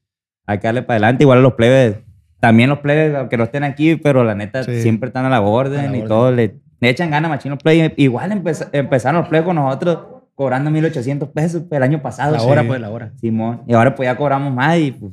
[0.46, 1.24] hay que darle para adelante.
[1.24, 1.98] Igual a los plebes,
[2.40, 4.82] también los plebes, aunque no estén aquí, pero la neta Sí.
[4.82, 6.08] siempre están a la orden A la y orden.
[6.08, 6.30] todo.
[6.32, 7.92] Le, le echan ganas machín los plebes.
[7.96, 9.98] Igual empeza- empezaron los plebes con nosotros
[10.34, 12.32] cobrando 1.800 pesos pues, el año pasado.
[12.32, 12.46] La sí.
[12.48, 13.12] hora, pues, la hora.
[13.20, 13.62] Simón.
[13.66, 15.12] Y ahora pues ya cobramos más y pues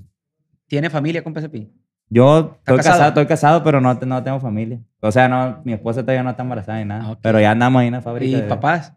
[0.67, 1.69] ¿Tiene familia, compa Sepi?
[2.09, 2.93] yo estoy casado?
[2.95, 3.07] casado?
[3.09, 4.79] estoy casado, pero no, no tengo familia.
[5.01, 7.03] O sea, no, mi esposa todavía no está embarazada ni nada.
[7.11, 7.17] Ah.
[7.21, 8.37] Pero ya andamos ahí en la fábrica.
[8.37, 8.93] ¿Y de- papás?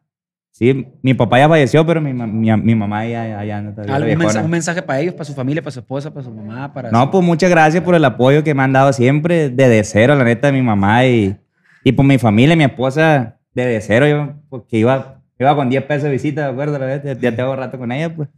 [0.56, 3.96] Sí, mi papá ya falleció, pero mi, mi, mi mamá ya, ya anda todavía.
[3.96, 4.24] ¿Algún viejona.
[4.26, 6.72] mensaje, un mensaje para ellos, para su familia, para su esposa, para su mamá?
[6.72, 9.82] Para No, su- pues muchas gracias por el apoyo que me han dado siempre, desde
[9.82, 11.36] cero, la neta, mi mamá y,
[11.82, 16.04] y por mi familia, mi esposa, desde cero, yo, porque iba, iba con 10 pesos
[16.04, 16.78] de visita, ¿de acuerdo?
[16.78, 18.28] La neta, ya tengo rato con ella, pues.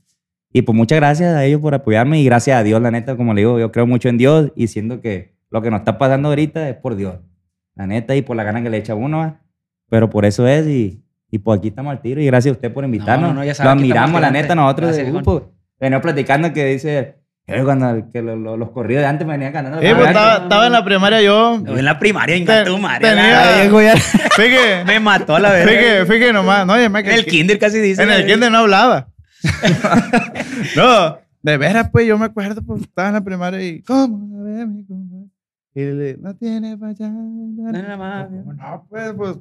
[0.55, 3.35] Y pues muchas gracias a ellos por apoyarme y gracias a Dios, la neta, como
[3.35, 6.31] le digo, yo creo mucho en Dios y siento que lo que nos está pasando
[6.31, 7.17] ahorita es por Dios,
[7.75, 9.43] la neta, y por la gana que le echa uno, ¿va?
[9.91, 12.73] pero por eso es y, y pues aquí estamos al tiro y gracias a usted
[12.73, 13.31] por invitarnos.
[13.31, 15.35] no, no, ya sabe, lo admiramos, la neta, nosotros Gracias, del viejón.
[15.41, 15.53] grupo.
[15.81, 17.17] Venimos platicando que dice,
[17.49, 19.81] eh, cuando que lo- lo- los corridos de antes me venían cantando.
[19.81, 21.57] Eh, pues, estaba, estaba en la primaria yo.
[21.57, 23.09] En la primaria, Te- tu madre.
[23.09, 23.69] tenía-
[24.37, 25.69] Fíjate, Me mató a la verdad.
[25.73, 26.67] fíjate, fíjate nomás.
[26.67, 28.03] No, me- En el kinder casi dice.
[28.03, 29.09] En el kinder no hablaba.
[30.77, 33.83] no, de veras, pues yo me acuerdo, pues estaba en la primaria y.
[33.83, 35.27] ¿Cómo la ve mi compadre?
[35.75, 37.09] Y le no tiene para allá.
[37.11, 38.27] Nada más.
[38.29, 39.37] ¿Cómo No, pues, pues.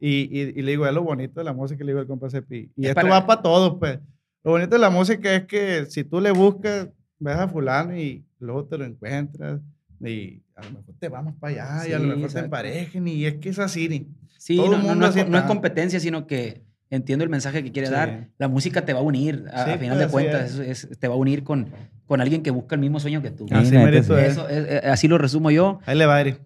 [0.00, 2.28] Y, y, y le digo, es lo bonito de la música, le digo al compa
[2.30, 2.70] Cepi.
[2.76, 3.98] Y Es esto para- va para todos, pues.
[4.42, 6.88] Lo bonito de la música es que si tú le buscas,
[7.18, 9.60] ves a fulano y luego te lo encuentras.
[10.00, 12.44] Y a lo mejor te vamos para allá y a lo Sí, mejor te exacto.
[12.46, 13.08] emparejen.
[13.08, 13.88] Y es que es así.
[13.88, 14.06] ni-
[14.38, 17.30] Sí, Todo no, el no, mundo no es, no es competencia, sino que entiendo el
[17.30, 17.94] mensaje que quiere Sí.
[17.94, 18.28] dar.
[18.38, 20.58] La música te va a unir, a, Sí, a final pues, de cuentas, es.
[20.84, 21.68] es- es- te va a unir con,
[22.06, 23.48] con alguien que busca el mismo sueño que tú.
[23.48, 24.22] Sí, Así neta, merito sí.
[24.22, 24.32] es.
[24.32, 25.80] Eso, es- eh, así lo resumo yo.
[25.86, 26.32] Ahí le va, Eri.
[26.32, 26.44] Todos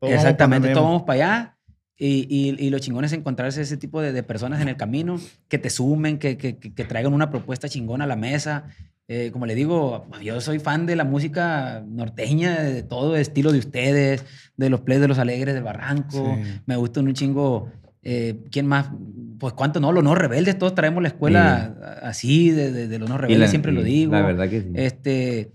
[0.00, 1.55] vamos Exactamente, todos vamos para allá.
[1.98, 5.18] Y, y, y lo chingón es encontrarse ese tipo de, de personas en el camino
[5.48, 8.64] que te sumen, que, que, que- traigan una propuesta chingona a la mesa.
[9.08, 13.52] Eh, como le digo, yo soy fan de la música norteña, de todo el estilo
[13.52, 14.24] de ustedes,
[14.56, 16.36] de los plays de los alegres del barranco.
[16.42, 16.50] Sí.
[16.66, 17.70] Me gusta un chingo.
[18.02, 18.90] eh, ¿Quién más?
[19.38, 23.08] Pues cuánto no, los no rebeldes, todos traemos la escuela así, de, de- de los
[23.08, 24.12] no rebeldes, la- siempre lo digo.
[24.12, 24.68] La verdad que sí.
[24.74, 25.52] Este,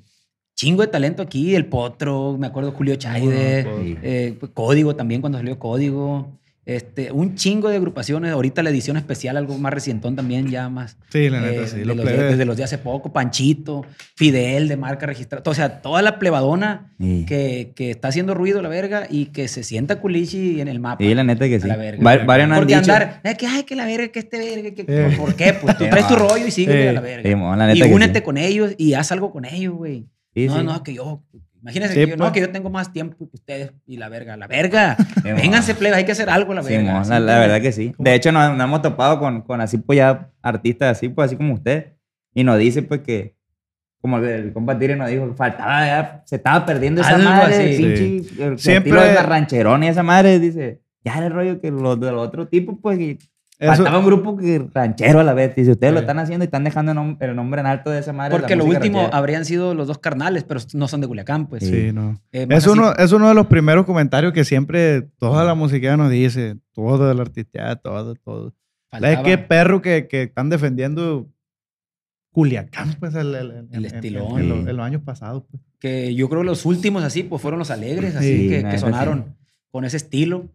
[0.62, 3.64] chingo de talento aquí, el Potro, me acuerdo Julio Chaide.
[3.64, 3.98] Sí.
[4.04, 6.38] eh, Código también cuando salió Código.
[6.64, 8.32] Este, un chingo de agrupaciones.
[8.32, 10.96] Ahorita la edición especial, algo más recientón también, ya más.
[11.10, 11.80] Sí, la neta, eh, sí.
[11.80, 12.32] de Los los de- plebes.
[12.34, 13.84] desde los de hace poco, Panchito,
[14.16, 15.42] Fidel de marca registrada.
[15.50, 17.26] O sea, toda la plebadona Sí.
[17.28, 21.04] que, que está haciendo ruido la verga y que se sienta culichi en el mapa.
[21.04, 21.68] Sí, la neta que sí.
[21.68, 22.04] la verga.
[22.04, 22.94] Va- varios han Porque dicho.
[22.94, 25.16] andar, "Ay, que, ay, que la verga, que este verga, que, Eh.
[25.18, 25.54] ¿por qué?
[25.60, 26.30] Pues tú traes tu no.
[26.30, 26.88] rollo y sigue Sí.
[26.90, 27.28] a la verga.
[27.28, 28.24] Sí, mo, la neta y que únete sí.
[28.24, 30.06] con ellos y haz algo con ellos, güey.
[30.34, 30.64] Sí, no, sí.
[30.66, 31.24] no, que yo.
[31.62, 32.32] Imagínense Sí, que yo, no, pues.
[32.34, 34.36] que yo tengo más tiempo que ustedes y la verga.
[34.38, 34.98] La verga.
[35.24, 37.04] Vénganse, plebes, hay que hacer algo, la Sí, verga.
[37.04, 37.94] la, la verdad que sí.
[38.00, 41.36] De hecho, nos, nos hemos topado con, con así, pues ya artistas así, pues así
[41.36, 41.94] como usted.
[42.34, 43.36] Y nos dice, pues que,
[44.02, 47.56] como el, el compa Tire nos dijo, faltaba, ya, se estaba perdiendo esa Algo madre,
[47.74, 47.84] así.
[47.84, 50.40] el pinche, el Siempre- estilo de la rancherón y esa madre.
[50.40, 52.98] Dice, ya era el rollo que los de los otros tipos, pues,
[53.62, 55.56] Eso- faltaba un grupo que ranchero a la vez.
[55.56, 56.04] Dice, ustedes lo Sí.
[56.04, 58.38] están haciendo y están dejando nom- el nombre en alto de esa madre.
[58.38, 59.18] Porque lo último ranchera.
[59.18, 61.64] habrían sido los dos carnales, pero no son de Culiacán, pues.
[61.64, 62.20] Sí, no.
[62.32, 65.96] Eh, Es así- uno, es uno de los primeros comentarios que siempre toda la música
[65.96, 68.54] nos dice, todo el artista, todo, todo.
[68.90, 71.28] faltaba Es que perro que, que están defendiendo
[72.34, 74.40] Culiacán, pues, el, el, El en- estilón.
[74.40, 75.62] En, los, en los años pasados, pues.
[75.80, 78.72] que yo creo que los últimos así, pues fueron los alegres, así Sí, que, que
[78.74, 78.78] sí.
[78.80, 79.36] sonaron
[79.72, 80.46] con ese estilo.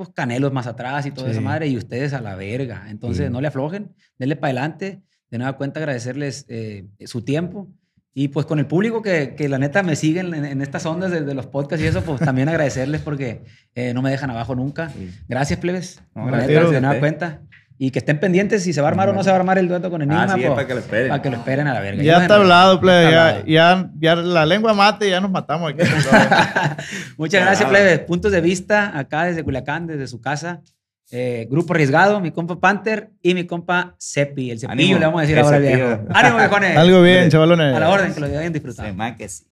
[0.00, 1.32] Pues canelos más atrás y toda Sí.
[1.32, 2.86] esa madre, y ustedes a la verga.
[2.88, 3.30] Entonces, Sí.
[3.32, 5.02] no le aflojen, denle para adelante.
[5.30, 7.68] De nueva cuenta, agradecerles eh, su tiempo.
[8.14, 11.10] Y pues con el público que, que la neta me siguen en, en estas ondas
[11.10, 13.42] de, de los podcasts y eso, pues también agradecerles porque
[13.74, 14.88] eh, no me dejan abajo nunca.
[14.88, 15.10] Sí.
[15.28, 16.02] Gracias, plebes.
[16.14, 17.42] No, La gracias neta, a de nueva cuenta.
[17.82, 19.56] Y que estén pendientes si se va a armar o no se va a armar
[19.56, 20.24] el dueto con Enigma.
[20.24, 21.08] Ah, sí, pues, para que lo esperen.
[21.08, 22.02] para que lo esperen a la verga.
[22.02, 23.10] Ya está hablado, plebe.
[23.10, 25.80] Ya, ya, ya la lengua mate y ya nos matamos aquí.
[27.16, 27.84] Muchas gracias, Claro.
[27.84, 28.00] plebes.
[28.00, 30.60] Puntos de vista acá desde Culiacán, desde su casa.
[31.10, 34.50] Eh, grupo Arriesgado, mi compa Panther y mi compa Cepi.
[34.50, 36.00] El cepillo Ánimo, le vamos a decir ahora, viejo.
[36.10, 36.76] ¡Ánimo, viejones!
[36.76, 37.74] Algo bien, chavalones.
[37.74, 38.88] A la orden, que lo hayan disfrutado.
[38.88, 39.44] Se man que sí.